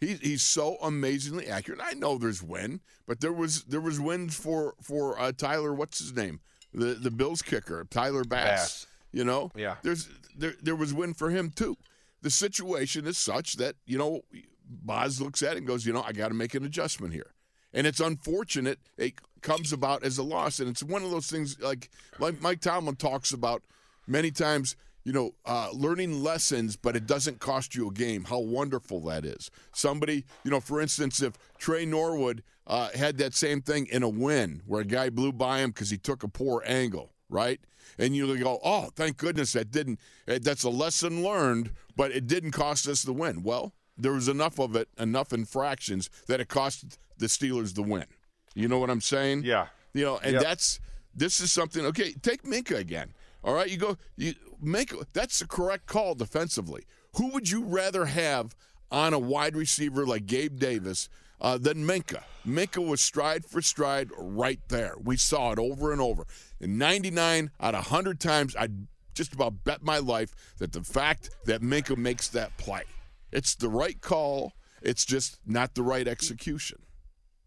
he 0.00 0.14
he's 0.14 0.42
so 0.42 0.76
amazingly 0.82 1.48
accurate. 1.48 1.80
I 1.82 1.94
know 1.94 2.18
there's 2.18 2.42
win, 2.42 2.80
but 3.06 3.20
there 3.20 3.32
was 3.32 3.64
there 3.64 3.80
was 3.80 3.98
wins 3.98 4.36
for 4.36 4.74
for 4.80 5.18
uh, 5.18 5.32
Tyler. 5.32 5.74
What's 5.74 5.98
his 5.98 6.14
name? 6.14 6.40
The 6.72 6.94
the 6.94 7.10
Bills 7.10 7.42
kicker, 7.42 7.84
Tyler 7.90 8.24
Bass. 8.24 8.60
Bass. 8.60 8.86
You 9.12 9.24
know, 9.24 9.50
yeah. 9.56 9.76
There's 9.82 10.08
there 10.36 10.54
there 10.62 10.76
was 10.76 10.94
win 10.94 11.14
for 11.14 11.30
him 11.30 11.50
too. 11.50 11.76
The 12.22 12.30
situation 12.30 13.06
is 13.06 13.18
such 13.18 13.54
that 13.54 13.74
you 13.84 13.98
know 13.98 14.22
Boz 14.64 15.20
looks 15.20 15.42
at 15.42 15.54
it 15.54 15.58
and 15.58 15.66
goes, 15.66 15.84
you 15.84 15.92
know, 15.92 16.02
I 16.02 16.12
got 16.12 16.28
to 16.28 16.34
make 16.34 16.54
an 16.54 16.64
adjustment 16.64 17.12
here 17.12 17.34
and 17.72 17.86
it's 17.86 18.00
unfortunate 18.00 18.78
it 18.96 19.14
comes 19.42 19.72
about 19.72 20.04
as 20.04 20.18
a 20.18 20.22
loss. 20.22 20.60
And 20.60 20.68
it's 20.68 20.82
one 20.82 21.02
of 21.02 21.10
those 21.10 21.26
things 21.26 21.60
like 21.60 21.90
like 22.18 22.40
Mike 22.40 22.60
Tomlin 22.60 22.96
talks 22.96 23.32
about 23.32 23.62
many 24.06 24.30
times. 24.30 24.76
You 25.04 25.12
know, 25.12 25.34
uh, 25.44 25.70
learning 25.72 26.22
lessons, 26.22 26.76
but 26.76 26.94
it 26.94 27.08
doesn't 27.08 27.40
cost 27.40 27.74
you 27.74 27.88
a 27.88 27.92
game. 27.92 28.22
How 28.22 28.38
wonderful 28.38 29.00
that 29.00 29.24
is. 29.24 29.50
Somebody, 29.72 30.24
you 30.44 30.50
know, 30.52 30.60
for 30.60 30.80
instance, 30.80 31.20
if 31.20 31.32
Tre 31.58 31.84
Norwood 31.84 32.44
uh, 32.68 32.90
had 32.94 33.18
that 33.18 33.34
same 33.34 33.60
thing 33.60 33.86
in 33.86 34.04
a 34.04 34.08
win 34.08 34.62
where 34.64 34.82
a 34.82 34.84
guy 34.84 35.10
blew 35.10 35.32
by 35.32 35.58
him 35.58 35.70
because 35.70 35.90
he 35.90 35.98
took 35.98 36.22
a 36.22 36.28
poor 36.28 36.62
angle, 36.64 37.10
right? 37.28 37.60
And 37.98 38.14
you 38.14 38.38
go, 38.38 38.60
oh, 38.64 38.90
thank 38.94 39.16
goodness 39.16 39.52
that 39.54 39.70
didn't. 39.70 39.98
Eh, 40.28 40.38
that's 40.40 40.62
a 40.62 40.70
lesson 40.70 41.22
learned, 41.22 41.72
but 41.96 42.12
it 42.12 42.26
didn't 42.26 42.52
cost 42.52 42.86
us 42.86 43.02
the 43.02 43.12
win. 43.12 43.42
Well, 43.42 43.74
there 43.96 44.12
was 44.12 44.28
enough 44.28 44.58
of 44.58 44.76
it, 44.76 44.88
enough 44.98 45.32
infractions 45.32 46.08
that 46.26 46.40
it 46.40 46.48
cost 46.48 46.98
the 47.18 47.26
Steelers 47.26 47.74
the 47.74 47.82
win. 47.82 48.06
You 48.54 48.68
know 48.68 48.78
what 48.78 48.90
I'm 48.90 49.00
saying? 49.00 49.42
Yeah. 49.44 49.66
You 49.94 50.04
know, 50.04 50.18
and 50.18 50.34
yep. 50.34 50.42
that's 50.42 50.80
this 51.14 51.40
is 51.40 51.52
something. 51.52 51.84
Okay, 51.86 52.12
take 52.22 52.42
Minkah 52.42 52.78
again. 52.78 53.12
All 53.44 53.54
right, 53.54 53.70
you 53.70 53.76
go. 53.76 53.96
You 54.16 54.34
Minkah. 54.64 55.04
That's 55.12 55.38
the 55.38 55.46
correct 55.46 55.86
call 55.86 56.14
defensively. 56.14 56.84
Who 57.16 57.28
would 57.28 57.50
you 57.50 57.64
rather 57.64 58.06
have 58.06 58.54
on 58.90 59.12
a 59.12 59.18
wide 59.18 59.56
receiver 59.56 60.06
like 60.06 60.26
Gabe 60.26 60.58
Davis 60.58 61.08
uh, 61.40 61.58
than 61.58 61.86
Minkah? 61.86 62.22
Minkah 62.46 62.86
was 62.86 63.00
stride 63.00 63.44
for 63.44 63.60
stride 63.60 64.10
right 64.16 64.60
there. 64.68 64.94
We 65.02 65.16
saw 65.16 65.52
it 65.52 65.58
over 65.58 65.92
and 65.92 66.00
over. 66.00 66.26
And 66.60 66.78
99 66.78 67.50
out 67.60 67.74
of 67.74 67.90
100 67.90 68.18
times, 68.18 68.56
I'd 68.56 68.86
just 69.14 69.34
about 69.34 69.62
bet 69.64 69.82
my 69.82 69.98
life 69.98 70.34
that 70.58 70.72
the 70.72 70.82
fact 70.82 71.30
that 71.44 71.60
Minkah 71.60 71.98
makes 71.98 72.28
that 72.28 72.56
play, 72.56 72.84
it's 73.30 73.54
the 73.54 73.68
right 73.68 74.00
call 74.00 74.54
It's 74.80 75.04
just 75.04 75.38
not 75.46 75.74
the 75.74 75.82
right 75.82 76.08
execution. 76.08 76.78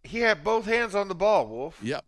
He 0.06 0.20
had 0.20 0.44
both 0.44 0.66
hands 0.66 0.96
on 0.96 1.08
the 1.08 1.16
ball, 1.16 1.48
Wolf. 1.48 1.80
Yep. 1.82 2.04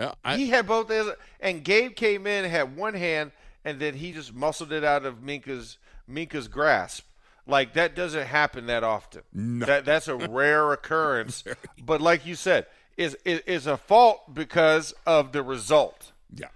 Yeah, 0.00 0.12
I, 0.24 0.36
he 0.36 0.48
had 0.48 0.66
both 0.66 0.90
hands, 0.90 1.10
and 1.40 1.64
Gabe 1.64 1.96
came 1.96 2.26
in 2.26 2.44
had 2.44 2.76
one 2.76 2.92
hand, 2.94 3.32
and 3.64 3.80
then 3.80 3.94
he 3.94 4.12
just 4.12 4.34
muscled 4.34 4.70
it 4.72 4.84
out 4.84 5.06
of 5.06 5.16
Minkah's 5.22 5.78
Minkah's 6.10 6.48
grasp. 6.48 7.04
Like 7.46 7.74
that 7.74 7.94
doesn't 7.96 8.26
happen 8.26 8.66
that 8.66 8.84
often. 8.84 9.22
No. 9.32 9.64
That 9.64 9.84
that's 9.84 10.08
a 10.08 10.16
rare 10.28 10.72
occurrence. 10.72 11.44
but 11.82 12.00
like 12.02 12.26
you 12.26 12.34
said, 12.34 12.66
is 12.96 13.16
is 13.24 13.66
a 13.66 13.76
fault 13.76 14.34
because 14.34 14.92
of 15.06 15.32
the 15.32 15.42
result. 15.42 16.12
yeah. 16.34 16.48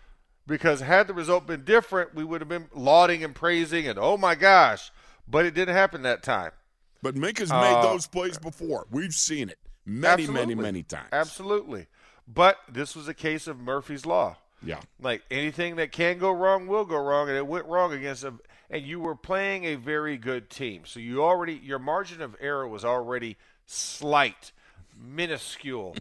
Because 0.46 0.80
had 0.80 1.06
the 1.06 1.14
result 1.14 1.46
been 1.46 1.64
different, 1.64 2.14
we 2.14 2.24
would 2.24 2.40
have 2.40 2.48
been 2.48 2.68
lauding 2.74 3.22
and 3.22 3.34
praising 3.34 3.86
and 3.86 3.98
oh 3.98 4.16
my 4.16 4.34
gosh. 4.34 4.90
But 5.28 5.46
it 5.46 5.54
didn't 5.54 5.76
happen 5.76 6.02
that 6.02 6.22
time. 6.24 6.50
But 7.02 7.14
Mink 7.14 7.38
has 7.38 7.50
made 7.50 7.56
Uh, 7.76 7.82
those 7.82 8.06
plays 8.08 8.36
before. 8.36 8.86
We've 8.90 9.14
seen 9.14 9.48
it 9.48 9.58
many, 9.84 10.26
many, 10.26 10.40
Absolutely. 10.40 10.54
many 10.54 10.82
times. 10.82 11.08
Absolutely. 11.12 11.86
But 12.32 12.58
this 12.68 12.94
was 12.94 13.08
a 13.08 13.14
case 13.14 13.46
of 13.46 13.58
Murphy's 13.58 14.06
Law. 14.06 14.36
Yeah. 14.62 14.80
Like 15.00 15.22
anything 15.30 15.76
that 15.76 15.90
can 15.90 16.18
go 16.18 16.30
wrong 16.30 16.66
will 16.66 16.84
go 16.84 16.98
wrong, 16.98 17.28
and 17.28 17.36
it 17.36 17.46
went 17.46 17.66
wrong 17.66 17.92
against 17.92 18.24
a. 18.24 18.34
And 18.68 18.84
you 18.84 19.00
were 19.00 19.16
playing 19.16 19.64
a 19.64 19.74
very 19.74 20.16
good 20.16 20.48
team, 20.48 20.82
so 20.84 21.00
you 21.00 21.24
already 21.24 21.54
your 21.54 21.78
margin 21.78 22.22
of 22.22 22.36
error 22.40 22.68
was 22.68 22.84
already 22.84 23.36
slight, 23.66 24.52
minuscule, 24.96 25.96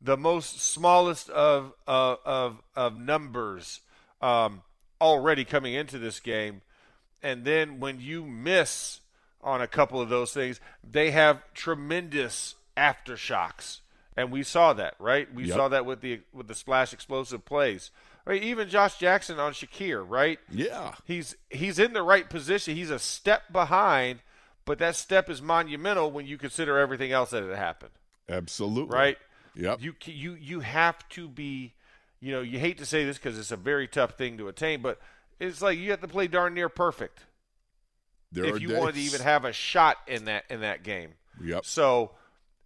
the 0.00 0.16
most 0.16 0.60
smallest 0.60 1.28
of 1.30 1.72
of 1.86 2.18
of, 2.24 2.62
of 2.74 2.98
numbers 2.98 3.80
um, 4.20 4.62
already 5.00 5.44
coming 5.44 5.74
into 5.74 5.98
this 5.98 6.20
game, 6.20 6.62
and 7.22 7.44
then 7.44 7.80
when 7.80 8.00
you 8.00 8.24
miss 8.24 9.00
on 9.42 9.60
a 9.60 9.66
couple 9.66 10.00
of 10.00 10.08
those 10.08 10.32
things, 10.32 10.60
they 10.88 11.10
have 11.10 11.42
tremendous 11.54 12.54
aftershocks, 12.76 13.80
and 14.16 14.30
we 14.30 14.42
saw 14.42 14.72
that, 14.74 14.94
right? 14.98 15.32
We 15.32 15.44
Yep. 15.44 15.56
saw 15.56 15.68
that 15.68 15.86
with 15.86 16.00
the 16.00 16.20
with 16.32 16.48
the 16.48 16.54
splash 16.54 16.92
explosive 16.92 17.44
plays. 17.44 17.90
Right, 18.26 18.42
even 18.42 18.68
Josh 18.68 18.98
Jackson 18.98 19.38
on 19.40 19.52
Shakir, 19.54 20.04
right? 20.06 20.38
Yeah. 20.50 20.94
He's 21.06 21.36
he's 21.48 21.78
in 21.78 21.94
the 21.94 22.02
right 22.02 22.28
position. 22.28 22.76
He's 22.76 22.90
a 22.90 22.98
step 22.98 23.50
behind, 23.50 24.20
but 24.66 24.78
that 24.78 24.94
step 24.94 25.30
is 25.30 25.40
monumental 25.40 26.10
when 26.12 26.26
you 26.26 26.36
consider 26.36 26.78
everything 26.78 27.12
else 27.12 27.30
that 27.30 27.42
had 27.42 27.56
happened, 27.56 27.92
Absolutely. 28.28 28.94
right? 28.94 29.18
Yep. 29.56 29.80
You 29.80 29.94
you 30.04 30.34
you 30.34 30.60
have 30.60 31.08
to 31.10 31.28
be, 31.28 31.72
you 32.20 32.30
know, 32.30 32.42
you 32.42 32.58
hate 32.58 32.76
to 32.78 32.86
say 32.86 33.04
this 33.06 33.16
because 33.16 33.38
it's 33.38 33.50
a 33.50 33.56
very 33.56 33.88
tough 33.88 34.12
thing 34.18 34.36
to 34.38 34.48
attain, 34.48 34.82
but 34.82 35.00
it's 35.40 35.62
like 35.62 35.78
you 35.78 35.90
have 35.90 36.02
to 36.02 36.08
play 36.08 36.28
darn 36.28 36.52
near 36.54 36.68
perfect 36.68 37.20
there 38.30 38.44
if 38.44 38.60
you 38.60 38.74
wanted 38.76 38.94
to 38.96 39.00
even 39.00 39.22
have 39.22 39.44
a 39.46 39.52
shot 39.52 39.96
in 40.06 40.26
that 40.26 40.44
in 40.50 40.60
that 40.60 40.82
game. 40.84 41.14
Yep. 41.42 41.64
So, 41.64 42.12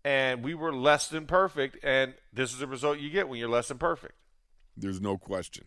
and 0.05 0.43
we 0.45 0.55
were 0.55 0.73
less 0.75 1.09
than 1.09 1.27
perfect, 1.27 1.79
and 1.83 2.15
this 2.33 2.53
is 2.53 2.59
the 2.59 2.67
result 2.67 2.99
you 2.99 3.11
get 3.11 3.29
when 3.29 3.39
you're 3.39 3.49
less 3.49 3.69
than 3.69 3.79
perfect. 3.79 4.15
There's 4.77 5.01
no 5.01 5.17
question. 5.17 5.65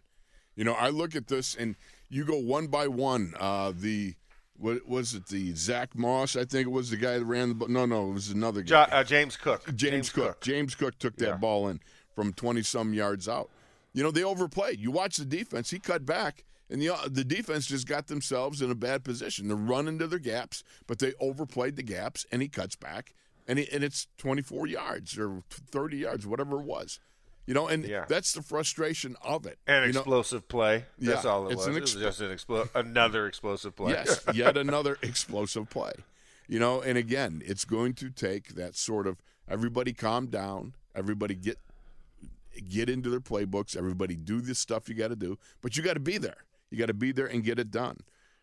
You 0.55 0.63
know, 0.63 0.73
I 0.73 0.89
look 0.89 1.15
at 1.15 1.27
this 1.27 1.55
and 1.55 1.75
you 2.09 2.25
go 2.25 2.37
one 2.37 2.67
by 2.67 2.87
one. 2.87 3.33
Uh, 3.39 3.73
the 3.75 4.15
what 4.59 4.87
was 4.87 5.13
it? 5.13 5.27
The 5.27 5.53
Zach 5.53 5.95
Moss, 5.95 6.35
I 6.35 6.43
think 6.45 6.65
it 6.67 6.71
was 6.71 6.89
the 6.89 6.97
guy 6.97 7.19
that 7.19 7.25
ran 7.25 7.49
the. 7.49 7.55
ball. 7.55 7.67
No, 7.67 7.85
no, 7.85 8.09
it 8.09 8.13
was 8.13 8.29
another 8.31 8.63
Jo- 8.63 8.85
guy. 8.89 8.97
uh, 8.99 9.03
James 9.03 9.37
Cook. 9.37 9.75
James, 9.75 10.09
Cook. 10.09 10.41
James 10.41 10.73
Cook 10.73 10.97
took 10.97 11.15
that 11.17 11.27
Yeah. 11.27 11.35
ball 11.37 11.67
in 11.67 11.79
from 12.15 12.33
20 12.33 12.63
some 12.63 12.93
yards 12.93 13.29
out. 13.29 13.51
You 13.93 14.01
know, 14.03 14.09
they 14.11 14.23
overplayed. 14.23 14.79
You 14.79 14.89
watch 14.91 15.17
the 15.17 15.25
defense, 15.25 15.69
he 15.69 15.77
cut 15.79 16.05
back, 16.07 16.43
and 16.71 16.81
the, 16.81 16.89
uh, 16.89 17.07
the 17.07 17.23
defense 17.23 17.67
just 17.67 17.87
got 17.87 18.07
themselves 18.07 18.61
in 18.61 18.71
a 18.71 18.75
bad 18.75 19.03
position. 19.03 19.47
They're 19.47 19.55
running 19.57 19.99
to 19.99 20.07
their 20.07 20.17
gaps, 20.19 20.63
but 20.87 20.97
they 20.99 21.13
overplayed 21.19 21.75
the 21.75 21.83
gaps, 21.83 22.25
and 22.31 22.41
he 22.41 22.47
cuts 22.47 22.75
back, 22.75 23.13
and, 23.47 23.59
he, 23.59 23.67
and 23.71 23.83
it's 23.83 24.07
24 24.17 24.67
yards 24.67 25.17
or 25.17 25.43
30 25.49 25.97
yards, 25.97 26.27
whatever 26.27 26.59
it 26.59 26.65
was. 26.65 26.99
You 27.45 27.53
know, 27.53 27.67
and 27.67 27.85
Yeah. 27.85 28.03
that's 28.09 28.33
the 28.33 28.41
frustration 28.41 29.15
of 29.23 29.45
it. 29.45 29.57
An 29.67 29.87
you 29.87 29.93
know, 29.93 29.99
explosive 30.01 30.47
play. 30.49 30.83
That's 30.99 31.23
Yeah, 31.23 31.29
all 31.29 31.47
it 31.47 31.53
it's 31.53 31.59
was. 31.59 31.67
an 31.67 31.75
it 31.77 31.81
was 31.81 31.93
just 31.95 32.19
an 32.21 32.29
explo- 32.35 32.69
another 32.75 33.25
explosive 33.25 33.73
play. 33.75 33.93
Yes, 33.93 34.21
yet 34.33 34.57
another 34.57 34.97
explosive 35.01 35.69
play. 35.69 35.93
You 36.49 36.59
know, 36.59 36.81
and 36.81 36.97
again, 36.97 37.41
it's 37.45 37.63
going 37.63 37.93
to 37.95 38.09
take 38.09 38.55
that 38.55 38.75
sort 38.75 39.07
of 39.07 39.21
everybody 39.47 39.93
calm 39.93 40.27
down, 40.27 40.73
everybody 40.93 41.35
get 41.35 41.57
get 42.69 42.89
into 42.89 43.09
their 43.09 43.19
playbooks, 43.19 43.77
everybody 43.77 44.15
do 44.15 44.41
the 44.41 44.55
stuff 44.55 44.89
you 44.89 44.95
got 44.95 45.09
to 45.09 45.15
do, 45.15 45.37
but 45.61 45.77
you 45.77 45.83
got 45.83 45.93
to 45.93 45.99
be 45.99 46.17
there. 46.17 46.37
You 46.71 46.77
got 46.77 46.87
to 46.87 46.93
be 46.93 47.11
there 47.11 47.27
and 47.27 47.43
get 47.43 47.59
it 47.59 47.71
done. 47.71 47.97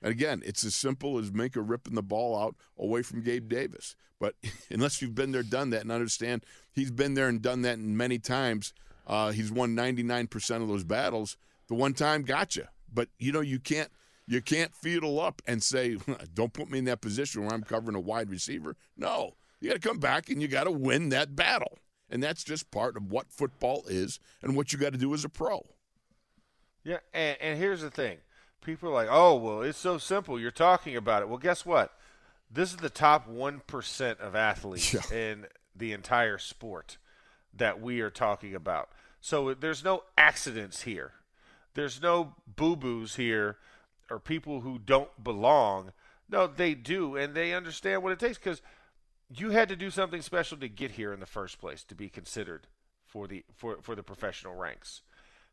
And 0.04 0.12
again, 0.12 0.42
it's 0.44 0.64
as 0.64 0.74
simple 0.74 1.18
as 1.18 1.30
Minkah 1.30 1.66
ripping 1.66 1.94
the 1.94 2.02
ball 2.02 2.38
out 2.38 2.56
away 2.78 3.00
from 3.00 3.22
Gabe 3.22 3.48
Davis. 3.48 3.96
But 4.20 4.34
unless 4.70 5.00
you've 5.00 5.14
been 5.14 5.32
there, 5.32 5.42
done 5.42 5.70
that, 5.70 5.80
and 5.80 5.90
understand 5.90 6.44
he's 6.72 6.90
been 6.90 7.14
there 7.14 7.26
and 7.26 7.40
done 7.40 7.62
that 7.62 7.78
many 7.78 8.18
times, 8.18 8.74
uh, 9.06 9.32
he's 9.32 9.50
won 9.50 9.74
99% 9.74 10.60
of 10.60 10.68
those 10.68 10.84
battles. 10.84 11.38
The 11.68 11.74
one 11.74 11.94
time 11.94 12.20
gotcha. 12.20 12.68
But, 12.92 13.08
you 13.18 13.32
know, 13.32 13.40
you 13.40 13.58
can't 13.58 13.90
you 14.26 14.42
can't 14.42 14.74
feedle 14.74 15.20
up 15.20 15.40
and 15.46 15.62
say, 15.62 15.96
don't 16.34 16.52
put 16.52 16.70
me 16.70 16.78
in 16.78 16.84
that 16.84 17.00
position 17.00 17.42
where 17.42 17.54
I'm 17.54 17.62
covering 17.62 17.96
a 17.96 18.00
wide 18.00 18.30
receiver. 18.30 18.76
No, 18.98 19.32
you 19.60 19.70
got 19.70 19.80
to 19.80 19.88
come 19.88 19.98
back 19.98 20.28
and 20.28 20.40
you 20.40 20.48
got 20.48 20.64
to 20.64 20.70
win 20.70 21.08
that 21.10 21.34
battle. 21.34 21.78
And 22.10 22.22
that's 22.22 22.44
just 22.44 22.70
part 22.70 22.98
of 22.98 23.10
what 23.10 23.32
football 23.32 23.84
is 23.88 24.20
and 24.42 24.54
what 24.54 24.70
you 24.72 24.78
got 24.78 24.92
to 24.92 24.98
do 24.98 25.14
as 25.14 25.24
a 25.24 25.30
pro. 25.30 25.64
Yeah, 26.84 26.98
and, 27.14 27.38
and 27.40 27.58
here's 27.58 27.80
the 27.80 27.90
thing. 27.90 28.18
People 28.64 28.88
are 28.88 28.92
like, 28.92 29.08
oh, 29.10 29.36
well, 29.36 29.62
it's 29.62 29.78
so 29.78 29.98
simple. 29.98 30.40
You're 30.40 30.50
talking 30.50 30.96
about 30.96 31.22
it. 31.22 31.28
Well, 31.28 31.38
guess 31.38 31.64
what? 31.64 31.92
This 32.50 32.70
is 32.70 32.78
the 32.78 32.90
top 32.90 33.28
1% 33.28 34.20
of 34.20 34.34
athletes 34.34 34.92
Yeah. 34.94 35.16
in 35.16 35.46
the 35.76 35.92
entire 35.92 36.38
sport 36.38 36.98
that 37.52 37.80
we 37.80 38.00
are 38.00 38.10
talking 38.10 38.54
about. 38.54 38.90
So 39.20 39.54
there's 39.54 39.84
no 39.84 40.04
accidents 40.18 40.82
here. 40.82 41.12
There's 41.74 42.00
no 42.00 42.34
boo 42.46 42.76
boos 42.76 43.16
here 43.16 43.58
or 44.10 44.18
people 44.18 44.60
who 44.60 44.78
don't 44.78 45.22
belong. 45.22 45.92
No, 46.28 46.46
they 46.46 46.74
do, 46.74 47.16
and 47.16 47.34
they 47.34 47.52
understand 47.54 48.02
what 48.02 48.12
it 48.12 48.18
takes 48.18 48.38
because 48.38 48.62
you 49.28 49.50
had 49.50 49.68
to 49.68 49.76
do 49.76 49.90
something 49.90 50.22
special 50.22 50.56
to 50.58 50.68
get 50.68 50.92
here 50.92 51.12
in 51.12 51.20
the 51.20 51.26
first 51.26 51.58
place 51.58 51.82
to 51.84 51.94
be 51.94 52.08
considered 52.08 52.66
for 53.06 53.26
the 53.26 53.44
for, 53.54 53.78
for 53.82 53.94
the 53.94 54.02
professional 54.02 54.54
ranks. 54.54 55.02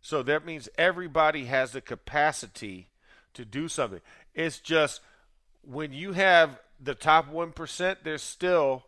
So 0.01 0.23
that 0.23 0.45
means 0.45 0.69
everybody 0.77 1.45
has 1.45 1.71
the 1.71 1.81
capacity 1.81 2.89
to 3.33 3.45
do 3.45 3.67
something. 3.67 4.01
It's 4.33 4.59
just 4.59 5.01
when 5.63 5.93
you 5.93 6.13
have 6.13 6.59
the 6.79 6.95
top 6.95 7.31
1%, 7.31 7.97
there's 8.03 8.21
still 8.21 8.85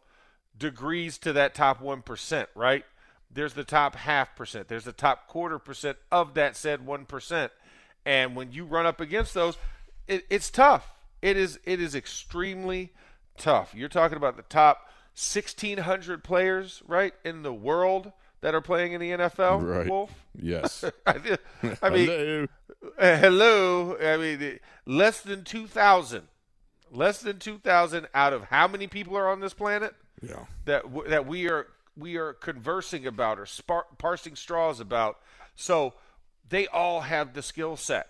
degrees 0.57 1.17
to 1.19 1.33
that 1.33 1.55
top 1.55 1.81
1%, 1.81 2.47
right? 2.55 2.85
There's 3.31 3.53
the 3.53 3.63
top 3.63 3.95
half 3.95 4.35
percent, 4.35 4.67
there's 4.67 4.83
the 4.83 4.91
top 4.91 5.27
quarter 5.27 5.59
percent 5.59 5.97
of 6.11 6.35
that 6.35 6.55
said 6.55 6.85
1%. 6.85 7.49
And 8.05 8.35
when 8.35 8.51
you 8.51 8.65
run 8.65 8.85
up 8.85 8.99
against 8.99 9.33
those, 9.33 9.57
it, 10.07 10.25
it's 10.29 10.49
tough. 10.49 10.93
It 11.21 11.37
is 11.37 11.57
it 11.63 11.79
is 11.79 11.95
extremely 11.95 12.91
tough. 13.37 13.73
You're 13.73 13.87
talking 13.87 14.17
about 14.17 14.35
the 14.35 14.43
top 14.43 14.89
1600 15.15 16.23
players, 16.23 16.83
right, 16.85 17.13
in 17.23 17.43
the 17.43 17.53
world 17.53 18.11
that 18.43 18.53
are 18.53 18.61
playing 18.61 18.91
in 18.91 18.99
the 18.99 19.11
NFL, 19.11 19.61
Right. 19.63 19.87
Wolf. 19.89 20.11
Yes. 20.39 20.83
I, 21.07 21.17
mean, 21.17 21.37
Hello. 21.81 22.47
uh, 22.99 23.17
hello. 23.17 23.97
I 23.97 24.17
mean, 24.17 24.59
less 24.85 25.21
than 25.21 25.43
2,000. 25.45 26.23
Less 26.91 27.21
than 27.21 27.39
2,000 27.39 28.07
out 28.13 28.33
of 28.33 28.43
how 28.43 28.67
many 28.67 28.87
people 28.87 29.15
are 29.17 29.29
on 29.29 29.39
this 29.39 29.53
planet 29.53 29.95
Yeah. 30.21 30.45
that 30.65 30.83
w- 30.83 31.09
that 31.09 31.25
we 31.25 31.49
are 31.49 31.67
we 31.97 32.17
are 32.17 32.33
conversing 32.33 33.07
about 33.07 33.39
or 33.39 33.45
spar- 33.45 33.85
parsing 33.97 34.35
straws 34.35 34.79
about. 34.81 35.19
So 35.55 35.93
they 36.49 36.67
all 36.67 37.01
have 37.01 37.33
the 37.33 37.41
skill 37.41 37.77
set. 37.77 38.09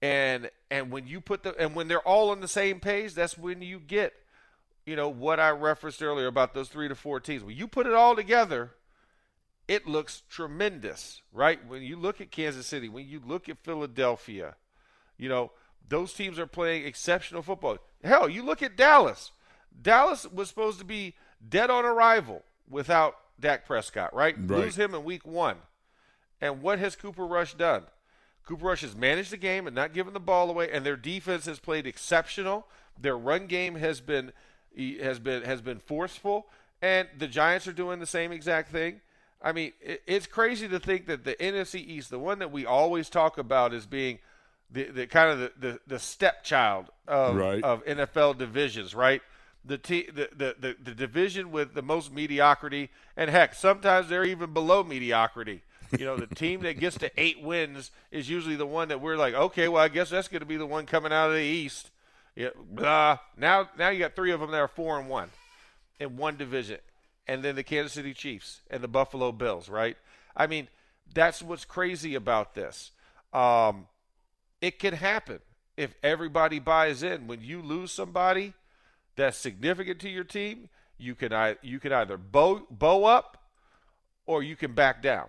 And 0.00 0.50
and 0.70 0.90
when 0.92 1.06
you 1.06 1.20
put 1.20 1.42
the 1.42 1.56
and 1.58 1.74
when 1.74 1.88
they're 1.88 1.98
all 2.06 2.30
on 2.30 2.40
the 2.40 2.48
same 2.48 2.78
page, 2.80 3.14
that's 3.14 3.36
when 3.36 3.62
you 3.62 3.80
get 3.80 4.12
you 4.86 4.96
know 4.96 5.08
what 5.08 5.40
I 5.40 5.50
referenced 5.50 6.02
earlier 6.02 6.26
about 6.26 6.54
those 6.54 6.68
3 6.68 6.88
to 6.88 6.94
4 6.94 7.18
teams. 7.20 7.42
When 7.42 7.56
you 7.56 7.66
put 7.66 7.86
it 7.86 7.94
all 7.94 8.14
together, 8.14 8.70
it 9.68 9.86
looks 9.86 10.22
tremendous, 10.28 11.22
right? 11.32 11.64
When 11.66 11.82
you 11.82 11.96
look 11.96 12.20
at 12.20 12.30
Kansas 12.30 12.66
City, 12.66 12.88
when 12.88 13.06
you 13.08 13.20
look 13.24 13.48
at 13.48 13.58
Philadelphia, 13.62 14.56
you 15.16 15.28
know, 15.28 15.52
those 15.88 16.12
teams 16.12 16.38
are 16.38 16.46
playing 16.46 16.86
exceptional 16.86 17.42
football. 17.42 17.78
Hell, 18.02 18.28
you 18.28 18.42
look 18.42 18.62
at 18.62 18.76
Dallas. 18.76 19.32
Dallas 19.80 20.26
was 20.26 20.48
supposed 20.48 20.78
to 20.78 20.84
be 20.84 21.14
dead 21.46 21.70
on 21.70 21.84
arrival 21.84 22.42
without 22.68 23.16
Dak 23.38 23.66
Prescott, 23.66 24.14
right? 24.14 24.36
Right. 24.38 24.60
Lose 24.60 24.76
him 24.76 24.94
in 24.94 25.04
week 25.04 25.26
one. 25.26 25.56
And 26.40 26.62
what 26.62 26.78
has 26.78 26.96
Cooper 26.96 27.26
Rush 27.26 27.54
done? 27.54 27.84
Cooper 28.46 28.66
Rush 28.66 28.82
has 28.82 28.94
managed 28.94 29.30
the 29.30 29.38
game 29.38 29.66
and 29.66 29.74
not 29.74 29.94
given 29.94 30.12
the 30.12 30.20
ball 30.20 30.50
away, 30.50 30.70
and 30.70 30.84
their 30.84 30.96
defense 30.96 31.46
has 31.46 31.58
played 31.58 31.86
exceptional. 31.86 32.66
Their 33.00 33.16
run 33.16 33.46
game 33.46 33.76
has 33.76 34.00
been 34.00 34.32
has 35.00 35.18
been 35.18 35.42
has 35.42 35.62
been 35.62 35.78
forceful, 35.78 36.46
and 36.82 37.08
the 37.16 37.26
Giants 37.26 37.66
are 37.66 37.72
doing 37.72 38.00
the 38.00 38.06
same 38.06 38.32
exact 38.32 38.70
thing. 38.70 39.00
I 39.42 39.52
mean, 39.52 39.72
it's 39.80 40.26
crazy 40.26 40.68
to 40.68 40.78
think 40.80 41.06
that 41.06 41.24
the 41.24 41.34
NFC 41.34 41.76
East, 41.86 42.10
the 42.10 42.18
one 42.18 42.38
that 42.38 42.50
we 42.50 42.64
always 42.64 43.10
talk 43.10 43.36
about 43.38 43.74
as 43.74 43.84
being 43.86 44.18
the, 44.70 44.84
the 44.84 45.06
kind 45.06 45.30
of 45.30 45.38
the, 45.38 45.52
the, 45.58 45.80
the 45.86 45.98
stepchild 45.98 46.86
of, 47.06 47.36
Right. 47.36 47.62
of 47.62 47.84
NFL 47.84 48.38
divisions, 48.38 48.94
right? 48.94 49.20
the, 49.66 49.78
te- 49.78 50.10
the, 50.10 50.28
the, 50.36 50.54
the, 50.58 50.76
the 50.84 50.94
division 50.94 51.50
with 51.50 51.72
the 51.74 51.80
most 51.82 52.12
mediocrity, 52.12 52.90
and 53.16 53.30
heck, 53.30 53.54
sometimes 53.54 54.08
they're 54.10 54.24
even 54.24 54.52
below 54.52 54.84
mediocrity. 54.84 55.62
You 55.98 56.04
know, 56.04 56.16
the 56.16 56.26
team 56.34 56.60
that 56.62 56.78
gets 56.78 56.98
to 56.98 57.10
eight 57.16 57.40
wins 57.42 57.90
is 58.10 58.28
usually 58.28 58.56
the 58.56 58.66
one 58.66 58.88
that 58.88 59.00
we're 59.00 59.16
like, 59.16 59.32
okay, 59.32 59.68
well, 59.68 59.82
I 59.82 59.88
guess 59.88 60.10
that's 60.10 60.28
going 60.28 60.40
to 60.40 60.46
be 60.46 60.58
the 60.58 60.66
one 60.66 60.84
coming 60.84 61.12
out 61.12 61.28
of 61.30 61.36
the 61.36 61.40
East. 61.42 61.90
Yeah, 62.36 62.48
blah. 62.70 63.18
Now, 63.38 63.70
now 63.78 63.88
you 63.88 64.00
got 64.00 64.14
three 64.14 64.32
of 64.32 64.40
them 64.40 64.50
that 64.50 64.58
are 64.58 64.68
four 64.68 64.98
and 64.98 65.08
one 65.08 65.30
in 65.98 66.16
one 66.18 66.36
division, 66.36 66.78
and 67.26 67.42
then 67.42 67.56
the 67.56 67.62
Kansas 67.62 67.92
City 67.92 68.14
Chiefs 68.14 68.60
and 68.70 68.82
the 68.82 68.88
Buffalo 68.88 69.32
Bills. 69.32 69.68
Right? 69.68 69.96
I 70.36 70.46
mean, 70.46 70.68
that's 71.12 71.42
what's 71.42 71.64
crazy 71.64 72.14
about 72.14 72.54
this. 72.54 72.92
Um, 73.32 73.86
it 74.60 74.78
can 74.78 74.94
happen 74.94 75.40
if 75.76 75.94
everybody 76.02 76.58
buys 76.58 77.02
in. 77.02 77.26
When 77.26 77.42
you 77.42 77.60
lose 77.60 77.92
somebody 77.92 78.54
that's 79.16 79.36
significant 79.36 80.00
to 80.00 80.08
your 80.08 80.24
team, 80.24 80.68
you 80.98 81.14
can 81.14 81.56
you 81.62 81.80
can 81.80 81.92
either 81.92 82.16
bow 82.16 82.66
bow 82.70 83.04
up 83.04 83.38
or 84.26 84.42
you 84.42 84.56
can 84.56 84.72
back 84.72 85.02
down. 85.02 85.26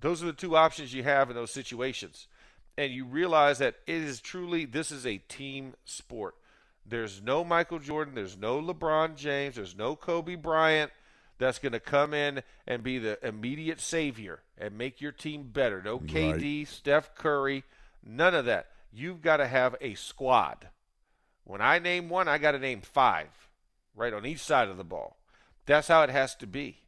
Those 0.00 0.22
are 0.22 0.26
the 0.26 0.32
two 0.32 0.56
options 0.56 0.94
you 0.94 1.02
have 1.02 1.30
in 1.30 1.36
those 1.36 1.50
situations. 1.50 2.26
And 2.76 2.92
you 2.92 3.04
realize 3.04 3.58
that 3.58 3.74
it 3.86 3.96
is 3.96 4.20
truly 4.20 4.64
this 4.64 4.92
is 4.92 5.04
a 5.04 5.18
team 5.18 5.74
sport. 5.84 6.36
There's 6.88 7.20
no 7.22 7.44
Michael 7.44 7.78
Jordan, 7.78 8.14
there's 8.14 8.36
no 8.36 8.62
LeBron 8.62 9.16
James, 9.16 9.56
there's 9.56 9.76
no 9.76 9.94
Kobe 9.94 10.36
Bryant 10.36 10.90
that's 11.38 11.58
going 11.58 11.72
to 11.72 11.80
come 11.80 12.14
in 12.14 12.42
and 12.66 12.82
be 12.82 12.98
the 12.98 13.18
immediate 13.26 13.80
savior 13.80 14.40
and 14.56 14.76
make 14.76 15.00
your 15.00 15.12
team 15.12 15.50
better. 15.52 15.82
No 15.82 15.98
KD, 15.98 16.60
right. 16.60 16.68
Steph 16.68 17.14
Curry, 17.14 17.64
none 18.04 18.34
of 18.34 18.46
that. 18.46 18.68
You've 18.92 19.20
got 19.20 19.36
to 19.36 19.46
have 19.46 19.76
a 19.80 19.94
squad. 19.94 20.68
When 21.44 21.60
I 21.60 21.78
name 21.78 22.08
one, 22.08 22.28
I 22.28 22.38
got 22.38 22.52
to 22.52 22.58
name 22.58 22.80
five, 22.80 23.28
right 23.94 24.12
on 24.12 24.26
each 24.26 24.40
side 24.40 24.68
of 24.68 24.76
the 24.76 24.84
ball. 24.84 25.18
That's 25.66 25.88
how 25.88 26.02
it 26.02 26.10
has 26.10 26.34
to 26.36 26.46
be. 26.46 26.78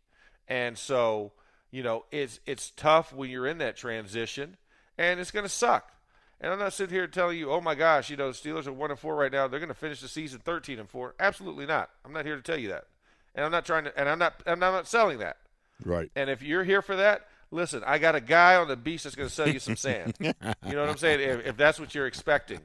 And 0.49 0.77
so, 0.77 1.33
you 1.71 1.83
know, 1.83 2.05
it's 2.11 2.41
it's 2.47 2.71
tough 2.71 3.13
when 3.13 3.31
you're 3.31 3.47
in 3.47 3.59
that 3.59 3.77
transition, 3.77 4.57
and 4.99 5.21
it's 5.21 5.31
going 5.31 5.45
to 5.45 5.49
suck. 5.49 5.93
And 6.41 6.53
I'm 6.53 6.59
not 6.59 6.72
sitting 6.72 6.95
here 6.95 7.07
telling 7.07 7.38
you, 7.38 7.51
oh 7.51 7.61
my 7.61 7.74
gosh, 7.74 8.09
you 8.09 8.16
know, 8.16 8.32
the 8.32 8.38
Steelers 8.38 8.66
are 8.66 8.72
one 8.72 8.91
and 8.91 8.99
four 8.99 9.14
right 9.14 9.30
now. 9.30 9.47
They're 9.47 9.61
going 9.61 9.68
to 9.68 9.74
finish 9.74 10.01
the 10.01 10.09
season 10.09 10.41
13 10.43 10.78
and 10.78 10.88
four. 10.88 11.14
Absolutely 11.20 11.66
not. 11.66 11.91
I'm 12.05 12.12
not 12.12 12.24
here 12.24 12.36
to 12.36 12.43
tell 12.43 12.59
you 12.59 12.68
that 12.68 12.86
and 13.34 13.45
I'm 13.45 13.53
not 13.53 13.64
trying 13.64 13.84
to, 13.84 13.99
and 13.99 14.09
I'm 14.09 14.18
not, 14.18 14.43
I'm 14.47 14.59
not 14.59 14.86
selling 14.86 15.18
that. 15.18 15.36
Right. 15.84 16.11
And 16.14 16.28
if 16.28 16.43
you're 16.43 16.64
here 16.64 16.82
for 16.82 16.97
that, 16.97 17.26
listen, 17.51 17.82
I 17.86 17.99
got 17.99 18.14
a 18.14 18.20
guy 18.20 18.57
on 18.57 18.68
the 18.68 18.76
beach 18.76 19.05
that's 19.05 19.14
going 19.14 19.28
to 19.28 19.34
sell 19.34 19.49
you 19.49 19.59
some 19.59 19.76
sand. 19.76 20.14
you 20.20 20.32
know 20.41 20.80
what 20.80 20.91
I'm 20.91 20.99
saying? 20.99 21.20
If, 21.20 21.47
if, 21.47 21.57
that's 21.57 21.80
what 21.80 21.95
you're 21.95 22.07
expecting. 22.07 22.61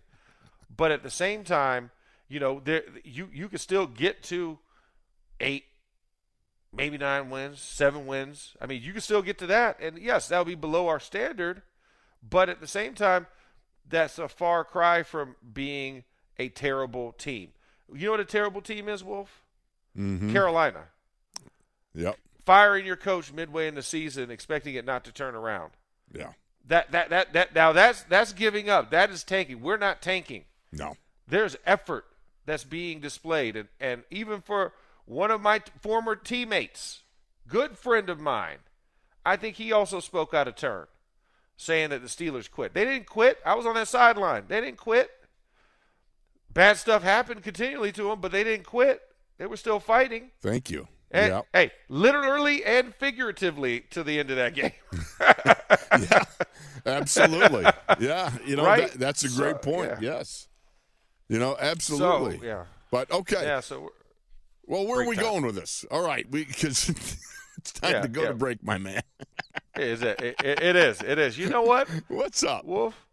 But 0.75 0.91
at 0.91 1.03
the 1.03 1.09
same 1.09 1.43
time, 1.43 1.91
you 2.27 2.39
know, 2.39 2.59
there 2.63 2.83
you 3.03 3.29
you 3.31 3.47
can 3.47 3.59
still 3.59 3.85
get 3.85 4.23
to 4.23 4.57
eight, 5.39 5.65
maybe 6.73 6.97
nine 6.97 7.29
wins, 7.29 7.61
seven 7.61 8.07
wins. 8.07 8.55
I 8.59 8.65
mean, 8.65 8.81
you 8.81 8.91
can 8.91 9.01
still 9.01 9.21
get 9.21 9.37
to 9.37 9.47
that, 9.47 9.79
and 9.79 9.99
yes, 9.99 10.27
that 10.29 10.39
would 10.39 10.47
be 10.47 10.55
below 10.55 10.87
our 10.87 10.99
standard. 10.99 11.61
But 12.27 12.49
at 12.49 12.59
the 12.59 12.67
same 12.67 12.95
time, 12.95 13.27
that's 13.87 14.19
a 14.19 14.27
far 14.27 14.63
cry 14.63 15.03
from 15.03 15.35
being 15.53 16.03
a 16.37 16.49
terrible 16.49 17.11
team. 17.13 17.49
You 17.93 18.05
know 18.05 18.11
what 18.11 18.19
a 18.19 18.25
terrible 18.25 18.61
team 18.61 18.89
is, 18.89 19.03
Wolf? 19.03 19.43
mm-hmm. 19.97 20.31
Carolina. 20.31 20.85
Yep. 21.93 22.17
Firing 22.45 22.85
your 22.85 22.95
coach 22.95 23.33
midway 23.33 23.67
in 23.67 23.75
the 23.75 23.81
season, 23.81 24.29
expecting 24.29 24.75
it 24.75 24.85
not 24.85 25.03
to 25.05 25.11
turn 25.11 25.35
around. 25.35 25.71
Yeah. 26.13 26.31
That 26.67 26.91
that 26.91 27.09
that 27.09 27.33
that 27.33 27.55
now 27.55 27.71
that's 27.71 28.03
that's 28.03 28.33
giving 28.33 28.69
up. 28.69 28.91
That 28.91 29.09
is 29.09 29.23
tanking. 29.23 29.61
We're 29.61 29.77
not 29.77 30.01
tanking. 30.01 30.45
No. 30.71 30.95
There's 31.27 31.55
effort 31.65 32.05
that's 32.45 32.63
being 32.63 32.99
displayed, 32.99 33.55
and 33.55 33.69
and 33.79 34.03
even 34.09 34.41
for 34.41 34.73
one 35.05 35.31
of 35.31 35.41
my 35.41 35.59
t- 35.59 35.71
former 35.79 36.15
teammates, 36.15 37.03
good 37.47 37.77
friend 37.77 38.09
of 38.09 38.19
mine, 38.19 38.57
I 39.25 39.35
think 39.37 39.55
he 39.55 39.71
also 39.71 39.99
spoke 39.99 40.33
out 40.33 40.47
of 40.47 40.55
turn, 40.55 40.87
saying 41.57 41.89
that 41.89 42.01
the 42.01 42.07
Steelers 42.07 42.49
quit. 42.49 42.73
They 42.73 42.85
didn't 42.85 43.07
quit. 43.07 43.39
I 43.45 43.55
was 43.55 43.65
on 43.65 43.75
that 43.75 43.87
sideline. 43.87 44.45
They 44.47 44.61
didn't 44.61 44.77
quit. 44.77 45.09
Bad 46.53 46.77
stuff 46.77 47.03
happened 47.03 47.43
continually 47.43 47.91
to 47.93 48.03
them, 48.03 48.21
but 48.21 48.31
they 48.31 48.43
didn't 48.43 48.65
quit. 48.65 49.01
They 49.37 49.45
were 49.45 49.57
still 49.57 49.79
fighting. 49.79 50.31
Thank 50.41 50.69
you. 50.69 50.87
And, 51.11 51.31
yep. 51.31 51.45
Hey, 51.53 51.71
literally 51.87 52.63
and 52.65 52.93
figuratively 52.95 53.81
to 53.91 54.03
the 54.03 54.19
end 54.19 54.31
of 54.31 54.37
that 54.37 54.53
game. 54.53 54.71
yeah, 55.21 56.23
absolutely. 56.85 57.65
Yeah, 57.99 58.31
you 58.45 58.55
know 58.55 58.65
right? 58.65 58.91
that, 58.91 58.99
that's 58.99 59.23
a 59.23 59.29
great 59.29 59.63
so, 59.63 59.71
point. 59.71 59.91
Yeah. 60.01 60.17
Yes, 60.17 60.47
you 61.29 61.39
know 61.39 61.55
absolutely. 61.59 62.39
So, 62.39 62.45
yeah. 62.45 62.63
But 62.91 63.11
okay. 63.11 63.43
Yeah. 63.43 63.59
So. 63.59 63.91
Well, 64.65 64.87
where 64.87 65.01
are 65.01 65.07
we 65.07 65.15
time. 65.15 65.25
going 65.25 65.45
with 65.45 65.55
this? 65.55 65.85
All 65.91 66.03
right, 66.03 66.29
because 66.29 66.89
it's 67.57 67.71
time 67.73 67.91
yeah, 67.91 68.01
to 68.01 68.07
go 68.07 68.23
yeah. 68.23 68.27
to 68.29 68.33
break, 68.33 68.63
my 68.63 68.77
man. 68.77 69.01
is 69.77 70.01
it, 70.01 70.21
it? 70.21 70.35
It 70.43 70.75
is. 70.75 71.01
It 71.01 71.19
is. 71.19 71.37
You 71.37 71.49
know 71.49 71.63
what? 71.63 71.87
What's 72.07 72.43
up, 72.43 72.65
Wolf? 72.65 73.05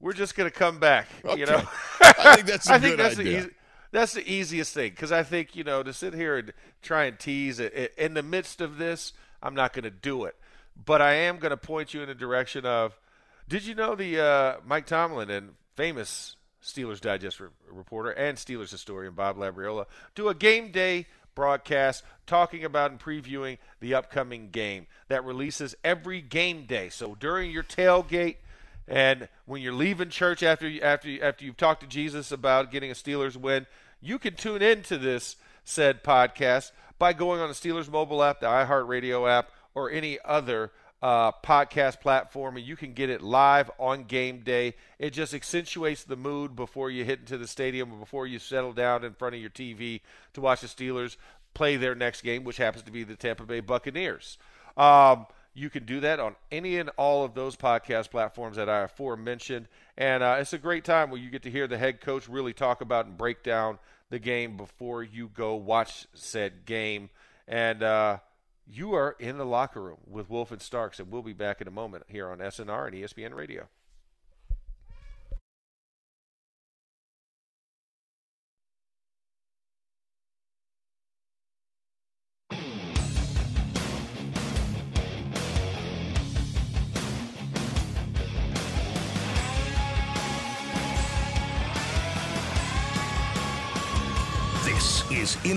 We're 0.00 0.12
just 0.12 0.36
gonna 0.36 0.50
come 0.50 0.78
back. 0.78 1.08
Okay. 1.24 1.40
You 1.40 1.46
know. 1.46 1.62
I 2.00 2.36
think 2.36 2.46
that's 2.46 2.68
a 2.70 2.72
I 2.72 2.78
good 2.78 2.86
think 2.86 2.96
that's 2.98 3.18
idea. 3.18 3.32
The 3.32 3.38
easy, 3.38 3.50
that's 3.92 4.12
the 4.12 4.32
easiest 4.32 4.74
thing 4.74 4.90
because 4.90 5.12
I 5.12 5.22
think 5.22 5.54
you 5.54 5.64
know 5.64 5.82
to 5.82 5.92
sit 5.92 6.14
here 6.14 6.36
and 6.36 6.52
try 6.82 7.04
and 7.04 7.18
tease 7.18 7.60
it 7.60 7.94
in 7.96 8.14
the 8.14 8.22
midst 8.22 8.60
of 8.60 8.76
this, 8.76 9.12
I'm 9.42 9.54
not 9.54 9.72
going 9.72 9.84
to 9.84 9.90
do 9.90 10.24
it. 10.24 10.36
But 10.84 11.00
I 11.00 11.14
am 11.14 11.38
going 11.38 11.50
to 11.50 11.56
point 11.56 11.94
you 11.94 12.02
in 12.02 12.08
the 12.08 12.14
direction 12.14 12.66
of, 12.66 12.98
did 13.48 13.64
you 13.64 13.76
know 13.76 13.94
the 13.94 14.20
uh, 14.20 14.56
Mike 14.66 14.86
Tomlin 14.86 15.30
and 15.30 15.50
famous 15.76 16.34
Steelers 16.62 17.00
Digest 17.00 17.38
re- 17.38 17.48
reporter 17.70 18.10
and 18.10 18.36
Steelers 18.36 18.70
historian 18.70 19.14
Bob 19.14 19.36
Labriola 19.36 19.86
do 20.14 20.28
a 20.28 20.34
game 20.34 20.72
day 20.72 21.06
broadcast 21.34 22.04
talking 22.26 22.64
about 22.64 22.90
and 22.90 23.00
previewing 23.00 23.58
the 23.80 23.94
upcoming 23.94 24.50
game 24.50 24.86
that 25.08 25.24
releases 25.24 25.74
every 25.84 26.20
game 26.20 26.64
day. 26.66 26.88
So 26.88 27.14
during 27.14 27.50
your 27.50 27.62
tailgate 27.62 28.36
and 28.86 29.28
when 29.46 29.62
you're 29.62 29.72
leaving 29.72 30.10
church 30.10 30.42
after 30.42 30.68
you, 30.68 30.80
after 30.80 31.08
you, 31.08 31.20
after 31.20 31.44
you've 31.44 31.56
talked 31.56 31.80
to 31.80 31.86
Jesus 31.86 32.32
about 32.32 32.70
getting 32.70 32.90
a 32.90 32.94
Steelers 32.94 33.36
win, 33.36 33.66
you 34.00 34.18
can 34.18 34.34
tune 34.34 34.62
into 34.62 34.98
this 34.98 35.36
said 35.64 36.04
podcast 36.04 36.72
by 36.98 37.12
going 37.12 37.40
on 37.40 37.48
the 37.48 37.54
Steelers 37.54 37.90
mobile 37.90 38.22
app, 38.22 38.40
the 38.40 38.46
iHeartRadio 38.46 39.28
app, 39.28 39.50
or 39.74 39.90
any 39.90 40.18
other 40.24 40.70
uh, 41.04 41.30
podcast 41.44 42.00
platform, 42.00 42.56
and 42.56 42.64
you 42.64 42.76
can 42.76 42.94
get 42.94 43.10
it 43.10 43.20
live 43.20 43.70
on 43.78 44.04
game 44.04 44.40
day. 44.40 44.74
It 44.98 45.10
just 45.10 45.34
accentuates 45.34 46.02
the 46.02 46.16
mood 46.16 46.56
before 46.56 46.90
you 46.90 47.04
hit 47.04 47.20
into 47.20 47.36
the 47.36 47.46
stadium 47.46 47.92
or 47.92 47.98
before 47.98 48.26
you 48.26 48.38
settle 48.38 48.72
down 48.72 49.04
in 49.04 49.12
front 49.12 49.34
of 49.34 49.40
your 49.42 49.50
TV 49.50 50.00
to 50.32 50.40
watch 50.40 50.62
the 50.62 50.66
Steelers 50.66 51.18
play 51.52 51.76
their 51.76 51.94
next 51.94 52.22
game, 52.22 52.42
which 52.42 52.56
happens 52.56 52.84
to 52.84 52.90
be 52.90 53.04
the 53.04 53.16
Tampa 53.16 53.44
Bay 53.44 53.60
Buccaneers. 53.60 54.38
Um, 54.78 55.26
you 55.52 55.68
can 55.68 55.84
do 55.84 56.00
that 56.00 56.20
on 56.20 56.36
any 56.50 56.78
and 56.78 56.88
all 56.96 57.22
of 57.22 57.34
those 57.34 57.54
podcast 57.54 58.10
platforms 58.10 58.56
that 58.56 58.70
I 58.70 58.84
aforementioned. 58.84 59.68
And 59.98 60.22
uh, 60.22 60.36
it's 60.38 60.54
a 60.54 60.58
great 60.58 60.86
time 60.86 61.10
where 61.10 61.20
you 61.20 61.28
get 61.28 61.42
to 61.42 61.50
hear 61.50 61.66
the 61.66 61.76
head 61.76 62.00
coach 62.00 62.30
really 62.30 62.54
talk 62.54 62.80
about 62.80 63.04
and 63.04 63.18
break 63.18 63.42
down 63.42 63.78
the 64.08 64.18
game 64.18 64.56
before 64.56 65.02
you 65.02 65.28
go 65.34 65.54
watch 65.54 66.06
said 66.14 66.64
game. 66.64 67.10
And 67.46 67.82
uh, 67.82 68.18
you 68.66 68.94
are 68.94 69.16
in 69.18 69.38
the 69.38 69.44
locker 69.44 69.82
room 69.82 69.98
with 70.06 70.30
Wolf 70.30 70.50
and 70.50 70.62
Starks, 70.62 70.98
and 70.98 71.10
we'll 71.10 71.22
be 71.22 71.32
back 71.32 71.60
in 71.60 71.68
a 71.68 71.72
moment 71.72 72.04
here 72.08 72.28
on 72.28 72.38
SNR 72.38 72.86
and 72.86 72.96
ESPN 72.96 73.34
Radio. 73.34 73.68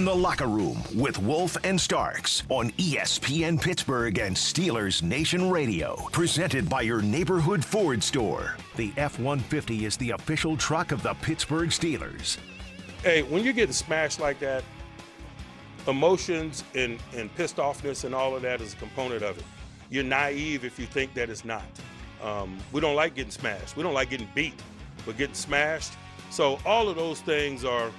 The 0.07 0.15
Locker 0.15 0.47
Room 0.47 0.81
with 0.95 1.17
Wolf 1.19 1.57
and 1.65 1.81
Starks 1.81 2.43
on 2.47 2.71
ESPN 2.77 3.61
Pittsburgh 3.61 4.19
and 4.19 4.33
Steelers 4.33 5.03
Nation 5.03 5.49
Radio. 5.49 5.97
Presented 6.13 6.69
by 6.69 6.83
your 6.83 7.01
neighborhood 7.01 7.65
Ford 7.65 8.01
store. 8.01 8.55
The 8.77 8.93
F 8.95 9.19
150 9.19 9.83
is 9.83 9.97
the 9.97 10.11
official 10.11 10.55
truck 10.55 10.93
of 10.93 11.03
the 11.03 11.13
Pittsburgh 11.15 11.71
Steelers. 11.71 12.37
Hey, 13.03 13.23
when 13.23 13.43
you're 13.43 13.51
getting 13.51 13.73
smashed 13.73 14.21
like 14.21 14.39
that, 14.39 14.63
emotions 15.89 16.63
and, 16.73 16.99
and 17.13 17.35
pissed 17.35 17.57
offness 17.57 18.05
and 18.05 18.15
all 18.15 18.33
of 18.33 18.41
that 18.43 18.61
is 18.61 18.75
a 18.75 18.77
component 18.77 19.23
of 19.23 19.37
it. 19.37 19.43
You're 19.89 20.05
naive 20.05 20.63
if 20.63 20.79
you 20.79 20.85
think 20.85 21.15
that 21.15 21.29
it's 21.29 21.43
not. 21.43 21.65
Um, 22.23 22.57
we 22.71 22.79
don't 22.79 22.95
like 22.95 23.13
getting 23.13 23.31
smashed. 23.31 23.75
We 23.75 23.83
don't 23.83 23.93
like 23.93 24.11
getting 24.11 24.29
beat, 24.33 24.55
but 25.05 25.17
getting 25.17 25.35
smashed. 25.35 25.91
So 26.29 26.59
all 26.65 26.87
of 26.87 26.95
those 26.95 27.19
things 27.19 27.65
are 27.65 27.91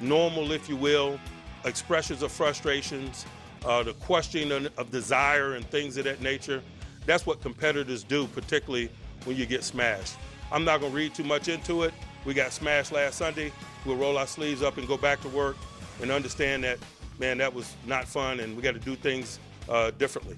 normal, 0.00 0.50
if 0.50 0.68
you 0.68 0.74
will, 0.74 1.20
expressions 1.64 2.22
of 2.22 2.32
frustrations, 2.32 3.26
uh, 3.64 3.82
the 3.82 3.94
questioning 3.94 4.68
of 4.76 4.90
desire 4.90 5.54
and 5.54 5.64
things 5.66 5.96
of 5.96 6.04
that 6.04 6.20
nature. 6.20 6.62
That's 7.06 7.26
what 7.26 7.40
competitors 7.40 8.04
do, 8.04 8.26
particularly 8.28 8.90
when 9.24 9.36
you 9.36 9.46
get 9.46 9.64
smashed. 9.64 10.16
I'm 10.52 10.64
not 10.64 10.80
going 10.80 10.92
to 10.92 10.96
read 10.96 11.14
too 11.14 11.24
much 11.24 11.48
into 11.48 11.82
it. 11.82 11.92
We 12.24 12.34
got 12.34 12.52
smashed 12.52 12.92
last 12.92 13.18
Sunday. 13.18 13.52
We'll 13.84 13.96
roll 13.96 14.16
our 14.18 14.26
sleeves 14.26 14.62
up 14.62 14.78
and 14.78 14.88
go 14.88 14.96
back 14.96 15.20
to 15.22 15.28
work. 15.28 15.56
and 16.00 16.10
understand 16.10 16.64
that, 16.64 16.78
man, 17.18 17.38
that 17.38 17.52
was 17.52 17.74
not 17.86 18.06
fun, 18.06 18.40
and 18.40 18.56
we 18.56 18.62
got 18.62 18.74
to 18.74 18.80
do 18.80 18.96
things 18.96 19.38
uh, 19.68 19.90
differently. 19.92 20.36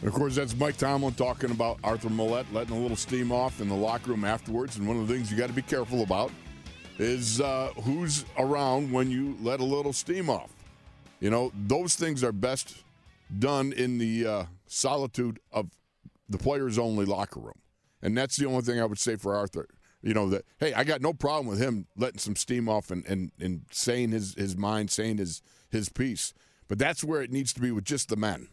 And 0.00 0.08
of 0.08 0.14
course, 0.14 0.34
that's 0.34 0.56
Mike 0.56 0.76
Tomlin 0.76 1.14
talking 1.14 1.50
about 1.50 1.78
Arthur 1.84 2.08
Maulet 2.08 2.46
letting 2.52 2.76
a 2.76 2.78
little 2.78 2.96
steam 2.96 3.30
off 3.30 3.60
in 3.60 3.68
the 3.68 3.74
locker 3.74 4.10
room 4.10 4.24
afterwards. 4.24 4.76
And 4.76 4.86
one 4.86 4.96
of 4.96 5.06
the 5.06 5.14
things 5.14 5.30
you 5.30 5.36
got 5.36 5.48
to 5.48 5.52
be 5.52 5.62
careful 5.62 6.02
about 6.02 6.32
is 7.02 7.40
uh, 7.40 7.70
who's 7.82 8.24
around 8.38 8.92
when 8.92 9.10
you 9.10 9.36
let 9.42 9.60
a 9.60 9.64
little 9.64 9.92
steam 9.92 10.30
off. 10.30 10.50
You 11.20 11.30
know, 11.30 11.52
those 11.54 11.94
things 11.94 12.24
are 12.24 12.32
best 12.32 12.82
done 13.38 13.72
in 13.72 13.98
the 13.98 14.26
uh, 14.26 14.44
solitude 14.66 15.38
of 15.52 15.70
the 16.28 16.38
players 16.38 16.78
only 16.78 17.04
locker 17.04 17.40
room. 17.40 17.60
And 18.02 18.16
that's 18.16 18.36
the 18.36 18.46
only 18.46 18.62
thing 18.62 18.80
I 18.80 18.84
would 18.84 18.98
say 18.98 19.16
for 19.16 19.34
Arthur. 19.34 19.68
You 20.02 20.14
know, 20.14 20.28
that, 20.30 20.44
hey, 20.58 20.74
I 20.74 20.82
got 20.82 21.00
no 21.00 21.12
problem 21.12 21.46
with 21.46 21.60
him 21.60 21.86
letting 21.96 22.18
some 22.18 22.34
steam 22.34 22.68
off 22.68 22.90
and, 22.90 23.06
and, 23.06 23.30
and 23.38 23.62
saying 23.70 24.10
his, 24.10 24.34
his 24.34 24.56
mind, 24.56 24.90
saying 24.90 25.18
his, 25.18 25.42
his 25.70 25.88
piece. 25.88 26.34
But 26.66 26.78
that's 26.78 27.04
where 27.04 27.22
it 27.22 27.30
needs 27.30 27.52
to 27.52 27.60
be 27.60 27.70
with 27.70 27.84
just 27.84 28.08
the 28.08 28.16
men. 28.16 28.48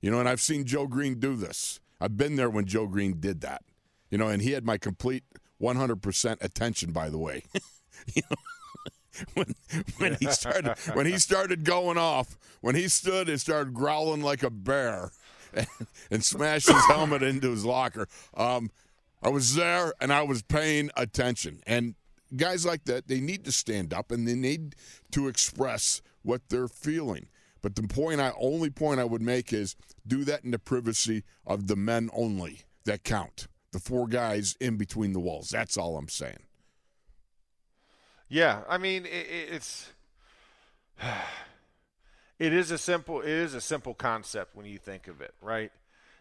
You 0.00 0.10
know, 0.10 0.20
and 0.20 0.28
I've 0.28 0.40
seen 0.40 0.64
Joe 0.64 0.86
Greene 0.86 1.18
do 1.18 1.36
this. 1.36 1.80
I've 2.00 2.16
been 2.16 2.36
there 2.36 2.48
when 2.48 2.64
Joe 2.64 2.86
Greene 2.86 3.20
did 3.20 3.42
that. 3.42 3.62
You 4.10 4.16
know, 4.16 4.28
and 4.28 4.40
he 4.40 4.52
had 4.52 4.64
my 4.64 4.78
complete 4.78 5.24
100% 5.60 6.42
attention, 6.42 6.92
by 6.92 7.10
the 7.10 7.18
way. 7.18 7.42
you 8.14 8.22
know, 8.30 8.36
when 9.34 9.54
when 9.98 10.16
he 10.20 10.26
started 10.26 10.76
when 10.94 11.06
he 11.06 11.18
started 11.18 11.64
going 11.64 11.98
off, 11.98 12.36
when 12.60 12.74
he 12.74 12.88
stood 12.88 13.28
and 13.28 13.40
started 13.40 13.74
growling 13.74 14.22
like 14.22 14.42
a 14.42 14.50
bear, 14.50 15.10
and, 15.54 15.66
and 16.10 16.24
smashed 16.24 16.68
his 16.68 16.84
helmet 16.86 17.22
into 17.22 17.50
his 17.50 17.64
locker. 17.64 18.08
Um, 18.36 18.70
I 19.22 19.28
was 19.28 19.54
there 19.54 19.94
and 20.00 20.12
I 20.12 20.22
was 20.22 20.42
paying 20.42 20.90
attention. 20.96 21.62
And 21.66 21.94
guys 22.36 22.66
like 22.66 22.84
that, 22.84 23.08
they 23.08 23.20
need 23.20 23.44
to 23.44 23.52
stand 23.52 23.94
up 23.94 24.10
and 24.10 24.26
they 24.26 24.34
need 24.34 24.74
to 25.12 25.28
express 25.28 26.02
what 26.22 26.42
they're 26.48 26.68
feeling. 26.68 27.28
But 27.62 27.76
the 27.76 27.88
point 27.88 28.20
I 28.20 28.32
only 28.38 28.68
point 28.68 29.00
I 29.00 29.04
would 29.04 29.22
make 29.22 29.52
is 29.52 29.76
do 30.06 30.24
that 30.24 30.44
in 30.44 30.50
the 30.50 30.58
privacy 30.58 31.24
of 31.46 31.66
the 31.66 31.76
men 31.76 32.10
only 32.12 32.62
that 32.84 33.04
count. 33.04 33.48
The 33.72 33.80
four 33.80 34.06
guys 34.06 34.56
in 34.60 34.76
between 34.76 35.12
the 35.12 35.20
walls. 35.20 35.48
That's 35.48 35.78
all 35.78 35.96
I'm 35.96 36.08
saying. 36.08 36.43
Yeah, 38.28 38.62
I 38.68 38.78
mean 38.78 39.06
it, 39.06 39.26
it's 39.52 39.90
it 42.38 42.52
is 42.52 42.70
a 42.70 42.78
simple 42.78 43.20
it 43.20 43.28
is 43.28 43.54
a 43.54 43.60
simple 43.60 43.94
concept 43.94 44.56
when 44.56 44.66
you 44.66 44.78
think 44.78 45.08
of 45.08 45.20
it, 45.20 45.34
right? 45.40 45.72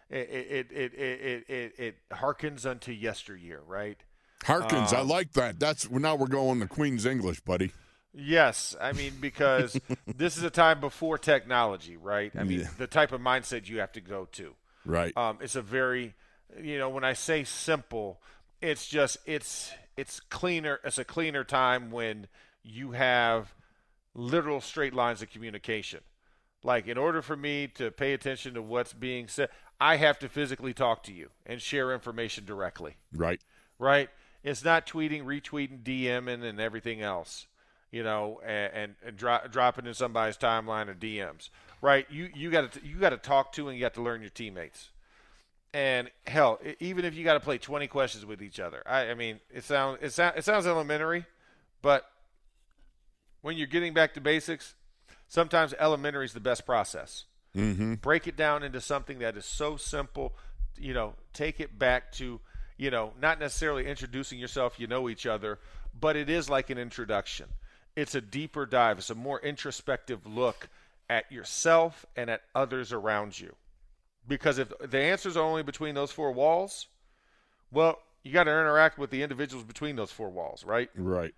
It 0.09 0.29
it 0.29 0.71
it 0.71 0.93
it 0.93 1.45
it, 1.47 1.79
it 1.79 1.95
harkens 2.11 2.65
unto 2.65 2.91
yesteryear, 2.91 3.61
right? 3.65 3.97
Harkins, 4.43 4.91
um, 4.91 4.99
I 4.99 5.01
like 5.01 5.33
that. 5.33 5.59
That's 5.59 5.89
now 5.89 6.15
we're 6.15 6.27
going 6.27 6.59
to 6.59 6.67
Queen's 6.67 7.05
English, 7.05 7.39
buddy. 7.41 7.71
Yes, 8.13 8.75
I 8.79 8.91
mean 8.91 9.13
because 9.19 9.79
this 10.15 10.37
is 10.37 10.43
a 10.43 10.49
time 10.49 10.79
before 10.79 11.17
technology, 11.17 11.97
right? 11.97 12.31
I 12.37 12.43
mean 12.43 12.61
yeah. 12.61 12.67
the 12.77 12.87
type 12.87 13.11
of 13.11 13.21
mindset 13.21 13.67
you 13.67 13.79
have 13.79 13.91
to 13.93 14.01
go 14.01 14.27
to. 14.33 14.53
Right. 14.85 15.15
Um, 15.17 15.39
it's 15.41 15.55
a 15.55 15.61
very, 15.61 16.13
you 16.61 16.77
know, 16.77 16.89
when 16.89 17.03
I 17.03 17.13
say 17.13 17.43
simple, 17.43 18.19
it's 18.61 18.85
just 18.85 19.17
it's 19.25 19.71
it's 19.97 20.19
cleaner. 20.19 20.79
It's 20.83 20.97
a 20.97 21.05
cleaner 21.05 21.43
time 21.43 21.91
when 21.91 22.27
you 22.63 22.91
have 22.91 23.53
literal 24.15 24.61
straight 24.61 24.93
lines 24.93 25.21
of 25.21 25.29
communication. 25.29 26.01
Like 26.63 26.87
in 26.87 26.97
order 26.97 27.21
for 27.21 27.35
me 27.35 27.67
to 27.75 27.91
pay 27.91 28.13
attention 28.13 28.53
to 28.53 28.61
what's 28.61 28.93
being 28.93 29.27
said, 29.27 29.49
I 29.79 29.97
have 29.97 30.17
to 30.19 30.29
physically 30.29 30.73
talk 30.73 31.03
to 31.03 31.13
you 31.13 31.29
and 31.45 31.61
share 31.61 31.93
information 31.93 32.45
directly. 32.45 32.95
Right. 33.13 33.41
Right. 33.79 34.09
It's 34.43 34.63
not 34.63 34.85
tweeting, 34.85 35.23
retweeting, 35.23 35.83
DMing, 35.83 36.43
and 36.43 36.59
everything 36.59 37.01
else 37.01 37.47
you 37.93 38.01
know, 38.01 38.41
and, 38.43 38.73
and, 38.73 38.95
and 39.05 39.15
dro- 39.15 39.47
dropping 39.51 39.85
in 39.85 39.93
somebody's 39.93 40.35
timeline 40.35 40.87
or 40.87 40.95
DMs, 40.95 41.49
right? 41.79 42.07
You 42.09 42.27
you 42.33 42.49
got 42.49 42.71
to 42.71 42.85
you 42.85 42.97
got 42.97 43.11
to 43.11 43.17
talk 43.17 43.53
to 43.53 43.69
and 43.69 43.77
you 43.77 43.81
got 43.81 43.93
to 43.93 44.01
learn 44.01 44.21
your 44.21 44.31
teammates. 44.31 44.89
And 45.73 46.11
hell, 46.27 46.59
even 46.79 47.03
if 47.03 47.15
you 47.15 47.23
got 47.23 47.33
to 47.33 47.39
play 47.39 47.57
20 47.57 47.87
questions 47.87 48.25
with 48.25 48.41
each 48.43 48.59
other, 48.59 48.83
I, 48.85 49.09
I 49.09 49.13
mean, 49.15 49.39
it 49.51 49.63
sounds 49.63 49.99
it, 50.01 50.11
sound, 50.11 50.37
it 50.37 50.45
sounds 50.45 50.67
elementary, 50.67 51.25
but 51.81 52.05
when 53.41 53.57
you're 53.57 53.67
getting 53.67 53.93
back 53.93 54.13
to 54.13 54.21
basics, 54.21 54.75
sometimes 55.27 55.73
elementary 55.79 56.25
is 56.25 56.33
the 56.33 56.39
best 56.39 56.65
process. 56.65 57.25
Mm-hmm. 57.55 57.95
Break 57.95 58.27
it 58.27 58.37
down 58.37 58.63
into 58.63 58.81
something 58.81 59.19
that 59.19 59.35
is 59.35 59.45
so 59.45 59.77
simple. 59.77 60.33
You 60.77 60.93
know, 60.93 61.13
take 61.33 61.59
it 61.59 61.77
back 61.79 62.11
to 62.13 62.39
you 62.77 62.91
know 62.91 63.13
not 63.19 63.39
necessarily 63.39 63.87
introducing 63.87 64.37
yourself. 64.37 64.79
You 64.79 64.85
know 64.85 65.09
each 65.09 65.25
other, 65.25 65.57
but 65.99 66.15
it 66.15 66.29
is 66.29 66.49
like 66.49 66.69
an 66.69 66.77
introduction 66.77 67.47
it's 67.95 68.15
a 68.15 68.21
deeper 68.21 68.65
dive. 68.65 68.97
It's 68.97 69.09
a 69.09 69.15
more 69.15 69.39
introspective 69.39 70.25
look 70.25 70.69
at 71.09 71.31
yourself 71.31 72.05
and 72.15 72.29
at 72.29 72.41
others 72.55 72.91
around 72.91 73.39
you. 73.39 73.55
Because 74.27 74.57
if 74.57 74.71
the 74.79 74.99
answers 74.99 75.35
are 75.35 75.43
only 75.43 75.63
between 75.63 75.95
those 75.95 76.11
four 76.11 76.31
walls, 76.31 76.87
well, 77.71 77.99
you 78.23 78.31
got 78.31 78.45
to 78.45 78.51
interact 78.51 78.97
with 78.97 79.09
the 79.09 79.21
individuals 79.21 79.65
between 79.65 79.95
those 79.95 80.11
four 80.11 80.29
walls, 80.29 80.63
right? 80.63 80.89
Right. 80.95 81.33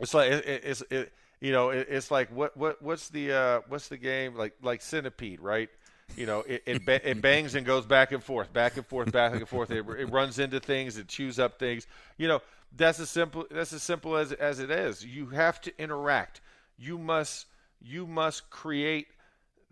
It's 0.00 0.14
like 0.14 0.30
it, 0.30 0.44
it's 0.46 0.82
it, 0.90 1.12
you 1.40 1.52
know 1.52 1.70
it, 1.70 1.86
it's 1.88 2.10
like 2.10 2.28
what 2.30 2.56
what 2.56 2.82
what's 2.82 3.08
the 3.08 3.32
uh, 3.32 3.60
what's 3.68 3.88
the 3.88 3.96
game 3.96 4.34
like 4.36 4.54
like 4.62 4.82
centipede, 4.82 5.40
right? 5.40 5.68
You 6.16 6.26
know, 6.26 6.40
it 6.40 6.62
it, 6.66 6.82
it 6.88 7.22
bangs 7.22 7.54
and 7.54 7.64
goes 7.64 7.86
back 7.86 8.12
and 8.12 8.22
forth, 8.22 8.52
back 8.52 8.76
and 8.76 8.86
forth, 8.86 9.12
back 9.12 9.32
and 9.34 9.48
forth. 9.48 9.70
It, 9.70 9.84
it 9.88 10.10
runs 10.10 10.38
into 10.38 10.60
things, 10.60 10.98
it 10.98 11.08
chews 11.08 11.38
up 11.38 11.58
things. 11.58 11.86
You 12.18 12.28
know, 12.28 12.42
that's 12.76 13.00
as 13.00 13.10
simple 13.10 13.46
that's 13.50 13.72
as 13.72 13.82
simple 13.82 14.16
as 14.16 14.32
as 14.32 14.58
it 14.58 14.70
is. 14.70 15.04
You 15.04 15.26
have 15.26 15.60
to 15.62 15.72
interact. 15.80 16.40
You 16.76 16.98
must 16.98 17.46
you 17.80 18.06
must 18.06 18.50
create 18.50 19.08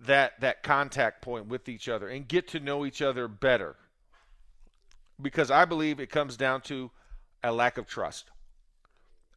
that 0.07 0.41
that 0.41 0.63
contact 0.63 1.23
point 1.23 1.47
with 1.47 1.69
each 1.69 1.89
other 1.89 2.09
and 2.09 2.27
get 2.27 2.49
to 2.49 2.61
know 2.61 2.85
each 2.85 3.03
other 3.03 3.29
better. 3.29 3.77
Because 5.21 5.51
I 5.51 5.65
believe 5.65 6.01
it 6.01 6.11
comes 6.11 6.37
down 6.37 6.63
to 6.63 6.91
a 7.43 7.53
lack 7.53 7.79
of 7.79 7.87
trust. 7.87 8.31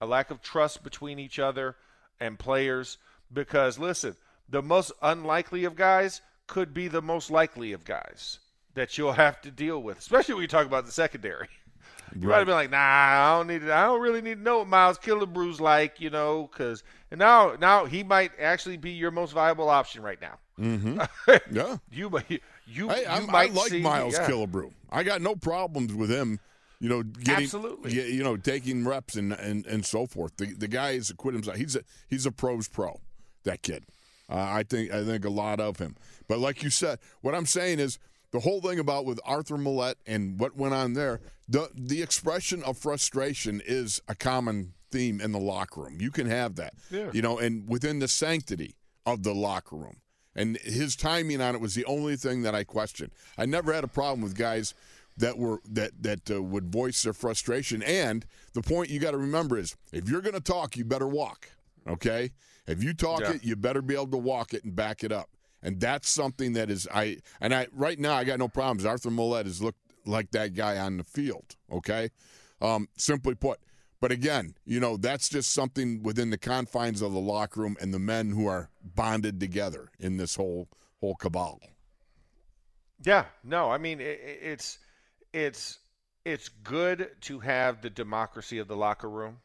A 0.01 0.05
lack 0.05 0.32
of 0.32 0.41
trust 0.41 0.84
between 0.84 1.20
each 1.20 1.39
other 1.39 1.76
and 2.20 2.39
players 2.39 2.97
because 3.32 3.78
listen, 3.80 4.16
the 4.49 4.61
most 4.61 4.91
unlikely 5.01 5.63
of 5.63 5.76
guys 5.76 6.22
could 6.47 6.74
be 6.74 6.88
the 6.88 7.01
most 7.01 7.32
likely 7.32 7.72
of 7.72 7.86
guys 7.86 8.39
that 8.74 8.97
you'll 8.97 9.13
have 9.26 9.41
to 9.41 9.51
deal 9.51 9.82
with, 9.82 9.97
especially 9.97 10.34
when 10.34 10.41
you 10.41 10.47
talk 10.47 10.66
about 10.66 10.86
the 10.86 10.91
secondary. 10.91 11.47
You 12.16 12.30
right. 12.30 12.36
might 12.36 12.38
have 12.38 12.47
been 12.47 12.55
like, 12.55 12.72
nah, 12.72 12.78
I 12.78 13.38
don't 13.38 13.47
need 13.47 13.70
I 13.70 13.86
don't 13.86 14.01
really 14.01 14.22
need 14.22 14.36
to 14.36 14.41
know 14.41 14.59
what 14.59 14.68
Miles 14.68 14.97
Killebrew's 14.97 15.59
like, 15.59 15.99
you 15.99 16.09
know, 16.09 16.49
because 16.51 16.84
now 17.11 17.55
now 17.59 17.86
he 17.86 18.03
might 18.03 18.32
actually 18.39 18.78
be 18.78 18.91
your 18.91 19.11
most 19.11 19.32
viable 19.32 19.70
option 19.70 20.01
right 20.01 20.22
now. 20.22 20.38
Mm-hmm. 20.60 21.01
yeah, 21.51 21.78
you 21.91 22.12
you 22.28 22.39
you, 22.66 22.89
hey, 22.89 23.01
you 23.01 23.28
might 23.28 23.49
I 23.49 23.53
like 23.53 23.70
see, 23.70 23.82
Miles 23.82 24.14
yeah. 24.14 24.28
Killebrew. 24.28 24.72
I 24.89 25.03
got 25.03 25.22
no 25.22 25.36
problems 25.36 25.93
with 25.93 26.10
him. 26.10 26.39
You 26.80 26.89
know, 26.89 27.03
getting 27.03 27.45
Absolutely. 27.45 27.93
you 27.93 28.24
know 28.24 28.38
taking 28.38 28.86
reps 28.86 29.16
and, 29.16 29.34
and, 29.34 29.66
and 29.66 29.86
so 29.86 30.06
forth. 30.06 30.38
The 30.38 30.53
the 30.53 30.68
guy 30.68 30.91
is 30.91 31.10
acquitted 31.10 31.39
himself. 31.39 31.58
He's 31.58 31.76
a 31.76 31.82
he's 32.10 32.26
a 32.26 32.32
pros 32.32 32.68
pro. 32.68 32.99
That 33.43 33.62
kid. 33.62 33.86
Uh, 34.30 34.36
I 34.36 34.64
think 34.64 34.91
I 34.91 35.03
think 35.03 35.26
a 35.26 35.30
lot 35.30 35.60
of 35.60 35.78
him. 35.78 35.95
But 36.28 36.39
like 36.39 36.64
you 36.64 36.70
said, 36.70 36.99
what 37.22 37.36
I'm 37.36 37.45
saying 37.45 37.80
is 37.80 37.99
the 38.32 38.39
whole 38.39 38.62
thing 38.62 38.80
about 38.80 39.06
with 39.06 39.20
Arthur 39.26 39.58
Maulet 39.58 39.95
and 40.06 40.39
what 40.39 40.56
went 40.56 40.74
on 40.74 40.93
there, 40.93 41.22
the 41.47 41.70
the 41.74 42.01
expression 42.01 42.64
of 42.64 42.78
frustration 42.78 43.62
is 43.66 44.01
a 44.08 44.16
common 44.16 44.74
theme 44.91 45.22
in 45.22 45.32
the 45.32 45.39
locker 45.39 45.82
room. 45.82 45.97
You 45.99 46.12
can 46.12 46.28
have 46.28 46.56
that, 46.56 46.74
yeah. 46.89 47.12
you 47.14 47.22
know, 47.22 47.38
and 47.38 47.68
within 47.68 47.99
the 47.99 48.08
sanctity 48.08 48.76
of 49.06 49.24
the 49.24 49.34
locker 49.34 49.76
room. 49.76 49.97
And 50.36 50.58
his 50.58 50.96
timing 50.96 51.42
on 51.42 51.56
it 51.56 51.62
was 51.62 51.76
the 51.76 51.86
only 51.86 52.16
thing 52.16 52.42
that 52.42 52.54
I 52.54 52.64
questioned. 52.64 53.12
I 53.38 53.46
never 53.46 53.74
had 53.74 53.84
a 53.84 53.90
problem 53.90 54.22
with 54.22 54.36
guys 54.36 54.74
that 55.18 55.38
were 55.38 55.62
that 55.70 55.92
that 56.04 56.30
uh, 56.30 56.42
would 56.42 56.72
voice 56.72 57.04
their 57.04 57.14
frustration. 57.14 57.82
And 57.84 58.26
the 58.54 58.62
point 58.62 58.90
you 58.90 59.00
got 59.00 59.12
to 59.12 59.18
remember 59.18 59.58
is, 59.58 59.76
if 59.94 60.10
you're 60.10 60.22
going 60.22 60.36
to 60.36 60.42
talk, 60.42 60.76
you 60.76 60.84
better 60.84 61.08
walk. 61.08 61.50
Okay, 61.88 62.32
if 62.68 62.84
you 62.84 62.94
talk 62.94 63.22
yeah. 63.22 63.34
it, 63.34 63.44
you 63.44 63.56
better 63.56 63.82
be 63.82 63.94
able 63.94 64.08
to 64.08 64.18
walk 64.18 64.54
it 64.54 64.64
and 64.64 64.76
back 64.76 65.04
it 65.04 65.12
up 65.12 65.30
and 65.66 65.80
that's 65.80 66.08
something 66.08 66.54
that 66.54 66.70
is 66.70 66.88
I 66.94 67.18
and 67.42 67.54
I 67.54 67.68
right 67.74 68.00
now 68.00 68.14
I 68.14 68.24
got 68.24 68.40
no 68.40 68.48
problems. 68.48 68.86
Arthur 68.86 69.10
Maulet 69.10 69.48
has 69.48 69.62
looked 69.62 69.80
like 70.06 70.32
that 70.32 70.54
guy 70.54 70.78
on 70.78 70.98
the 70.98 71.04
field. 71.04 71.56
Okay, 71.72 72.10
um, 72.62 72.88
simply 72.96 73.36
put. 73.36 73.60
But 74.06 74.12
again, 74.12 74.53
you 74.68 74.80
know 74.80 74.97
that's 74.97 75.30
just 75.30 75.51
something 75.51 76.03
within 76.03 76.30
the 76.30 76.38
confines 76.38 77.01
of 77.01 77.12
the 77.12 77.20
locker 77.20 77.60
room 77.60 77.76
and 77.82 77.91
the 77.91 77.97
men 77.97 78.30
who 78.30 78.45
are 78.45 78.70
bonded 78.84 79.39
together 79.39 79.89
in 79.99 80.18
this 80.18 80.36
whole 80.36 80.70
whole 80.99 81.16
cabal. 81.16 81.60
Yeah, 83.03 83.26
no, 83.43 83.72
I 83.72 83.80
mean 83.80 83.99
it, 83.99 84.20
it's 84.22 84.78
it's 85.34 85.80
it's 86.24 86.49
good 86.49 87.10
to 87.22 87.39
have 87.39 87.82
the 87.82 87.89
democracy 87.89 88.60
of 88.60 88.68
the 88.68 88.76
locker 88.76 89.10
room, 89.10 89.38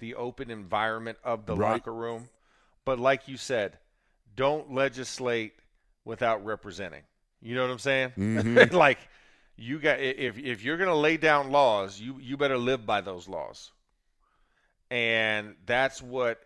the 0.00 0.16
open 0.16 0.50
environment 0.50 1.18
of 1.22 1.46
the 1.46 1.54
right. 1.54 1.74
locker 1.74 1.94
room. 1.94 2.28
But 2.84 2.98
like 2.98 3.28
you 3.28 3.36
said, 3.36 3.78
don't 4.34 4.74
legislate 4.74 5.52
without 6.04 6.44
representing. 6.44 7.02
You 7.40 7.54
know 7.54 7.62
what 7.62 7.70
I'm 7.70 7.78
saying? 7.78 8.12
Mm-hmm. 8.18 8.74
like 8.76 8.98
you 9.60 9.78
got 9.78 10.00
if 10.00 10.38
if 10.38 10.64
you're 10.64 10.76
going 10.76 10.88
to 10.88 10.94
lay 10.96 11.16
down 11.16 11.50
laws, 11.50 12.00
you 12.00 12.18
you 12.20 12.36
better 12.36 12.58
live 12.58 12.86
by 12.86 13.00
those 13.00 13.28
laws. 13.28 13.72
And 14.90 15.54
that's 15.66 16.02
what 16.02 16.40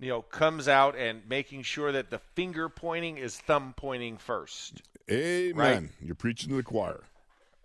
you 0.00 0.08
know, 0.08 0.22
comes 0.22 0.68
out 0.68 0.96
and 0.96 1.22
making 1.28 1.62
sure 1.62 1.92
that 1.92 2.10
the 2.10 2.18
finger 2.34 2.68
pointing 2.68 3.18
is 3.18 3.36
thumb 3.36 3.74
pointing 3.76 4.16
first. 4.16 4.82
Amen. 5.10 5.54
Right? 5.56 5.90
You're 6.00 6.14
preaching 6.14 6.50
to 6.50 6.56
the 6.56 6.62
choir. 6.62 7.02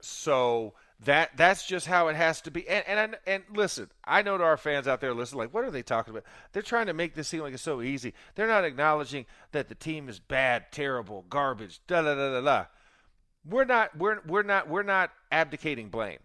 So 0.01 0.73
that 1.05 1.31
that's 1.37 1.65
just 1.65 1.85
how 1.85 2.07
it 2.07 2.15
has 2.15 2.41
to 2.41 2.51
be. 2.51 2.67
And 2.67 2.83
and 2.87 3.17
and 3.27 3.43
listen, 3.53 3.89
I 4.03 4.21
know 4.21 4.37
to 4.37 4.43
our 4.43 4.57
fans 4.57 4.87
out 4.87 5.01
there, 5.01 5.13
listen, 5.13 5.37
like 5.37 5.53
what 5.53 5.63
are 5.63 5.71
they 5.71 5.83
talking 5.83 6.11
about? 6.11 6.23
They're 6.51 6.61
trying 6.61 6.87
to 6.87 6.93
make 6.93 7.13
this 7.13 7.27
seem 7.27 7.41
like 7.41 7.53
it's 7.53 7.63
so 7.63 7.81
easy. 7.81 8.13
They're 8.35 8.47
not 8.47 8.65
acknowledging 8.65 9.25
that 9.51 9.69
the 9.69 9.75
team 9.75 10.09
is 10.09 10.19
bad, 10.19 10.71
terrible, 10.71 11.25
garbage, 11.29 11.81
da 11.87 12.01
da 12.01 12.15
da 12.15 12.31
da 12.33 12.41
da. 12.41 12.65
We're 13.45 13.65
not 13.65 13.97
we're 13.97 14.19
we're 14.25 14.43
not 14.43 14.69
we're 14.69 14.83
not 14.83 15.11
abdicating 15.31 15.89
blame. 15.89 16.19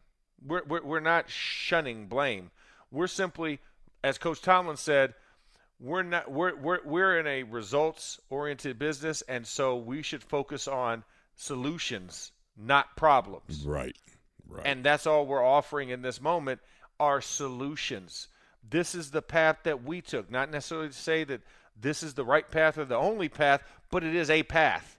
We're 0.45 0.63
we're, 0.65 0.83
we're 0.85 1.01
not 1.01 1.29
shunning 1.29 2.07
blame. 2.07 2.51
We're 2.91 3.09
simply, 3.09 3.61
as 4.03 4.19
Coach 4.19 4.41
Tomlin 4.41 4.77
said, 4.77 5.15
we're 5.81 6.03
not 6.03 6.31
we're 6.31 6.55
we're 6.57 6.81
we're 6.85 7.19
in 7.19 7.27
a 7.27 7.43
results 7.43 8.21
oriented 8.31 8.79
business, 8.79 9.23
and 9.23 9.47
so 9.47 9.77
we 9.77 10.03
should 10.03 10.23
focus 10.23 10.69
on 10.69 11.05
solutions, 11.35 12.33
not 12.57 12.97
problems. 12.97 13.65
Right. 13.65 13.97
Right. 14.49 14.67
And 14.67 14.83
that's 14.83 15.07
all 15.07 15.27
we're 15.27 15.45
offering 15.45 15.91
in 15.91 16.01
this 16.03 16.21
moment 16.21 16.61
are 16.99 17.21
solutions. 17.21 18.29
This 18.69 18.95
is 18.95 19.11
the 19.11 19.23
path 19.23 19.59
that 19.65 19.85
we 19.85 20.01
took. 20.01 20.31
Not 20.31 20.51
necessarily 20.51 20.89
to 20.89 20.95
say 20.95 21.25
that 21.25 21.43
this 21.81 22.03
is 22.03 22.15
the 22.15 22.25
right 22.25 22.51
path 22.51 22.79
or 22.79 22.85
the 22.85 22.97
only 22.97 23.29
path, 23.29 23.63
but 23.91 24.03
it 24.03 24.15
is 24.15 24.31
a 24.31 24.43
path. 24.43 24.98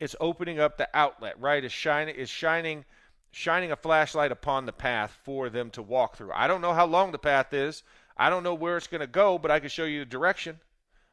It's 0.00 0.16
opening 0.18 0.58
up 0.58 0.78
the 0.78 0.88
outlet, 0.94 1.38
right? 1.38 1.62
It's 1.62 1.74
shining 1.74 2.14
is 2.14 2.30
shining 2.30 2.84
shining 3.30 3.70
a 3.70 3.76
flashlight 3.76 4.32
upon 4.32 4.66
the 4.66 4.72
path 4.72 5.16
for 5.22 5.48
them 5.48 5.70
to 5.70 5.82
walk 5.82 6.16
through. 6.16 6.32
I 6.34 6.48
don't 6.48 6.62
know 6.62 6.72
how 6.72 6.86
long 6.86 7.12
the 7.12 7.18
path 7.18 7.52
is. 7.52 7.82
I 8.16 8.28
don't 8.28 8.42
know 8.42 8.54
where 8.54 8.76
it's 8.76 8.88
going 8.88 9.02
to 9.02 9.06
go, 9.06 9.38
but 9.38 9.50
I 9.50 9.60
can 9.60 9.68
show 9.68 9.84
you 9.84 10.00
the 10.00 10.06
direction. 10.06 10.58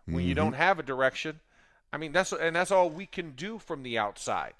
When 0.05 0.15
mm-hmm. 0.15 0.29
you 0.29 0.35
don't 0.35 0.53
have 0.53 0.79
a 0.79 0.83
direction, 0.83 1.39
I 1.91 1.97
mean 1.97 2.13
that's 2.13 2.31
and 2.31 2.55
that's 2.55 2.71
all 2.71 2.89
we 2.89 3.05
can 3.05 3.31
do 3.31 3.59
from 3.59 3.83
the 3.83 3.97
outside. 3.97 4.53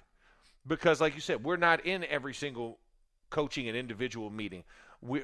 Because 0.66 1.00
like 1.00 1.14
you 1.14 1.20
said, 1.20 1.42
we're 1.42 1.56
not 1.56 1.84
in 1.86 2.04
every 2.04 2.34
single 2.34 2.78
coaching 3.30 3.66
and 3.66 3.76
individual 3.76 4.30
meeting. 4.30 4.64
We, 5.00 5.22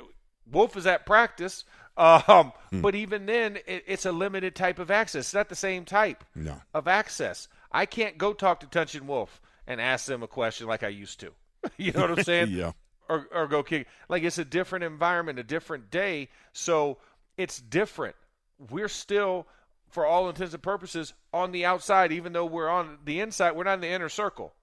Wolf 0.50 0.76
is 0.76 0.86
at 0.86 1.07
practice, 1.07 1.64
um, 1.96 2.52
hmm. 2.70 2.80
but 2.80 2.94
even 2.94 3.26
then, 3.26 3.59
it, 3.66 3.84
it's 3.86 4.07
a 4.07 4.12
limited 4.12 4.55
type 4.55 4.78
of 4.78 4.90
access. 4.90 5.26
It's 5.26 5.34
not 5.34 5.48
the 5.48 5.57
same 5.57 5.84
type 5.84 6.24
no. 6.34 6.61
of 6.72 6.88
access. 6.88 7.48
I 7.75 7.87
can't 7.87 8.16
go 8.16 8.33
talk 8.33 8.61
to 8.61 8.66
Tunch 8.66 8.95
and 8.95 9.09
Wolf 9.09 9.43
and 9.66 9.81
ask 9.81 10.07
them 10.07 10.22
a 10.22 10.29
question 10.29 10.68
like 10.68 10.85
I 10.85 10.89
used 10.89 11.20
to. 11.20 11.33
you 11.77 11.93
know 11.93 12.03
what 12.03 12.18
I'm 12.18 12.25
saying? 12.25 12.51
yeah. 12.51 12.72
Or, 13.09 13.29
or 13.33 13.47
go 13.49 13.62
kick. 13.62 13.87
Like 14.09 14.22
it's 14.22 14.39
a 14.39 14.45
different 14.45 14.85
environment, 14.85 15.39
a 15.39 15.43
different 15.43 15.91
day. 15.91 16.31
So 16.53 16.99
it's 17.37 17.61
different. 17.61 18.16
We're 18.70 18.89
still, 18.89 19.47
for 19.91 20.07
all 20.07 20.29
intents 20.29 20.55
and 20.55 20.62
purposes, 20.62 21.12
on 21.33 21.53
the 21.53 21.66
outside, 21.66 22.12
even 22.12 22.33
though 22.33 22.47
we're 22.47 22.68
on 22.68 22.99
the 23.05 23.20
inside. 23.20 23.53
We're 23.53 23.64
not 23.64 23.75
in 23.75 23.81
the 23.81 23.89
inner 23.89 24.09
circle. 24.09 24.55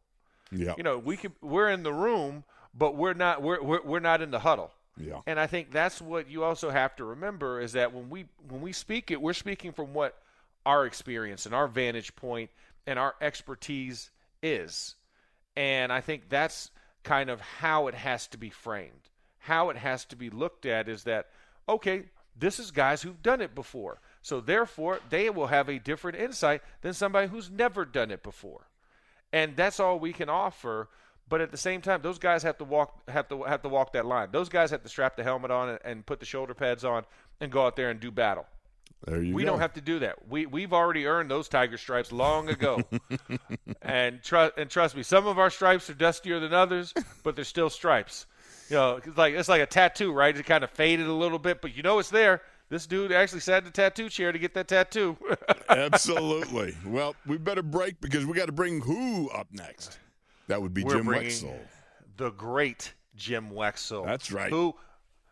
Yeah. 0.52 0.74
You 0.78 0.84
know, 0.84 0.98
we 0.98 1.18
can. 1.18 1.34
We're 1.42 1.70
in 1.70 1.84
the 1.84 1.94
room, 1.94 2.44
but 2.74 2.96
we're 2.96 3.14
not 3.14 3.42
we're, 3.42 3.62
we're, 3.62 3.82
we're 3.84 4.00
not 4.00 4.22
in 4.22 4.32
the 4.32 4.40
huddle. 4.40 4.72
Yeah. 4.98 5.22
And 5.28 5.40
I 5.40 5.48
think 5.48 5.72
that's 5.72 6.02
what 6.02 6.30
you 6.30 6.44
also 6.44 6.70
have 6.70 6.96
to 6.98 7.06
remember 7.06 7.62
is 7.62 7.74
that 7.74 7.94
when 7.94 8.10
we 8.10 8.26
when 8.48 8.62
we 8.62 8.74
speak 8.74 9.12
it, 9.12 9.22
we're 9.22 9.34
speaking 9.34 9.72
from 9.72 9.94
what 9.94 10.18
our 10.66 10.86
experience 10.86 11.46
and 11.46 11.56
our 11.56 11.68
vantage 11.68 12.16
point 12.16 12.50
and 12.88 12.98
our 12.98 13.16
expertise 13.22 14.12
is. 14.42 14.96
And 15.56 15.92
I 15.92 16.02
think 16.02 16.30
that's 16.30 16.72
kind 17.04 17.30
of 17.30 17.42
how 17.42 17.88
it 17.88 17.96
has 17.96 18.28
to 18.28 18.38
be 18.38 18.50
framed. 18.50 19.10
How 19.40 19.70
it 19.70 19.78
has 19.78 20.06
to 20.06 20.16
be 20.16 20.30
looked 20.30 20.66
at 20.66 20.88
is 20.88 21.04
that 21.04 21.28
okay, 21.70 22.04
this 22.36 22.60
is 22.60 22.72
guys 22.72 23.02
who've 23.02 23.22
done 23.22 23.42
it 23.42 23.56
before. 23.56 24.00
So 24.22 24.42
therefore, 24.42 25.00
they 25.10 25.30
will 25.30 25.48
have 25.48 25.70
a 25.70 25.80
different 25.80 26.18
insight 26.18 26.62
than 26.82 26.94
somebody 26.94 27.28
who's 27.28 27.50
never 27.50 27.86
done 27.86 28.12
it 28.12 28.24
before. 28.24 28.68
And 29.32 29.56
that's 29.56 29.80
all 29.80 30.00
we 30.00 30.14
can 30.14 30.30
offer 30.30 30.90
but 31.32 31.40
at 31.40 31.50
the 31.50 31.58
same 31.58 31.80
time, 31.80 32.02
those 32.02 32.20
guys 32.20 32.44
have 32.44 32.58
to 32.58 32.66
walk 32.66 33.10
have 33.10 33.30
to 33.30 33.44
have 33.44 33.62
to 33.62 33.70
walk 33.70 33.94
that 33.94 34.06
line. 34.06 34.28
Those 34.34 34.50
guys 34.50 34.70
have 34.72 34.84
to 34.84 34.90
strap 34.90 35.16
the 35.16 35.24
helmet 35.24 35.50
on 35.50 35.70
and, 35.70 35.80
and 35.86 36.06
put 36.06 36.20
the 36.20 36.26
shoulder 36.26 36.54
pads 36.54 36.84
on 36.84 37.06
and 37.40 37.50
go 37.50 37.66
out 37.66 37.78
there 37.78 37.90
and 37.90 38.02
do 38.02 38.12
battle. 38.12 38.46
There 39.06 39.22
you 39.22 39.34
we 39.34 39.44
go. 39.44 39.52
don't 39.52 39.60
have 39.60 39.74
to 39.74 39.82
do 39.82 40.00
that. 40.00 40.28
We 40.30 40.46
we've 40.46 40.74
already 40.74 41.08
earned 41.08 41.32
those 41.32 41.50
tiger 41.50 41.78
stripes 41.78 42.12
long 42.12 42.50
ago. 42.50 42.82
and 43.82 44.22
trust 44.22 44.54
and 44.58 44.70
trust 44.70 44.96
me, 44.96 45.04
some 45.04 45.26
of 45.26 45.40
our 45.40 45.50
stripes 45.50 45.90
are 45.90 45.96
dustier 45.96 46.40
than 46.40 46.54
others, 46.54 46.94
but 47.24 47.36
they're 47.36 47.46
still 47.46 47.70
stripes. 47.70 48.28
You 48.70 48.76
know, 48.76 48.96
it's 49.04 49.18
like 49.18 49.34
it's 49.34 49.50
like 49.50 49.62
a 49.62 49.66
tattoo, 49.66 50.14
right? 50.14 50.36
It 50.38 50.46
kind 50.46 50.64
of 50.64 50.70
faded 50.70 51.08
a 51.08 51.14
little 51.14 51.40
bit, 51.40 51.62
but 51.62 51.76
you 51.76 51.82
know 51.84 51.98
it's 52.00 52.10
there. 52.10 52.42
This 52.70 52.88
dude 52.88 53.12
actually 53.12 53.42
sat 53.42 53.60
in 53.60 53.66
the 53.66 53.72
tattoo 53.72 54.08
chair 54.08 54.32
to 54.32 54.40
get 54.40 54.54
that 54.54 54.70
tattoo. 54.70 55.18
Absolutely. 55.70 56.74
Well, 56.86 57.16
we 57.26 57.38
better 57.38 57.64
break 57.64 58.00
because 58.00 58.26
we 58.26 58.34
got 58.34 58.46
to 58.46 58.54
bring 58.54 58.80
who 58.80 59.30
up 59.32 59.48
next. 59.52 60.00
That 60.48 60.62
would 60.62 60.74
be 60.74 60.86
We're 60.86 60.96
Jim 60.96 61.06
Wexell. 61.06 61.60
The 62.16 62.30
great 62.30 62.94
Jim 63.18 63.50
Wexell. 63.50 64.06
That's 64.06 64.32
right. 64.32 64.50
Who, 64.50 64.76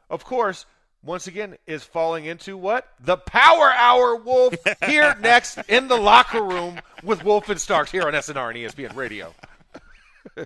of 0.09 0.25
course, 0.25 0.65
once 1.03 1.27
again 1.27 1.57
is 1.65 1.83
falling 1.83 2.25
into 2.25 2.57
what? 2.57 2.87
The 2.99 3.17
Power 3.17 3.71
Hour 3.71 4.15
Wolf 4.17 4.55
here 4.85 5.15
next 5.21 5.57
in 5.67 5.87
the 5.87 5.97
locker 5.97 6.43
room 6.43 6.79
with 7.03 7.23
Wolf 7.23 7.49
and 7.49 7.59
Starks 7.59 7.91
here 7.91 8.03
on 8.03 8.13
SNR 8.13 8.49
and 8.49 8.57
ESPN 8.57 8.95
Radio. 8.95 9.33